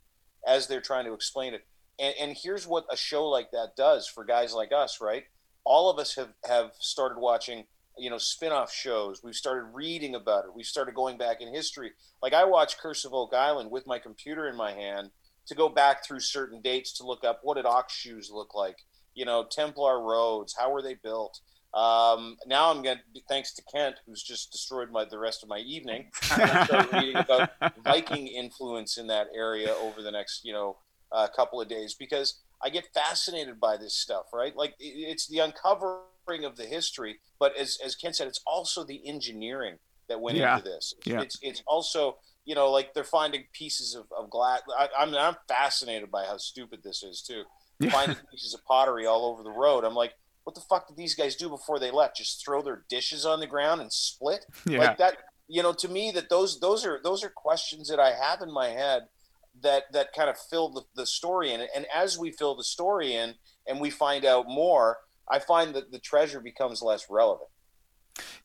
as 0.48 0.68
they're 0.68 0.82
trying 0.82 1.06
to 1.06 1.14
explain 1.14 1.54
it. 1.54 1.66
And, 2.00 2.14
and 2.20 2.38
here's 2.42 2.68
what 2.68 2.86
a 2.92 2.98
show 2.98 3.28
like 3.28 3.52
that 3.52 3.76
does 3.76 4.08
for 4.08 4.24
guys 4.24 4.54
like 4.54 4.72
us 4.72 5.00
right? 5.02 5.24
All 5.66 5.90
of 5.90 6.00
us 6.00 6.16
have 6.16 6.34
have 6.48 6.72
started 6.80 7.20
watching 7.20 7.66
you 7.98 8.10
know 8.10 8.18
spin-off 8.18 8.74
shows. 8.74 9.22
We've 9.24 9.36
started 9.36 9.70
reading 9.74 10.16
about 10.16 10.46
it. 10.46 10.56
We've 10.56 10.66
started 10.66 10.96
going 10.96 11.18
back 11.18 11.42
in 11.42 11.54
history. 11.54 11.92
Like 12.22 12.34
i 12.34 12.46
watched 12.46 12.80
curse 12.80 13.06
of 13.06 13.14
oak 13.14 13.34
island 13.34 13.72
with 13.72 13.88
my 13.88 14.00
computer 14.00 14.48
in 14.48 14.56
my 14.56 14.74
hand 14.74 15.12
to 15.48 15.56
go 15.56 15.68
back 15.68 16.06
through 16.06 16.20
certain 16.20 16.62
dates 16.62 16.94
to 16.94 17.06
look 17.06 17.24
up 17.24 17.40
what 17.44 17.56
did 17.56 17.66
ox 17.66 17.94
shoes 17.94 18.30
look 18.32 18.54
like 18.54 18.78
you 19.16 19.26
know 19.26 19.46
templar 19.50 20.02
roads 20.02 20.56
how 20.58 20.72
were 20.72 20.82
they 20.82 20.94
built 20.94 21.42
um, 21.74 22.38
now 22.48 22.72
I'm 22.72 22.82
going 22.82 22.98
to, 22.98 23.22
thanks 23.30 23.54
to 23.54 23.64
Kent, 23.72 23.96
who's 24.06 24.24
just 24.24 24.52
destroyed 24.52 24.92
my 24.92 25.06
the 25.06 25.20
rest 25.20 25.44
of 25.44 25.50
my 25.50 25.60
evening. 25.60 26.10
Start 26.22 26.92
reading 26.94 27.16
about 27.16 27.50
Viking 27.84 28.28
influence 28.28 28.98
in 28.98 29.08
that 29.08 29.28
area 29.36 29.74
over 29.82 30.02
the 30.02 30.12
next, 30.12 30.44
you 30.44 30.54
know, 30.54 30.78
uh, 31.12 31.28
couple 31.36 31.60
of 31.62 31.68
days 31.68 31.94
because 31.94 32.40
I 32.64 32.70
get 32.70 32.88
fascinated 32.94 33.60
by 33.60 33.78
this 33.78 33.96
stuff. 33.96 34.26
Right, 34.34 34.56
like 34.56 34.72
it, 34.80 34.94
it's 35.10 35.28
the 35.28 35.40
uncovering 35.40 36.46
of 36.46 36.56
the 36.56 36.66
history, 36.66 37.20
but 37.40 37.56
as 37.56 37.78
as 37.84 37.96
Kent 37.96 38.16
said, 38.16 38.28
it's 38.28 38.42
also 38.46 38.84
the 38.84 39.02
engineering 39.08 39.78
that 40.08 40.20
went 40.22 40.38
Yeah. 40.38 40.58
into 40.58 40.70
this. 40.70 40.94
Yeah. 41.06 41.22
It's 41.22 41.38
it's 41.42 41.64
also 41.68 42.18
you 42.46 42.56
know 42.56 42.70
like 42.72 42.94
they're 42.94 43.04
finding 43.04 43.46
pieces 43.54 43.96
of, 43.96 44.06
of 44.18 44.30
glass. 44.30 44.62
I, 44.78 44.90
I'm 44.98 45.14
I'm 45.16 45.36
fascinated 45.48 46.10
by 46.12 46.26
how 46.26 46.38
stupid 46.38 46.82
this 46.84 47.04
is 47.04 47.22
too. 47.22 47.44
Yeah. 47.80 47.92
Finding 47.92 48.18
pieces 48.32 48.54
of 48.54 48.64
pottery 48.66 49.06
all 49.06 49.26
over 49.26 49.42
the 49.42 49.52
road. 49.52 49.84
I'm 49.86 49.96
like, 49.96 50.14
what 50.50 50.56
the 50.56 50.62
fuck 50.62 50.88
did 50.88 50.98
these 50.98 51.14
guys 51.14 51.36
do 51.36 51.48
before 51.48 51.78
they 51.78 51.92
left? 51.92 52.18
Just 52.18 52.44
throw 52.44 52.64
their 52.64 52.84
dishes 52.90 53.24
on 53.24 53.40
the 53.40 53.46
ground 53.46 53.82
and 53.82 53.94
split? 53.94 54.48
yeah, 54.66 54.80
Like 54.80 54.98
that, 54.98 55.18
you 55.48 55.62
know, 55.62 55.74
to 55.74 55.88
me 55.88 56.10
that 56.10 56.28
those 56.30 56.60
those 56.60 56.84
are 56.88 57.00
those 57.04 57.24
are 57.24 57.30
questions 57.30 57.88
that 57.90 58.00
I 58.00 58.14
have 58.14 58.42
in 58.42 58.52
my 58.52 58.70
head 58.70 59.04
that 59.62 59.84
that 59.94 60.12
kind 60.12 60.28
of 60.28 60.38
fill 60.40 60.70
the, 60.70 60.82
the 60.96 61.06
story 61.06 61.54
in. 61.54 61.62
And 61.76 61.86
as 61.94 62.18
we 62.18 62.32
fill 62.32 62.56
the 62.56 62.64
story 62.64 63.14
in 63.14 63.36
and 63.68 63.80
we 63.80 63.92
find 63.92 64.26
out 64.26 64.48
more, 64.48 64.98
I 65.30 65.38
find 65.38 65.76
that 65.76 65.92
the 65.92 66.00
treasure 66.00 66.40
becomes 66.40 66.82
less 66.82 67.06
relevant. 67.12 67.50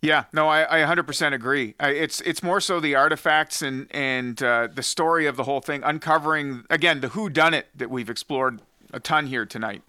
Yeah, 0.02 0.24
no, 0.30 0.46
I, 0.48 0.82
I 0.82 0.94
100% 0.94 1.32
agree. 1.32 1.74
I, 1.80 1.88
it's 1.88 2.20
it's 2.20 2.42
more 2.42 2.60
so 2.60 2.80
the 2.80 2.96
artifacts 2.96 3.62
and 3.62 3.86
and 3.90 4.42
uh, 4.42 4.68
the 4.70 4.82
story 4.82 5.24
of 5.24 5.36
the 5.36 5.44
whole 5.44 5.62
thing, 5.62 5.82
uncovering 5.82 6.64
again 6.68 7.00
the 7.00 7.08
who 7.08 7.30
done 7.30 7.54
it 7.54 7.68
that 7.74 7.88
we've 7.88 8.10
explored 8.10 8.60
a 8.92 9.00
ton 9.00 9.28
here 9.28 9.46
tonight. 9.46 9.80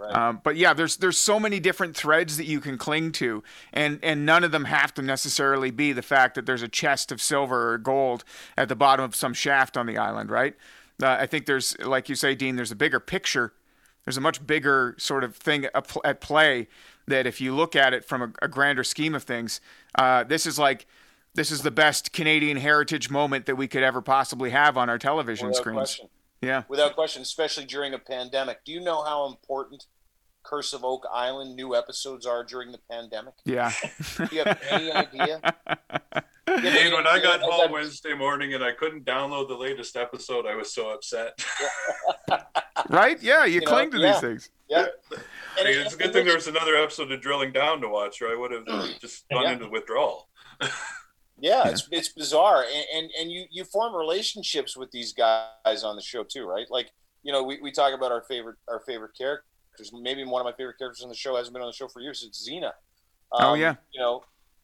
Right. 0.00 0.14
Um, 0.14 0.40
but 0.42 0.56
yeah, 0.56 0.72
there's 0.72 0.96
there's 0.96 1.18
so 1.18 1.38
many 1.38 1.60
different 1.60 1.94
threads 1.94 2.38
that 2.38 2.46
you 2.46 2.60
can 2.60 2.78
cling 2.78 3.12
to, 3.12 3.42
and 3.72 3.98
and 4.02 4.24
none 4.24 4.44
of 4.44 4.50
them 4.50 4.64
have 4.64 4.94
to 4.94 5.02
necessarily 5.02 5.70
be 5.70 5.92
the 5.92 6.02
fact 6.02 6.34
that 6.36 6.46
there's 6.46 6.62
a 6.62 6.68
chest 6.68 7.12
of 7.12 7.20
silver 7.20 7.72
or 7.72 7.78
gold 7.78 8.24
at 8.56 8.68
the 8.68 8.76
bottom 8.76 9.04
of 9.04 9.14
some 9.14 9.34
shaft 9.34 9.76
on 9.76 9.84
the 9.84 9.98
island, 9.98 10.30
right? 10.30 10.54
Uh, 11.02 11.16
I 11.20 11.26
think 11.26 11.46
there's, 11.46 11.78
like 11.80 12.08
you 12.08 12.14
say, 12.14 12.34
Dean, 12.34 12.56
there's 12.56 12.72
a 12.72 12.76
bigger 12.76 13.00
picture. 13.00 13.52
There's 14.04 14.16
a 14.16 14.20
much 14.20 14.46
bigger 14.46 14.94
sort 14.98 15.22
of 15.24 15.36
thing 15.36 15.66
at 16.04 16.20
play 16.20 16.68
that 17.06 17.26
if 17.26 17.40
you 17.40 17.54
look 17.54 17.76
at 17.76 17.92
it 17.92 18.04
from 18.04 18.22
a, 18.22 18.32
a 18.42 18.48
grander 18.48 18.84
scheme 18.84 19.14
of 19.14 19.22
things, 19.22 19.60
uh, 19.96 20.24
this 20.24 20.46
is 20.46 20.58
like 20.58 20.86
this 21.34 21.50
is 21.50 21.62
the 21.62 21.70
best 21.70 22.12
Canadian 22.12 22.56
heritage 22.56 23.10
moment 23.10 23.46
that 23.46 23.56
we 23.56 23.68
could 23.68 23.82
ever 23.82 24.00
possibly 24.00 24.50
have 24.50 24.76
on 24.76 24.88
our 24.88 24.98
television 24.98 25.48
Without 25.48 25.60
screens. 25.60 25.76
question. 25.76 26.08
Yeah. 26.42 26.62
Without 26.68 26.94
question, 26.94 27.22
especially 27.22 27.64
during 27.66 27.92
a 27.94 27.98
pandemic. 27.98 28.64
Do 28.64 28.72
you 28.72 28.80
know 28.80 29.02
how 29.04 29.26
important 29.26 29.84
Curse 30.42 30.72
of 30.72 30.84
Oak 30.84 31.04
Island 31.12 31.54
new 31.54 31.76
episodes 31.76 32.24
are 32.26 32.42
during 32.44 32.72
the 32.72 32.80
pandemic? 32.90 33.34
Yeah. 33.44 33.72
Do 34.16 34.28
you 34.32 34.42
have 34.44 34.58
any 34.70 34.90
idea? 34.90 35.40
Dave, 36.46 36.92
when 36.92 37.06
I 37.06 37.20
got 37.22 37.40
home 37.40 37.60
I'm- 37.60 37.72
Wednesday 37.72 38.14
morning 38.14 38.54
and 38.54 38.64
I 38.64 38.72
couldn't 38.72 39.04
download 39.04 39.48
the 39.48 39.54
latest 39.56 39.96
episode, 39.96 40.46
I 40.46 40.54
was 40.56 40.72
so 40.72 40.90
upset. 40.90 41.38
right? 42.88 43.22
Yeah, 43.22 43.44
you, 43.44 43.54
You 43.54 43.60
know, 43.60 43.66
cling 43.66 43.90
to 43.92 43.98
yeah. 43.98 44.12
these 44.12 44.20
things. 44.20 44.50
Yeah. 44.68 44.86
I 45.58 45.64
mean, 45.64 45.78
it's 45.80 45.94
a 45.94 45.98
good 45.98 46.12
thing 46.12 46.24
there 46.24 46.34
was 46.34 46.46
another 46.48 46.76
episode 46.76 47.12
of 47.12 47.20
Drilling 47.20 47.52
Down 47.52 47.80
to 47.82 47.88
watch, 47.88 48.22
or 48.22 48.28
I 48.28 48.36
would 48.36 48.50
have 48.52 48.64
just 49.00 49.28
gone 49.28 49.42
Yeah. 49.44 49.52
into 49.52 49.68
withdrawal. 49.68 50.28
Yeah, 51.40 51.68
it's 51.68 51.88
it's 51.90 52.08
bizarre, 52.10 52.62
and, 52.64 52.84
and 52.94 53.10
and 53.18 53.32
you 53.32 53.44
you 53.50 53.64
form 53.64 53.94
relationships 53.94 54.76
with 54.76 54.90
these 54.90 55.12
guys 55.12 55.82
on 55.84 55.96
the 55.96 56.02
show 56.02 56.22
too, 56.24 56.44
right? 56.46 56.66
Like 56.70 56.90
you 57.22 57.32
know, 57.32 57.42
we, 57.42 57.60
we 57.60 57.70
talk 57.72 57.92
about 57.94 58.12
our 58.12 58.22
favorite 58.22 58.56
our 58.68 58.80
favorite 58.80 59.12
characters. 59.16 59.90
Maybe 59.92 60.24
one 60.24 60.40
of 60.40 60.44
my 60.44 60.52
favorite 60.56 60.78
characters 60.78 61.02
on 61.02 61.08
the 61.08 61.14
show 61.14 61.36
hasn't 61.36 61.54
been 61.54 61.62
on 61.62 61.68
the 61.68 61.72
show 61.74 61.88
for 61.88 62.00
years. 62.00 62.24
It's 62.26 62.42
Zena. 62.44 62.72
Oh, 63.32 63.52
Um, 63.52 63.60
yeah. 63.60 63.76
you 63.92 64.00
know, 64.00 64.22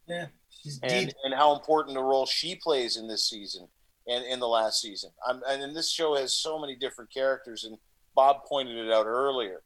Yeah, 0.08 0.26
she's 0.50 0.78
and 0.82 1.06
deep. 1.06 1.16
and 1.24 1.34
how 1.34 1.54
important 1.54 1.96
a 1.96 2.02
role 2.02 2.26
she 2.26 2.56
plays 2.56 2.96
in 2.96 3.08
this 3.08 3.28
season 3.28 3.68
and 4.08 4.24
in 4.24 4.38
the 4.40 4.48
last 4.48 4.80
season. 4.82 5.10
I'm, 5.26 5.40
and 5.48 5.62
then 5.62 5.72
this 5.74 5.90
show 5.90 6.14
has 6.16 6.34
so 6.34 6.58
many 6.58 6.76
different 6.76 7.12
characters, 7.12 7.64
and 7.64 7.78
Bob 8.14 8.44
pointed 8.46 8.76
it 8.76 8.92
out 8.92 9.06
earlier 9.06 9.62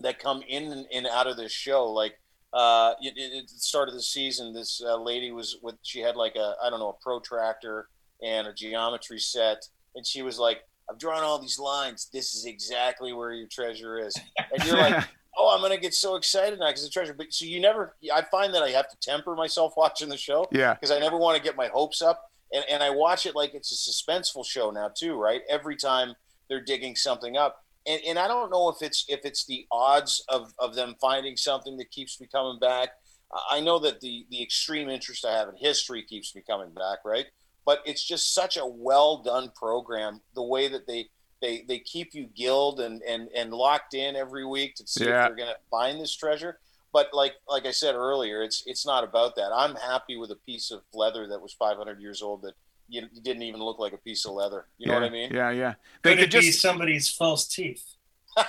that 0.00 0.18
come 0.18 0.42
in 0.48 0.72
and, 0.72 0.86
and 0.92 1.06
out 1.06 1.26
of 1.26 1.36
this 1.36 1.52
show. 1.52 1.90
Like 1.90 2.14
uh, 2.52 2.94
it, 3.00 3.14
it, 3.16 3.42
at 3.44 3.48
the 3.48 3.58
start 3.58 3.88
of 3.88 3.94
the 3.94 4.02
season, 4.02 4.52
this 4.52 4.82
uh, 4.84 4.96
lady 4.96 5.30
was 5.32 5.58
with 5.62 5.76
she 5.82 6.00
had 6.00 6.16
like 6.16 6.36
a 6.36 6.54
I 6.62 6.70
don't 6.70 6.80
know 6.80 6.90
a 6.90 7.02
protractor 7.02 7.88
and 8.22 8.46
a 8.46 8.52
geometry 8.52 9.18
set, 9.18 9.68
and 9.94 10.06
she 10.06 10.22
was 10.22 10.38
like. 10.38 10.62
I've 10.90 10.98
drawn 10.98 11.22
all 11.22 11.38
these 11.38 11.60
lines. 11.60 12.10
This 12.12 12.34
is 12.34 12.44
exactly 12.44 13.12
where 13.12 13.32
your 13.32 13.46
treasure 13.46 13.98
is. 13.98 14.14
And 14.52 14.64
you're 14.64 14.76
like, 14.76 15.04
oh, 15.38 15.54
I'm 15.54 15.62
gonna 15.62 15.78
get 15.78 15.94
so 15.94 16.16
excited 16.16 16.58
now 16.58 16.66
because 16.68 16.84
the 16.84 16.90
treasure. 16.90 17.14
But 17.14 17.32
so 17.32 17.44
you 17.44 17.60
never. 17.60 17.94
I 18.12 18.22
find 18.22 18.52
that 18.54 18.62
I 18.62 18.70
have 18.70 18.88
to 18.88 18.96
temper 19.00 19.34
myself 19.34 19.74
watching 19.76 20.08
the 20.08 20.16
show 20.16 20.46
yeah. 20.50 20.74
because 20.74 20.90
I 20.90 20.98
never 20.98 21.16
want 21.16 21.36
to 21.36 21.42
get 21.42 21.56
my 21.56 21.68
hopes 21.68 22.02
up. 22.02 22.30
And, 22.52 22.64
and 22.68 22.82
I 22.82 22.90
watch 22.90 23.24
it 23.24 23.34
like 23.34 23.54
it's 23.54 23.72
a 23.72 23.90
suspenseful 23.90 24.44
show 24.44 24.70
now 24.70 24.90
too, 24.94 25.14
right? 25.14 25.40
Every 25.48 25.76
time 25.76 26.14
they're 26.48 26.60
digging 26.60 26.96
something 26.96 27.36
up. 27.36 27.61
And, 27.86 28.00
and 28.06 28.18
I 28.18 28.28
don't 28.28 28.50
know 28.50 28.68
if 28.68 28.76
it's 28.80 29.04
if 29.08 29.20
it's 29.24 29.44
the 29.44 29.66
odds 29.70 30.24
of, 30.28 30.52
of 30.58 30.74
them 30.74 30.94
finding 31.00 31.36
something 31.36 31.76
that 31.78 31.90
keeps 31.90 32.20
me 32.20 32.28
coming 32.30 32.58
back. 32.58 32.90
I 33.50 33.60
know 33.60 33.78
that 33.80 34.00
the 34.00 34.26
the 34.30 34.42
extreme 34.42 34.88
interest 34.88 35.24
I 35.24 35.32
have 35.32 35.48
in 35.48 35.56
history 35.56 36.02
keeps 36.02 36.34
me 36.34 36.42
coming 36.46 36.70
back, 36.70 36.98
right? 37.04 37.26
But 37.64 37.80
it's 37.86 38.06
just 38.06 38.34
such 38.34 38.56
a 38.56 38.66
well 38.66 39.22
done 39.22 39.50
program. 39.56 40.20
The 40.34 40.42
way 40.42 40.68
that 40.68 40.86
they 40.86 41.08
they 41.40 41.64
they 41.66 41.78
keep 41.78 42.14
you 42.14 42.28
gilled 42.36 42.80
and 42.80 43.02
and 43.02 43.28
and 43.34 43.52
locked 43.52 43.94
in 43.94 44.16
every 44.16 44.44
week 44.44 44.74
to 44.76 44.86
see 44.86 45.06
Yeah. 45.06 45.22
if 45.22 45.28
they're 45.28 45.36
going 45.44 45.48
to 45.54 45.60
find 45.70 46.00
this 46.00 46.14
treasure 46.14 46.58
but 46.92 47.08
like 47.14 47.32
like 47.48 47.64
I 47.66 47.70
said 47.70 47.94
earlier, 47.94 48.42
it's 48.42 48.62
it's 48.66 48.84
not 48.84 49.02
about 49.02 49.34
that. 49.36 49.50
I'm 49.54 49.76
happy 49.76 50.16
with 50.16 50.30
a 50.30 50.36
piece 50.36 50.70
of 50.70 50.82
leather 50.92 51.26
that 51.26 51.40
was 51.40 51.54
500 51.54 52.00
years 52.00 52.20
old 52.22 52.42
that 52.42 52.52
you, 52.88 53.02
you 53.12 53.22
didn't 53.22 53.42
even 53.42 53.60
look 53.60 53.78
like 53.78 53.92
a 53.92 53.98
piece 53.98 54.24
of 54.26 54.32
leather. 54.32 54.66
You 54.78 54.88
know 54.88 54.94
yeah. 54.94 55.00
what 55.00 55.08
I 55.08 55.10
mean? 55.10 55.32
Yeah, 55.32 55.50
yeah. 55.50 55.74
They 56.02 56.16
Could 56.16 56.30
could 56.30 56.34
it 56.34 56.40
be 56.40 56.52
somebody's 56.52 57.08
false 57.08 57.48
teeth? 57.48 57.84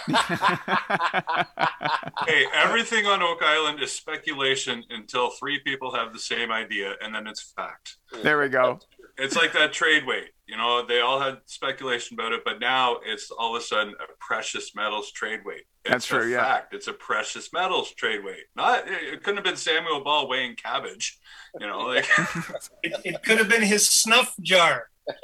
Hey, 2.28 2.46
everything 2.54 3.06
on 3.06 3.22
Oak 3.22 3.42
Island 3.42 3.82
is 3.82 3.92
speculation 3.92 4.84
until 4.90 5.30
three 5.32 5.60
people 5.60 5.94
have 5.94 6.14
the 6.14 6.20
same 6.20 6.52
idea, 6.52 6.94
and 7.02 7.14
then 7.14 7.28
it's 7.28 7.42
fact. 7.42 7.98
There 8.22 8.40
we 8.40 8.48
go. 8.48 8.80
It's 9.18 9.36
like 9.36 9.52
that 9.54 9.74
trade 9.74 10.06
weight. 10.06 10.30
You 10.46 10.58
know, 10.58 10.86
they 10.86 11.00
all 11.00 11.20
had 11.22 11.38
speculation 11.46 12.16
about 12.20 12.34
it, 12.34 12.42
but 12.44 12.60
now 12.60 12.98
it's 13.06 13.32
all 13.32 13.56
of 13.56 13.62
a 13.62 13.66
sudden 13.66 13.94
a 13.94 14.06
precious 14.20 14.76
metals 14.76 15.10
trade 15.12 15.40
weight. 15.46 15.64
It's 15.86 15.92
That's 15.92 16.06
true, 16.08 16.24
A 16.28 16.30
yeah. 16.30 16.44
fact. 16.44 16.74
It's 16.74 16.88
a 16.88 16.94
precious 16.94 17.54
metals 17.54 17.92
trade 17.92 18.24
weight. 18.26 18.44
Not. 18.56 18.84
It 18.88 19.24
couldn't 19.24 19.38
have 19.38 19.46
been 19.46 19.56
Samuel 19.56 20.04
Ball 20.04 20.28
weighing 20.28 20.56
cabbage. 20.56 21.18
You 21.60 21.68
know, 21.68 21.80
like 21.80 22.06
It, 22.84 22.94
it 23.06 23.24
could 23.24 23.38
have 23.38 23.48
been 23.50 23.62
his 23.62 23.88
snuff 23.88 24.36
jar. 24.42 24.90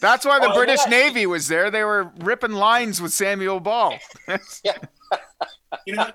That's 0.00 0.24
why 0.24 0.38
the 0.38 0.50
Oh, 0.50 0.54
British 0.54 0.80
yeah. 0.84 0.90
Navy 0.90 1.26
was 1.26 1.48
there. 1.48 1.70
They 1.70 1.84
were 1.84 2.12
ripping 2.20 2.52
lines 2.52 3.00
with 3.00 3.12
Samuel 3.12 3.60
Ball. 3.60 3.96
You 5.86 5.96
know, 5.96 6.10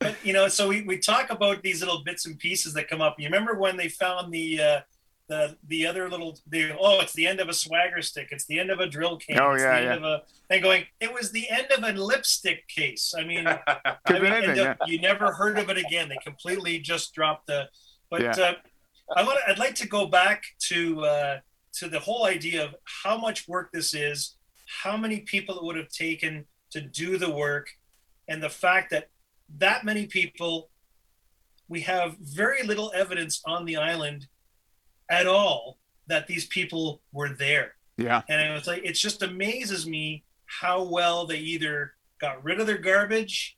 but, 0.00 0.16
you 0.24 0.32
know. 0.32 0.48
So 0.48 0.68
we, 0.68 0.82
we 0.82 0.98
talk 0.98 1.30
about 1.30 1.62
these 1.62 1.80
little 1.80 2.02
bits 2.04 2.26
and 2.26 2.36
pieces 2.36 2.74
that 2.74 2.88
come 2.88 3.00
up. 3.00 3.14
You 3.18 3.26
remember 3.26 3.54
when 3.54 3.76
they 3.76 3.88
found 3.88 4.32
the 4.32 4.60
uh, 4.60 4.80
the 5.28 5.56
the 5.66 5.86
other 5.86 6.08
little 6.08 6.38
the 6.48 6.72
oh 6.80 7.00
it's 7.00 7.12
the 7.12 7.26
end 7.26 7.40
of 7.40 7.48
a 7.48 7.52
swagger 7.52 8.02
stick. 8.02 8.28
It's 8.30 8.46
the 8.46 8.58
end 8.58 8.70
of 8.70 8.80
a 8.80 8.86
drill 8.86 9.18
can 9.18 9.38
Oh, 9.40 9.54
yeah, 9.54 9.58
the 9.72 9.76
end 9.76 9.84
yeah. 9.84 9.94
of 9.96 10.02
a 10.04 10.22
and 10.50 10.62
going 10.62 10.84
it 11.00 11.12
was 11.12 11.30
the 11.32 11.48
end 11.50 11.66
of 11.70 11.84
a 11.84 11.92
lipstick 12.00 12.66
case. 12.68 13.14
I 13.16 13.24
mean, 13.24 13.46
I 13.66 13.96
mean 14.08 14.32
anything, 14.32 14.66
uh, 14.66 14.74
you 14.86 15.00
never 15.00 15.32
heard 15.32 15.58
of 15.58 15.68
it 15.68 15.78
again. 15.78 16.08
They 16.08 16.18
completely 16.24 16.78
just 16.78 17.14
dropped 17.14 17.46
the 17.46 17.68
but 18.10 18.22
Yeah. 18.22 18.30
uh, 18.30 18.54
i 19.16 19.22
want 19.22 19.38
i'd 19.48 19.58
like 19.58 19.74
to 19.74 19.88
go 19.88 20.06
back 20.06 20.42
to 20.58 21.00
uh 21.04 21.38
to 21.72 21.88
the 21.88 21.98
whole 21.98 22.24
idea 22.26 22.64
of 22.64 22.74
how 23.02 23.16
much 23.16 23.46
work 23.48 23.70
this 23.72 23.94
is 23.94 24.36
how 24.82 24.96
many 24.96 25.20
people 25.20 25.56
it 25.58 25.64
would 25.64 25.76
have 25.76 25.88
taken 25.88 26.44
to 26.70 26.80
do 26.80 27.16
the 27.18 27.30
work 27.30 27.68
and 28.28 28.42
the 28.42 28.48
fact 28.50 28.90
that 28.90 29.08
that 29.58 29.84
many 29.84 30.06
people 30.06 30.68
we 31.68 31.80
have 31.82 32.16
very 32.18 32.62
little 32.62 32.90
evidence 32.94 33.40
on 33.46 33.64
the 33.66 33.76
island 33.76 34.26
at 35.10 35.26
all 35.26 35.78
that 36.06 36.26
these 36.26 36.46
people 36.46 37.00
were 37.12 37.28
there 37.30 37.74
Yeah. 37.96 38.22
and 38.28 38.40
it 38.40 38.52
was 38.52 38.66
like 38.66 38.84
it 38.84 38.92
just 38.94 39.22
amazes 39.22 39.86
me 39.86 40.24
how 40.46 40.82
well 40.82 41.26
they 41.26 41.38
either 41.38 41.94
got 42.20 42.42
rid 42.44 42.60
of 42.60 42.66
their 42.66 42.78
garbage 42.78 43.56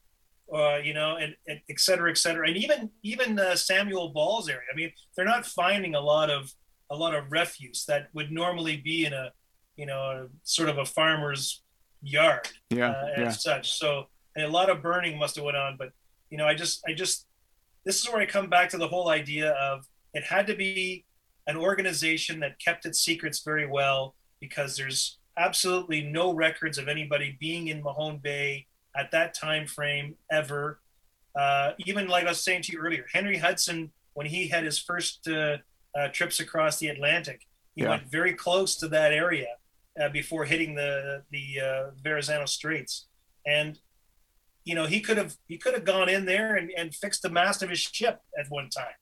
uh, 0.52 0.78
you 0.82 0.92
know 0.94 1.16
and, 1.16 1.34
and 1.46 1.60
et 1.68 1.78
cetera 1.78 2.10
et 2.10 2.18
cetera 2.18 2.46
and 2.48 2.56
even 2.56 2.90
even 3.02 3.38
uh, 3.38 3.54
samuel 3.54 4.08
ball's 4.08 4.48
area 4.48 4.66
i 4.72 4.76
mean 4.76 4.92
they're 5.16 5.24
not 5.24 5.46
finding 5.46 5.94
a 5.94 6.00
lot 6.00 6.28
of 6.30 6.52
a 6.90 6.96
lot 6.96 7.14
of 7.14 7.30
refuse 7.30 7.84
that 7.86 8.08
would 8.14 8.32
normally 8.32 8.76
be 8.76 9.04
in 9.06 9.12
a 9.12 9.30
you 9.76 9.86
know 9.86 10.00
a, 10.00 10.26
sort 10.42 10.68
of 10.68 10.78
a 10.78 10.84
farmer's 10.84 11.62
yard 12.02 12.48
Yeah. 12.70 12.90
uh, 12.90 13.06
yeah. 13.16 13.24
as 13.26 13.42
such. 13.42 13.72
So 13.78 14.06
a 14.36 14.46
lot 14.48 14.70
of 14.70 14.82
burning 14.82 15.18
must 15.18 15.36
have 15.36 15.44
went 15.44 15.56
on. 15.56 15.76
But 15.78 15.90
you 16.30 16.38
know, 16.38 16.46
I 16.46 16.54
just, 16.54 16.82
I 16.88 16.94
just, 16.94 17.26
this 17.84 18.00
is 18.02 18.08
where 18.10 18.20
I 18.22 18.26
come 18.26 18.48
back 18.48 18.70
to 18.70 18.78
the 18.78 18.88
whole 18.88 19.10
idea 19.10 19.50
of 19.52 19.86
it 20.14 20.24
had 20.24 20.46
to 20.46 20.54
be 20.54 21.04
an 21.50 21.56
organization 21.56 22.38
that 22.40 22.58
kept 22.64 22.86
its 22.86 23.00
secrets 23.00 23.40
very 23.44 23.66
well 23.66 24.14
because 24.40 24.76
there's 24.76 25.18
absolutely 25.36 26.02
no 26.02 26.32
records 26.32 26.78
of 26.78 26.86
anybody 26.88 27.36
being 27.40 27.68
in 27.68 27.82
Mahone 27.82 28.18
Bay 28.18 28.66
at 28.96 29.10
that 29.10 29.34
time 29.34 29.66
frame 29.66 30.14
ever. 30.30 30.80
Uh, 31.38 31.72
even 31.86 32.06
like 32.08 32.24
I 32.24 32.28
was 32.30 32.42
saying 32.42 32.62
to 32.62 32.72
you 32.72 32.78
earlier, 32.78 33.04
Henry 33.12 33.38
Hudson, 33.38 33.90
when 34.14 34.26
he 34.26 34.48
had 34.48 34.64
his 34.64 34.78
first 34.78 35.26
uh, 35.28 35.56
uh, 35.98 36.08
trips 36.12 36.38
across 36.40 36.78
the 36.78 36.88
Atlantic, 36.88 37.40
he 37.74 37.82
Yeah. 37.82 37.90
went 37.90 38.06
very 38.10 38.34
close 38.34 38.76
to 38.76 38.88
that 38.88 39.12
area 39.12 39.46
uh, 40.00 40.08
before 40.08 40.44
hitting 40.44 40.74
the 40.74 41.22
the 41.30 41.46
uh, 41.68 41.90
Verrazano 42.02 42.46
Straits, 42.46 43.06
and 43.46 43.78
you 44.64 44.74
know 44.74 44.86
he 44.86 45.00
could 45.00 45.16
have 45.16 45.32
he 45.46 45.56
could 45.62 45.74
have 45.74 45.84
gone 45.84 46.08
in 46.08 46.26
there 46.26 46.56
and, 46.56 46.70
and 46.76 46.94
fixed 46.94 47.22
the 47.22 47.30
mast 47.30 47.62
of 47.62 47.70
his 47.70 47.80
ship 47.80 48.16
at 48.38 48.46
one 48.50 48.68
time, 48.68 48.96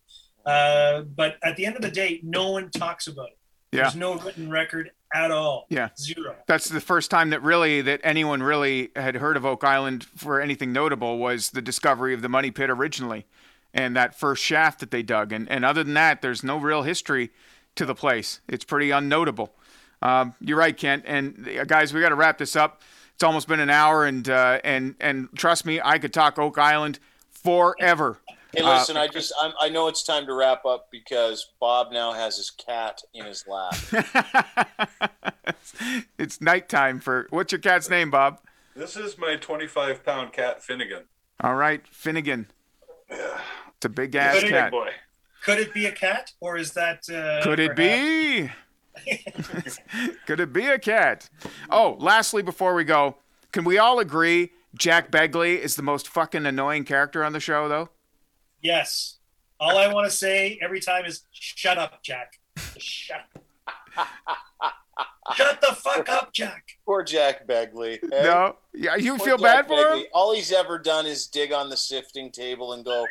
uh, 0.49 1.03
but 1.03 1.37
at 1.43 1.57
the 1.57 1.67
end 1.67 1.77
of 1.77 1.83
the 1.83 1.91
day, 1.91 2.21
no 2.23 2.51
one 2.51 2.71
talks 2.71 3.07
about 3.07 3.29
it. 3.29 3.39
Yeah. 3.73 3.83
There's 3.83 3.97
no 3.97 4.17
written 4.17 4.51
record 4.51 4.91
at 5.15 5.31
all. 5.31 5.67
Yeah. 5.69 5.91
zero. 5.99 6.37
That's 6.47 6.69
the 6.69 6.81
first 6.81 7.11
time 7.11 7.31
that 7.31 7.43
really 7.43 7.83
that 7.83 8.01
anyone 8.03 8.43
really 8.43 8.91
had 8.97 9.17
heard 9.17 9.37
of 9.37 9.45
Oak 9.45 9.63
Island 9.63 10.05
for 10.05 10.41
anything 10.41 10.73
notable 10.73 11.19
was 11.19 11.51
the 11.51 11.63
discovery 11.63 12.15
of 12.15 12.23
the 12.23 12.29
money 12.29 12.51
pit 12.51 12.71
originally 12.71 13.27
and 13.75 13.95
that 13.97 14.15
first 14.15 14.43
shaft 14.43 14.81
that 14.81 14.91
they 14.91 15.03
dug. 15.03 15.33
And 15.33 15.51
and 15.51 15.65
other 15.65 15.85
than 15.85 15.95
that, 15.95 16.23
there's 16.23 16.43
no 16.43 16.57
real 16.57 16.83
history 16.83 17.31
to 17.77 17.85
the 17.85 17.95
place. 17.95 18.41
It's 18.49 18.65
pretty 18.65 18.89
unnotable. 18.89 19.51
Um, 20.01 20.35
you're 20.41 20.59
right, 20.59 20.77
Kent. 20.77 21.05
And 21.07 21.49
uh, 21.49 21.65
guys, 21.65 21.93
we 21.93 22.01
got 22.01 22.11
to 22.11 22.15
wrap 22.15 22.39
this 22.39 22.57
up. 22.57 22.83
It's 23.15 23.25
almost 23.25 23.49
been 23.49 23.61
an 23.61 23.71
hour, 23.71 24.07
and 24.07 24.29
uh, 24.29 24.61
and 24.65 24.95
and 25.01 25.29
trust 25.35 25.67
me, 25.67 25.81
I 25.83 25.99
could 25.99 26.13
talk 26.13 26.39
Oak 26.39 26.57
Island 26.57 27.01
forever. 27.31 28.19
Hey, 28.59 28.65
Uh, 28.65 28.79
listen, 28.79 28.97
I 28.97 29.07
just 29.07 29.33
I'm, 29.41 29.53
I 29.61 29.69
know 29.69 29.87
it's 29.89 30.03
time 30.03 30.27
to 30.27 30.35
wrap 30.35 30.65
up 30.65 30.89
because 30.91 31.53
Bob 31.61 31.93
now 31.93 32.13
has 32.13 32.37
his 32.37 32.51
cat 32.51 33.01
in 33.15 33.25
his 33.25 33.45
lap. 33.47 33.75
it's 36.19 36.41
nighttime 36.41 37.01
for 37.01 37.27
what's 37.31 37.53
your 37.53 37.61
cat's 37.61 37.89
name, 37.89 38.11
Bob? 38.11 38.41
This 38.75 38.97
is 38.97 39.17
my 39.19 39.37
25 39.37 40.05
pound 40.05 40.33
cat 40.33 40.63
Finnegan. 40.63 41.05
All 41.41 41.55
right, 41.55 41.87
Finnegan. 41.89 42.49
Yeah. 43.11 43.39
It's 43.79 43.85
a 43.85 43.89
big 43.91 44.17
ass 44.17 44.35
Finnegan, 44.39 44.59
cat. 44.59 44.71
boy. 44.73 44.91
Could 45.45 45.61
it 45.61 45.73
be 45.73 45.87
a 45.87 45.93
cat, 45.93 46.33
or 46.41 46.57
is 46.57 46.73
that? 46.73 47.09
Uh, 47.09 47.41
Could 47.45 47.61
it 47.61 47.77
perhaps- 47.77 48.51
be? 49.07 50.11
Could 50.27 50.41
it 50.41 50.53
be 50.53 50.67
a 50.67 50.81
cat? 50.81 51.31
Oh, 51.71 51.97
lastly, 52.01 52.43
before 52.43 52.75
we 52.75 52.83
go, 52.83 53.19
can 53.53 53.63
we 53.63 53.79
all 53.79 54.01
agree 54.01 54.51
Jack 54.77 55.13
Begley 55.13 55.57
is 55.57 55.77
the 55.77 55.83
most 55.85 56.09
fucking 56.09 56.45
annoying 56.45 56.83
character 56.83 57.23
on 57.23 57.33
the 57.35 57.39
show, 57.39 57.69
though? 57.69 57.89
Yes. 58.63 59.17
All 59.61 59.77
I 59.77 59.93
want 59.93 60.09
to 60.09 60.17
say 60.17 60.59
every 60.63 60.81
time 60.81 61.05
is 61.05 61.23
"Shut 61.33 61.79
up, 61.79 62.03
Jack." 62.03 62.39
Shut. 62.79 63.23
Shut 65.37 65.61
the 65.61 65.75
fuck 65.75 66.09
up, 66.09 66.33
Jack. 66.33 66.65
Poor 66.87 67.03
Jack 67.05 67.47
Begley. 67.47 67.99
eh? 68.13 68.23
No, 68.23 68.57
yeah, 68.75 68.97
you 68.97 69.17
Poor 69.17 69.27
feel 69.27 69.39
Jack 69.39 69.69
bad 69.69 69.69
for 69.69 69.95
him. 69.95 70.05
All 70.15 70.35
he's 70.35 70.53
ever 70.53 70.79
done 70.79 71.07
is 71.07 71.27
dig 71.27 71.53
on 71.53 71.69
the 71.69 71.77
sifting 71.77 72.31
table 72.33 72.73
and 72.73 72.85
go, 72.85 73.05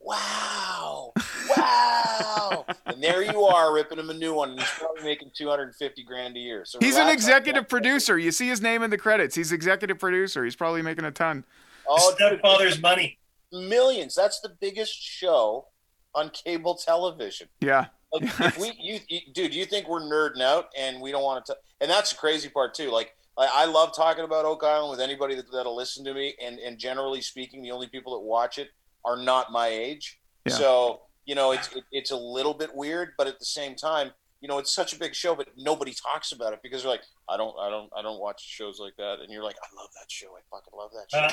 "Wow, 0.00 1.12
wow!" 1.56 2.66
and 2.86 3.00
there 3.02 3.22
you 3.22 3.44
are, 3.44 3.72
ripping 3.72 3.98
him 3.98 4.10
a 4.10 4.14
new 4.14 4.34
one, 4.34 4.50
and 4.50 4.58
he's 4.60 4.68
probably 4.70 5.04
making 5.04 5.30
two 5.34 5.48
hundred 5.48 5.64
and 5.64 5.76
fifty 5.76 6.02
grand 6.02 6.36
a 6.36 6.40
year. 6.40 6.64
So 6.64 6.78
He's 6.80 6.96
an 6.96 7.08
executive 7.08 7.68
producer. 7.68 8.18
You 8.18 8.32
see 8.32 8.48
his 8.48 8.60
name 8.60 8.82
in 8.82 8.90
the 8.90 8.98
credits. 8.98 9.36
He's 9.36 9.52
executive 9.52 9.98
producer. 9.98 10.42
He's 10.44 10.56
probably 10.56 10.82
making 10.82 11.04
a 11.04 11.12
ton. 11.12 11.44
All 11.86 12.10
dude, 12.10 12.16
Stepfather's 12.40 12.82
money. 12.82 13.18
Millions. 13.52 14.14
That's 14.14 14.40
the 14.40 14.50
biggest 14.60 15.00
show 15.00 15.66
on 16.14 16.30
cable 16.30 16.74
television. 16.74 17.48
Yeah, 17.60 17.86
Like 18.12 18.24
if 18.40 18.58
we, 18.58 18.72
you, 18.80 19.00
you, 19.08 19.20
dude, 19.32 19.54
you 19.54 19.64
think 19.64 19.88
we're 19.88 20.00
nerding 20.00 20.42
out 20.42 20.66
and 20.76 21.00
we 21.00 21.12
don't 21.12 21.22
want 21.22 21.46
to? 21.46 21.56
And 21.80 21.90
that's 21.90 22.10
the 22.10 22.16
crazy 22.16 22.48
part 22.48 22.74
too. 22.74 22.90
Like 22.90 23.14
I, 23.38 23.48
I 23.52 23.64
love 23.66 23.94
talking 23.94 24.24
about 24.24 24.44
Oak 24.44 24.64
Island 24.64 24.90
with 24.90 25.00
anybody 25.00 25.34
that, 25.36 25.50
that'll 25.52 25.76
listen 25.76 26.04
to 26.04 26.14
me. 26.14 26.34
And 26.42 26.58
and 26.58 26.78
generally 26.78 27.20
speaking, 27.20 27.62
the 27.62 27.70
only 27.70 27.86
people 27.86 28.12
that 28.14 28.24
watch 28.24 28.58
it 28.58 28.70
are 29.04 29.16
not 29.16 29.52
my 29.52 29.68
age. 29.68 30.20
Yeah. 30.46 30.54
So 30.54 31.02
you 31.26 31.34
know, 31.34 31.52
it's 31.52 31.74
it, 31.74 31.84
it's 31.92 32.10
a 32.10 32.16
little 32.16 32.54
bit 32.54 32.74
weird, 32.74 33.10
but 33.16 33.26
at 33.28 33.38
the 33.38 33.44
same 33.44 33.76
time, 33.76 34.10
you 34.40 34.48
know, 34.48 34.58
it's 34.58 34.74
such 34.74 34.92
a 34.92 34.98
big 34.98 35.14
show, 35.14 35.34
but 35.34 35.48
nobody 35.56 35.92
talks 35.92 36.32
about 36.32 36.52
it 36.52 36.60
because 36.62 36.82
they're 36.82 36.90
like, 36.90 37.04
I 37.28 37.36
don't, 37.36 37.54
I 37.60 37.68
don't, 37.68 37.90
I 37.96 38.02
don't 38.02 38.18
watch 38.20 38.42
shows 38.42 38.80
like 38.80 38.96
that. 38.96 39.18
And 39.20 39.30
you're 39.30 39.44
like, 39.44 39.56
I 39.62 39.80
love 39.80 39.90
that 40.00 40.10
show. 40.10 40.28
I 40.28 40.40
fucking 40.50 40.72
love 40.76 40.90
that 40.92 41.10
show. 41.10 41.26
Uh, 41.26 41.30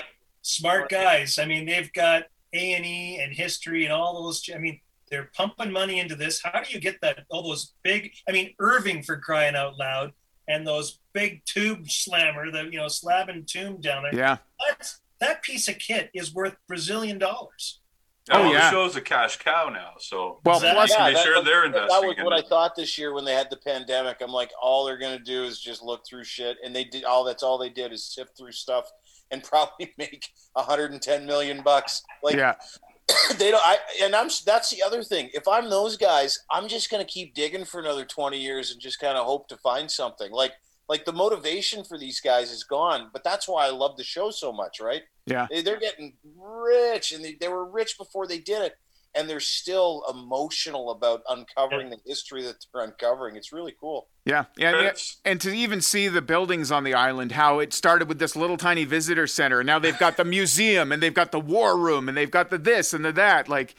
Smart 0.48 0.90
guys. 0.90 1.38
I 1.38 1.46
mean, 1.46 1.66
they've 1.66 1.92
got 1.92 2.24
A 2.54 2.74
and 2.74 2.86
E 2.86 3.20
and 3.22 3.34
history 3.34 3.84
and 3.84 3.92
all 3.94 4.24
those. 4.24 4.50
I 4.54 4.58
mean, 4.58 4.80
they're 5.12 5.30
pumping 5.36 5.72
money 5.72 6.00
into 6.00 6.16
this. 6.16 6.42
How 6.42 6.62
do 6.64 6.72
you 6.72 6.80
get 6.80 7.02
that? 7.02 7.26
All 7.30 7.44
those 7.44 7.74
big. 7.84 8.12
I 8.30 8.32
mean, 8.32 8.54
Irving 8.60 9.04
for 9.04 9.18
crying 9.18 9.56
out 9.56 9.78
loud, 9.78 10.14
and 10.48 10.66
those 10.66 11.00
big 11.14 11.44
tube 11.46 11.90
slammer, 11.90 12.50
the 12.52 12.64
you 12.64 12.78
know 12.78 12.88
slab 12.88 13.28
and 13.30 13.46
tomb 13.48 13.82
down 13.82 14.04
there. 14.04 14.16
yeah. 14.16 14.38
That's, 14.70 15.02
that 15.20 15.42
piece 15.44 15.68
of 15.68 15.80
kit 15.80 16.10
is 16.14 16.34
worth 16.34 16.56
Brazilian 16.68 17.18
dollars. 17.20 17.82
Oh, 18.30 18.42
Oh, 18.44 18.52
yeah. 18.52 18.70
the 18.70 18.72
show's 18.72 18.96
a 18.98 19.02
cash 19.02 19.38
cow 19.38 19.70
now. 19.70 19.92
So 20.00 20.42
Well, 20.46 20.58
Exactly. 20.58 20.76
plus, 20.76 20.92
Yeah, 20.92 21.12
that- 21.12 21.24
sure 21.24 21.44
they're 21.44 21.66
investing. 21.66 21.72
that 21.72 21.84
investing 22.04 22.08
was 22.10 22.18
in 22.20 22.24
what 22.26 22.34
I 22.34 22.40
it. 22.40 22.48
thought 22.48 22.76
this 22.76 22.98
year 22.98 23.14
when 23.14 23.24
they 23.26 23.34
had 23.34 23.50
the 23.50 23.56
pandemic. 23.58 24.18
I'm 24.22 24.32
like, 24.32 24.52
all 24.62 24.86
they're 24.86 24.98
gonna 24.98 25.18
do 25.20 25.44
is 25.46 25.60
just 25.60 25.82
look 25.82 26.06
through 26.06 26.24
shit, 26.26 26.58
and 26.64 26.76
they 26.76 26.84
did 26.84 27.04
all. 27.06 27.24
That's 27.24 27.42
all 27.44 27.58
they 27.58 27.70
did 27.70 27.92
is 27.94 28.04
sift 28.06 28.38
through 28.38 28.52
stuff 28.52 28.90
and 29.32 29.44
probably 29.44 29.94
make 29.98 30.30
110 30.54 31.26
million 31.26 31.62
bucks. 31.62 32.04
Like 32.24 32.36
yeah, 32.36 32.56
they 33.38 33.52
don't. 33.52 33.66
I 33.66 33.78
and 34.02 34.16
I'm. 34.16 34.30
That's 34.46 34.70
the 34.70 34.84
other 34.84 35.04
thing. 35.04 35.30
If 35.34 35.48
I'm 35.48 35.70
those 35.70 35.98
guys, 35.98 36.40
I'm 36.52 36.68
just 36.68 36.90
gonna 36.90 37.06
keep 37.06 37.34
digging 37.34 37.66
for 37.66 37.80
another 37.80 38.06
20 38.06 38.40
years 38.40 38.72
and 38.72 38.80
just 38.80 39.00
kind 39.00 39.18
of 39.18 39.26
hope 39.26 39.48
to 39.50 39.58
find 39.58 39.90
something. 39.90 40.32
Like 40.32 40.54
like 40.90 41.06
the 41.06 41.14
motivation 41.14 41.84
for 41.84 41.98
these 41.98 42.20
guys 42.20 42.52
is 42.52 42.64
gone. 42.64 43.10
But 43.12 43.24
that's 43.24 43.48
why 43.48 43.68
I 43.68 43.72
love 43.72 43.98
the 43.98 44.04
show 44.04 44.32
so 44.32 44.52
much, 44.52 44.80
right? 44.80 45.04
yeah. 45.26 45.48
They, 45.50 45.62
they're 45.62 45.80
getting 45.80 46.14
rich, 46.38 47.12
and 47.12 47.24
they, 47.24 47.36
they 47.40 47.50
were 47.50 47.66
rich 47.66 47.98
before 47.98 48.28
they 48.28 48.40
did 48.40 48.62
it, 48.62 48.78
and 49.18 49.30
they're 49.30 49.40
still 49.40 50.04
emotional 50.10 50.92
about 50.92 51.22
uncovering 51.30 51.90
the 51.90 51.98
history 52.06 52.44
that 52.44 52.56
they're 52.74 52.84
uncovering. 52.84 53.36
It's 53.36 53.52
really 53.52 53.74
cool. 53.80 54.08
Yeah, 54.26 54.46
yeah, 54.58 54.90
and, 54.90 54.98
and 55.26 55.42
to 55.42 55.52
even 55.56 55.82
see 55.82 56.08
the 56.10 56.22
buildings 56.22 56.72
on 56.72 56.84
the 56.84 56.94
island, 56.94 57.32
how 57.34 57.60
it 57.60 57.74
started 57.74 58.08
with 58.10 58.20
this 58.20 58.36
little 58.36 58.58
tiny 58.58 58.84
visitor 58.86 59.26
center, 59.28 59.60
and 59.62 59.68
now 59.68 59.80
they've 59.80 59.98
got 59.98 60.18
the 60.18 60.26
museum, 60.38 60.92
and 60.92 61.02
they've 61.02 61.14
got 61.14 61.32
the 61.32 61.40
war 61.40 61.78
room, 61.78 62.08
and 62.10 62.18
they've 62.18 62.32
got 62.32 62.50
the 62.50 62.58
this 62.58 62.94
and 62.94 63.04
the 63.06 63.12
that. 63.14 63.48
Like, 63.50 63.76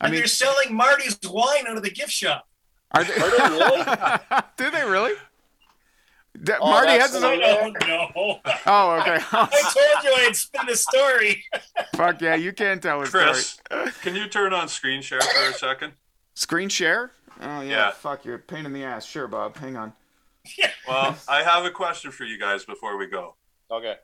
I 0.00 0.06
And 0.06 0.12
mean, 0.12 0.20
they're 0.20 0.26
selling 0.26 0.74
Marty's 0.74 1.18
wine 1.24 1.66
out 1.68 1.76
of 1.76 1.82
the 1.82 1.90
gift 1.90 2.10
shop. 2.12 2.46
are 2.90 3.04
they, 3.04 3.14
Are 3.14 3.30
they 3.30 3.56
really? 3.56 3.84
do 4.56 4.70
they 4.70 4.84
really? 4.84 5.12
D- 6.42 6.52
Oh, 6.60 6.68
Marty 6.70 6.92
has 6.92 7.12
his 7.12 7.20
the- 7.20 7.26
own. 7.28 7.42
I 7.42 7.86
don't. 7.86 8.40
Oh, 8.66 8.90
okay. 9.00 9.18
I 9.32 9.46
told 9.72 10.04
you 10.04 10.26
I'd 10.26 10.34
spin 10.36 10.68
a 10.68 10.76
story. 10.76 11.44
Fuck 11.96 12.20
yeah, 12.20 12.34
you 12.34 12.52
can 12.52 12.80
tell 12.80 13.00
a 13.02 13.06
Chris, 13.06 13.60
story. 13.68 13.90
can 14.02 14.16
you 14.16 14.26
turn 14.28 14.52
on 14.52 14.68
screen 14.68 15.00
share 15.00 15.20
for 15.20 15.50
a 15.50 15.52
second? 15.54 15.92
Screen 16.34 16.68
share? 16.68 17.12
Oh 17.40 17.60
yeah. 17.60 17.70
Yeah. 17.70 17.90
Fuck, 17.92 18.24
you're 18.24 18.34
a 18.36 18.38
pain 18.40 18.66
in 18.66 18.72
the 18.72 18.82
ass. 18.84 19.06
Sure, 19.06 19.28
Bob. 19.28 19.56
Hang 19.56 19.76
on. 19.76 19.92
Well, 20.86 21.16
I 21.26 21.42
have 21.42 21.64
a 21.64 21.70
question 21.70 22.10
for 22.10 22.24
you 22.24 22.38
guys 22.38 22.66
before 22.66 22.98
we 22.98 23.06
go. 23.06 23.36
Okay. 23.70 23.94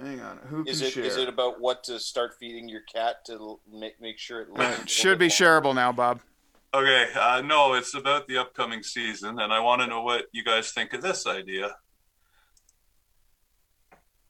Hang 0.00 0.20
on. 0.20 0.38
Who 0.46 0.64
is 0.64 0.78
can 0.78 0.86
it 0.86 0.90
share? 0.92 1.04
is 1.04 1.16
it 1.16 1.28
about 1.28 1.60
what 1.60 1.82
to 1.84 1.98
start 1.98 2.34
feeding 2.38 2.68
your 2.68 2.82
cat 2.82 3.24
to 3.26 3.58
make 3.68 4.00
make 4.00 4.18
sure 4.18 4.42
it 4.42 4.50
lives? 4.50 4.82
it 4.82 4.88
should 4.88 5.18
be 5.18 5.26
shareable 5.26 5.74
now, 5.74 5.90
Bob. 5.90 6.20
Okay, 6.74 7.06
uh, 7.18 7.42
no, 7.44 7.74
it's 7.74 7.94
about 7.94 8.26
the 8.26 8.36
upcoming 8.36 8.82
season, 8.82 9.38
and 9.40 9.52
I 9.52 9.60
want 9.60 9.80
to 9.80 9.86
know 9.86 10.02
what 10.02 10.26
you 10.32 10.44
guys 10.44 10.70
think 10.72 10.92
of 10.92 11.00
this 11.00 11.26
idea. 11.26 11.74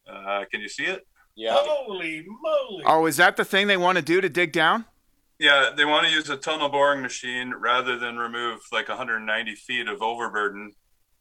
Uh, 0.09 0.45
can 0.51 0.61
you 0.61 0.69
see 0.69 0.85
it? 0.85 1.07
Yeah. 1.35 1.57
Holy 1.57 2.25
moly! 2.41 2.85
Oh, 2.87 3.07
is 3.07 3.17
that 3.17 3.37
the 3.37 3.45
thing 3.45 3.67
they 3.67 3.77
want 3.77 3.97
to 3.97 4.03
do 4.03 4.21
to 4.21 4.29
dig 4.29 4.53
down? 4.53 4.85
Yeah, 5.41 5.71
they 5.77 5.85
want 5.85 6.07
to 6.07 6.13
use 6.13 6.31
a 6.31 6.37
tunnel 6.37 6.69
boring 6.69 7.03
machine 7.03 7.55
rather 7.57 7.99
than 7.99 8.17
remove 8.17 8.61
like 8.73 8.89
190 8.89 9.55
feet 9.55 9.89
of 9.89 10.01
overburden, 10.01 10.73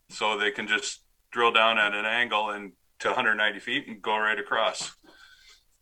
so 0.09 0.37
they 0.37 0.51
can 0.51 0.67
just 0.67 1.03
drill 1.31 1.51
down 1.51 1.77
at 1.77 1.93
an 1.93 2.05
angle 2.05 2.51
and 2.51 2.73
to 2.99 3.09
190 3.09 3.59
feet 3.59 3.87
and 3.87 4.01
go 4.01 4.17
right 4.17 4.39
across. 4.39 4.95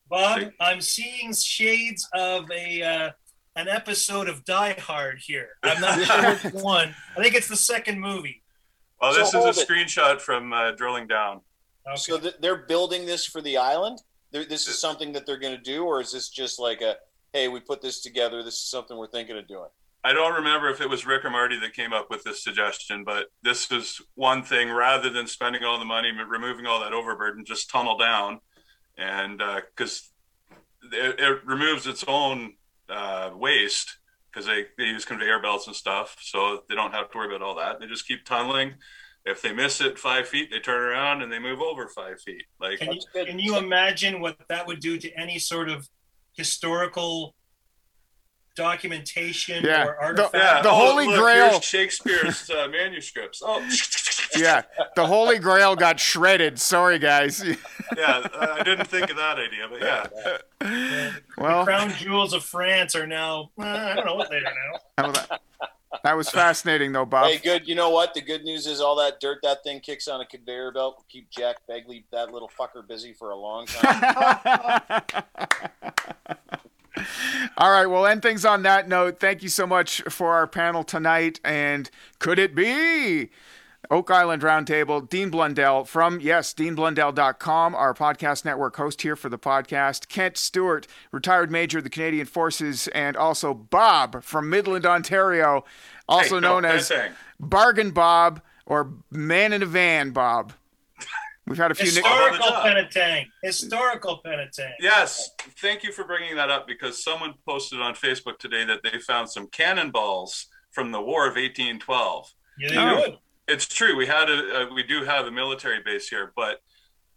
Bob, 0.10 0.52
I'm 0.60 0.82
seeing 0.82 1.34
shades 1.34 2.08
of 2.14 2.50
a 2.52 2.82
uh, 2.82 3.10
an 3.56 3.68
episode 3.68 4.28
of 4.28 4.44
Die 4.46 4.74
Hard 4.80 5.20
here. 5.20 5.50
I'm 5.64 5.80
not 5.82 6.02
sure 6.06 6.52
which 6.52 6.64
one. 6.64 6.94
I 7.18 7.22
think 7.24 7.36
it's 7.36 7.48
the 7.48 7.56
second 7.56 8.00
movie. 8.00 8.44
Well, 9.02 9.14
this 9.14 9.32
hold 9.34 9.50
is 9.50 9.58
a 9.58 9.62
it. 9.62 9.68
screenshot 9.68 10.22
from 10.22 10.52
uh, 10.54 10.72
drilling 10.72 11.08
down. 11.08 11.42
Okay. 11.88 11.96
So 11.98 12.18
th- 12.20 12.36
they're 12.40 12.66
building 12.66 13.06
this 13.06 13.26
for 13.26 13.42
the 13.42 13.58
island. 13.58 14.02
They're, 14.32 14.46
this 14.46 14.68
is 14.68 14.80
something 14.80 15.14
that 15.14 15.26
they're 15.26 15.40
going 15.40 15.56
to 15.56 15.62
do, 15.62 15.86
or 15.86 16.02
is 16.02 16.12
this 16.12 16.30
just 16.30 16.60
like 16.60 16.82
a, 16.82 16.96
hey, 17.34 17.48
we 17.48 17.60
put 17.60 17.82
this 17.82 18.02
together. 18.02 18.44
This 18.44 18.56
is 18.56 18.70
something 18.70 18.98
we're 18.98 19.08
thinking 19.08 19.38
of 19.38 19.48
doing. 19.48 19.70
I 20.04 20.14
don't 20.14 20.34
remember 20.34 20.70
if 20.70 20.82
it 20.82 20.90
was 20.90 21.06
Rick 21.06 21.26
or 21.26 21.32
Marty 21.32 21.60
that 21.60 21.74
came 21.74 21.92
up 21.92 22.12
with 22.12 22.24
this 22.24 22.44
suggestion, 22.44 23.04
but 23.04 23.28
this 23.42 23.70
was 23.72 24.00
one 24.14 24.44
thing 24.44 24.70
rather 24.70 25.10
than 25.10 25.26
spending 25.26 25.64
all 25.64 25.80
the 25.80 25.86
money 25.86 26.12
removing 26.12 26.68
all 26.68 26.80
that 26.82 26.94
overburden, 26.94 27.44
just 27.44 27.72
tunnel 27.72 27.98
down, 27.98 28.40
and 29.00 29.42
because 29.76 30.12
it, 30.92 31.20
it 31.20 31.46
removes 31.46 31.88
its 31.88 32.04
own 32.08 32.54
uh, 32.90 33.32
waste 33.36 33.98
because 34.32 34.46
they, 34.46 34.66
they 34.78 34.86
use 34.86 35.06
conveyor 35.06 35.40
belts 35.42 35.68
and 35.68 35.76
stuff, 35.76 36.18
so 36.22 36.64
they 36.70 36.76
don't 36.76 36.92
have 36.94 37.10
to 37.12 37.18
worry 37.18 37.28
about 37.34 37.42
all 37.46 37.56
that. 37.56 37.80
They 37.80 37.88
just 37.88 38.08
keep 38.08 38.26
tunneling. 38.26 38.74
If 39.26 39.42
they 39.42 39.54
miss 39.54 39.82
it 39.82 39.98
five 39.98 40.28
feet, 40.28 40.50
they 40.52 40.60
turn 40.60 40.82
around 40.84 41.22
and 41.24 41.32
they 41.32 41.40
move 41.40 41.60
over 41.62 41.88
five 41.88 42.22
feet. 42.22 42.44
Like 42.60 42.80
Can 42.80 42.94
you, 42.94 43.02
can 43.26 43.40
you 43.40 43.58
imagine 43.58 44.20
what 44.20 44.38
that 44.50 44.68
would 44.68 44.80
do 44.82 44.98
to 45.00 45.12
any 45.14 45.40
sort 45.40 45.70
of 45.70 45.88
historical 46.34 47.34
documentation 48.56 49.64
Yeah. 49.64 49.86
or 49.86 50.14
The- 50.16 50.24
artifact? 50.24 50.34
yeah, 50.36 50.62
The 50.62 50.70
oh, 50.70 50.74
Holy 50.92 51.08
look, 51.08 51.20
Grail. 51.20 51.50
here's 51.52 51.64
Shakespeare's 51.66 52.50
uh, 52.50 52.68
manuscripts. 52.70 53.42
Oh, 53.44 53.60
Yeah, 54.38 54.64
the 54.96 55.06
Holy 55.06 55.40
Grail 55.40 55.76
got 55.76 56.00
shredded. 56.00 56.60
Sorry, 56.60 57.00
guys. 57.00 57.44
yeah, 57.98 58.28
I 58.40 58.64
didn't 58.64 58.88
think 58.88 59.10
of 59.10 59.18
that 59.18 59.38
idea, 59.38 59.68
but 59.70 59.82
yeah. 59.82 60.08
The 60.60 61.22
Well, 61.38 61.64
crown 61.66 61.92
jewels 61.92 62.34
of 62.34 62.44
France 62.44 62.96
are 62.96 63.08
now, 63.08 63.52
uh, 63.60 63.64
I 63.64 63.96
don't 63.96 64.06
know 64.06 64.16
what 64.16 64.30
they 64.30 64.38
are 64.38 64.42
now. 64.44 64.80
that 64.98 65.08
was- 65.08 65.40
that 66.04 66.18
was 66.18 66.30
fascinating, 66.30 66.92
though, 66.92 67.06
Bob. 67.06 67.32
Hey, 67.32 67.38
good. 67.38 67.68
You 67.68 67.74
know 67.74 67.90
what? 67.90 68.14
The 68.14 68.22
good 68.22 68.44
news 68.44 68.68
is 68.68 68.82
all 68.82 68.98
that 68.98 69.22
dirt 69.22 69.40
that 69.44 69.64
thing 69.64 69.80
kicks 69.80 70.10
on 70.10 70.20
a 70.20 70.26
conveyor 70.26 70.74
belt 70.74 70.98
will 70.98 71.06
keep 71.08 71.30
Jack 71.30 71.56
Begley, 71.70 72.04
that 72.12 72.32
little 72.34 72.52
fucker, 72.60 72.86
busy 72.86 73.14
for 73.14 73.30
a 73.32 73.36
long 73.36 73.66
time. 73.66 75.02
All 77.58 77.72
right, 77.72 77.86
we'll 77.86 78.06
end 78.06 78.22
things 78.22 78.46
on 78.46 78.64
that 78.64 78.88
note. 78.88 79.20
Thank 79.20 79.42
you 79.44 79.50
so 79.50 79.66
much 79.68 80.02
for 80.10 80.34
our 80.34 80.48
panel 80.48 80.84
tonight. 80.84 81.40
And 81.44 81.90
could 82.20 82.40
it 82.40 82.56
be 82.56 83.30
Oak 83.92 84.10
Island 84.12 84.42
Roundtable, 84.42 85.08
Dean 85.08 85.30
Blundell 85.30 85.86
from, 85.86 86.20
yes, 86.20 86.54
deanblundell.com, 86.54 87.76
our 87.76 87.94
podcast 87.94 88.46
network 88.46 88.76
host 88.76 89.02
here 89.02 89.16
for 89.16 89.30
the 89.30 89.38
podcast, 89.38 90.08
Kent 90.08 90.38
Stewart, 90.38 90.88
retired 91.12 91.52
major 91.52 91.80
of 91.80 91.84
the 91.84 91.90
Canadian 91.90 92.26
Forces, 92.26 92.88
and 92.90 93.16
also 93.16 93.54
Bob 93.54 94.24
from 94.24 94.50
Midland, 94.50 94.86
Ontario, 94.86 95.66
also 96.08 96.36
Hey, 96.36 96.42
no, 96.42 96.60
known 96.60 96.66
as 96.66 96.88
thing. 96.90 97.12
Bargain 97.40 97.92
Bob 97.92 98.42
or 98.66 98.94
Man 99.12 99.54
in 99.54 99.62
a 99.64 99.66
Van 99.66 100.12
Bob. 100.12 100.54
We've 101.48 101.58
had 101.58 101.70
a 101.70 101.76
few. 101.76 101.86
Historical 101.86 102.40
job. 102.40 102.66
Penetang. 102.66 103.26
Historical 103.44 104.20
Penetang. 104.26 104.72
Yes, 104.80 105.30
thank 105.62 105.84
you 105.84 105.92
for 105.92 106.04
bringing 106.04 106.36
that 106.38 106.50
up 106.50 106.66
because 106.66 107.04
someone 107.04 107.36
posted 107.48 107.80
on 107.80 107.94
Facebook 107.94 108.40
today 108.40 108.66
that 108.66 108.80
they 108.84 108.98
found 109.00 109.30
some 109.30 109.48
cannonballs 109.50 110.48
from 110.72 110.92
the 110.92 111.00
War 111.00 111.28
of 111.28 111.36
1812. 111.36 112.34
Yeah, 112.58 112.70
they 112.70 112.78
Oh. 112.78 113.18
Would. 113.48 113.54
It's 113.56 113.68
true. 113.68 113.96
We 113.96 114.06
had 114.08 114.30
a, 114.30 114.64
uh, 114.72 114.74
we 114.74 114.84
do 114.84 115.04
have 115.04 115.26
a 115.26 115.32
military 115.32 115.82
base 115.84 116.08
here, 116.10 116.32
but 116.36 116.62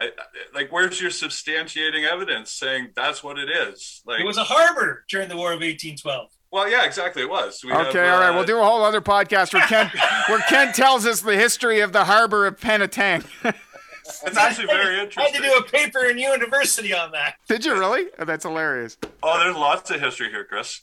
I, 0.01 0.07
I- 0.07 0.11
like, 0.55 0.71
where's 0.73 1.01
your 1.01 1.11
substantiating 1.11 2.05
evidence 2.11 2.51
saying 2.51 2.91
that's 2.95 3.23
what 3.23 3.39
it 3.39 3.49
is? 3.51 4.03
Like, 4.07 4.21
It 4.21 4.27
was 4.27 4.37
a 4.39 4.45
harbor 4.45 5.05
during 5.09 5.29
the 5.29 5.37
War 5.37 5.49
of 5.53 5.61
1812. 5.61 6.31
well, 6.51 6.71
yeah, 6.71 6.85
exactly. 6.85 7.23
It 7.23 7.31
was. 7.31 7.61
We 7.65 7.71
have, 7.73 7.89
Okay, 7.89 8.09
all 8.09 8.21
right. 8.21 8.31
uh, 8.31 8.35
We'll 8.35 8.45
do 8.45 8.59
a 8.59 8.65
whole 8.65 8.83
other 8.85 9.01
podcast 9.01 9.53
where 9.55 9.67
Ken, 9.67 9.91
where 10.29 10.41
Ken 10.49 10.73
tells 10.73 11.05
us 11.07 11.21
the 11.21 11.37
history 11.37 11.81
of 11.81 11.93
the 11.93 12.05
harbor 12.05 12.47
of 12.47 12.59
Penetang. 12.61 13.25
It's 13.45 14.37
actually 14.39 14.67
very 14.69 15.01
interesting. 15.01 15.23
I 15.25 15.27
had 15.29 15.43
to 15.43 15.43
do 15.43 15.55
a 15.57 15.63
paper 15.65 16.05
in 16.07 16.17
university 16.19 16.95
on 16.95 17.13
that. 17.13 17.35
Did 17.49 17.65
you 17.65 17.75
really? 17.79 18.07
Oh, 18.19 18.25
that's 18.25 18.45
hilarious. 18.45 18.97
Oh, 19.23 19.39
there's 19.39 19.55
lots 19.57 19.91
of 19.91 20.01
history 20.01 20.31
here, 20.31 20.45
Chris. 20.45 20.81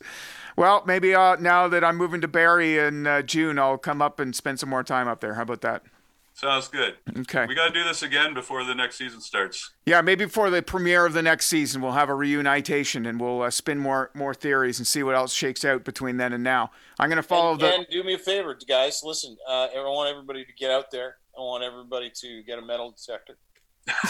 Well, 0.55 0.83
maybe 0.85 1.13
uh, 1.13 1.35
now 1.37 1.67
that 1.67 1.83
I'm 1.83 1.97
moving 1.97 2.21
to 2.21 2.27
Barrie 2.27 2.77
in 2.77 3.07
uh, 3.07 3.21
June, 3.21 3.59
I'll 3.59 3.77
come 3.77 4.01
up 4.01 4.19
and 4.19 4.35
spend 4.35 4.59
some 4.59 4.69
more 4.69 4.83
time 4.83 5.07
up 5.07 5.19
there. 5.19 5.33
How 5.33 5.41
about 5.41 5.61
that? 5.61 5.83
Sounds 6.35 6.67
good. 6.67 6.95
Okay. 7.17 7.45
We 7.45 7.55
got 7.55 7.67
to 7.67 7.73
do 7.73 7.85
this 7.85 8.03
again 8.03 8.33
before 8.33 8.65
the 8.65 8.75
next 8.75 8.97
season 8.97 9.21
starts. 9.21 9.71
Yeah, 9.85 10.01
maybe 10.01 10.25
before 10.25 10.49
the 10.49 10.61
premiere 10.61 11.05
of 11.05 11.13
the 11.13 11.21
next 11.21 11.45
season, 11.45 11.81
we'll 11.81 11.93
have 11.93 12.09
a 12.09 12.13
reunitation 12.13 13.05
and 13.05 13.21
we'll 13.21 13.41
uh, 13.41 13.49
spin 13.49 13.79
more 13.79 14.11
more 14.13 14.33
theories 14.33 14.77
and 14.77 14.85
see 14.85 15.01
what 15.01 15.15
else 15.15 15.33
shakes 15.33 15.63
out 15.63 15.85
between 15.85 16.17
then 16.17 16.33
and 16.33 16.43
now. 16.43 16.71
I'm 16.99 17.09
going 17.09 17.17
to 17.17 17.23
follow 17.23 17.53
and, 17.53 17.61
the. 17.61 17.73
and 17.73 17.87
do 17.89 18.03
me 18.03 18.15
a 18.15 18.17
favor, 18.17 18.57
guys. 18.67 19.01
Listen, 19.01 19.37
uh, 19.47 19.67
I 19.73 19.83
want 19.83 20.09
everybody 20.09 20.43
to 20.43 20.51
get 20.53 20.71
out 20.71 20.91
there. 20.91 21.15
I 21.37 21.41
want 21.41 21.63
everybody 21.63 22.11
to 22.13 22.43
get 22.43 22.59
a 22.59 22.61
metal 22.61 22.91
detector. 22.91 23.37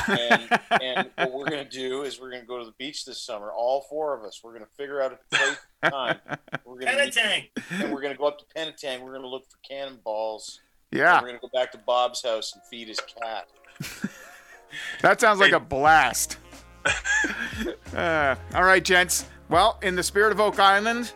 And, 0.08 0.60
and 0.82 1.10
what 1.16 1.34
we're 1.34 1.50
going 1.50 1.64
to 1.64 1.70
do 1.70 2.04
is 2.04 2.20
we're 2.20 2.30
going 2.30 2.42
to 2.42 2.48
go 2.48 2.60
to 2.60 2.66
the 2.66 2.74
beach 2.78 3.06
this 3.06 3.22
summer. 3.22 3.52
All 3.52 3.82
four 3.90 4.18
of 4.18 4.24
us. 4.24 4.42
We're 4.44 4.52
going 4.54 4.64
to 4.66 4.72
figure 4.78 5.02
out 5.02 5.14
a 5.14 5.36
place 5.36 5.58
and 5.84 5.92
time. 5.92 6.18
We're 6.66 6.80
going 6.80 6.96
to 6.96 7.12
Penetang. 7.12 7.50
and 7.72 7.92
we're 7.94 8.02
going 8.02 8.14
to 8.14 8.18
go 8.18 8.26
up 8.26 8.40
to 8.40 8.46
Penetang. 8.56 9.02
We're 9.02 9.12
going 9.12 9.22
to 9.24 9.28
look 9.28 9.44
for 9.50 9.58
cannonballs. 9.68 10.60
Yeah, 10.92 11.16
We're 11.22 11.28
going 11.28 11.40
to 11.40 11.42
go 11.42 11.50
back 11.54 11.72
to 11.74 11.78
Bob's 11.80 12.24
house 12.24 12.54
and 12.54 12.64
feed 12.70 12.88
his 12.88 13.00
cat. 13.02 13.48
that 15.02 15.20
sounds 15.20 15.40
like 15.40 15.50
Hey. 15.50 15.56
a 15.58 15.60
blast. 15.60 16.38
uh, 17.96 18.36
all 18.54 18.64
right, 18.64 18.84
gents. 18.84 19.26
Well, 19.50 19.78
in 19.82 19.96
the 19.96 20.04
spirit 20.04 20.32
of 20.32 20.40
Oak 20.40 20.60
Island, 20.60 21.12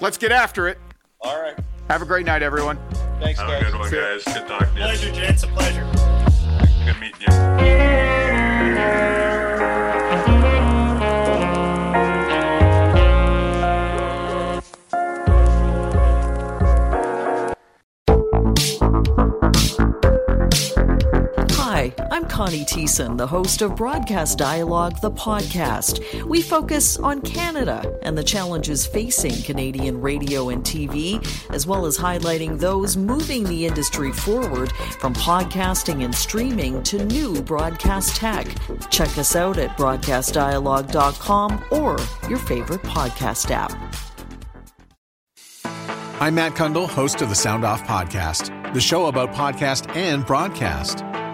let's 0.00 0.18
get 0.18 0.32
after 0.32 0.68
it. 0.68 0.78
All 1.20 1.40
right. 1.40 1.56
Have 1.88 2.02
a 2.02 2.06
great 2.06 2.26
night, 2.26 2.42
everyone. 2.42 2.78
Thanks, 3.20 3.40
Have 3.40 3.48
a 3.48 3.52
guys. 3.52 3.70
good 3.70 3.78
one, 3.78 3.88
See 3.90 3.96
ya. 3.96 4.02
guys. 4.02 4.24
Good 4.24 4.48
talking 4.48 4.66
to 4.66 4.72
you. 4.74 4.78
Pleasure, 4.80 5.12
gents. 5.12 5.42
A 5.44 5.46
pleasure. 5.48 5.99
Good 6.90 7.30
Hi, 21.80 21.94
I'm 22.10 22.26
Connie 22.26 22.66
Thiessen, 22.66 23.16
the 23.16 23.26
host 23.26 23.62
of 23.62 23.74
Broadcast 23.74 24.36
Dialogue, 24.36 25.00
the 25.00 25.10
podcast. 25.10 26.22
We 26.26 26.42
focus 26.42 26.98
on 26.98 27.22
Canada 27.22 27.98
and 28.02 28.18
the 28.18 28.22
challenges 28.22 28.86
facing 28.86 29.32
Canadian 29.44 29.98
radio 29.98 30.50
and 30.50 30.62
TV, 30.62 31.24
as 31.48 31.66
well 31.66 31.86
as 31.86 31.96
highlighting 31.96 32.58
those 32.58 32.98
moving 32.98 33.44
the 33.44 33.64
industry 33.64 34.12
forward 34.12 34.70
from 34.72 35.14
podcasting 35.14 36.04
and 36.04 36.14
streaming 36.14 36.82
to 36.82 37.02
new 37.06 37.40
broadcast 37.40 38.14
tech. 38.14 38.46
Check 38.90 39.16
us 39.16 39.34
out 39.34 39.56
at 39.56 39.74
broadcastdialogue.com 39.78 41.64
or 41.70 41.96
your 42.28 42.38
favorite 42.40 42.82
podcast 42.82 43.50
app. 43.50 43.72
I'm 46.20 46.34
Matt 46.34 46.52
Cundill, 46.52 46.90
host 46.90 47.22
of 47.22 47.30
the 47.30 47.34
Sound 47.34 47.64
Off 47.64 47.82
Podcast, 47.84 48.74
the 48.74 48.82
show 48.82 49.06
about 49.06 49.32
podcast 49.32 49.96
and 49.96 50.26
broadcast. 50.26 51.02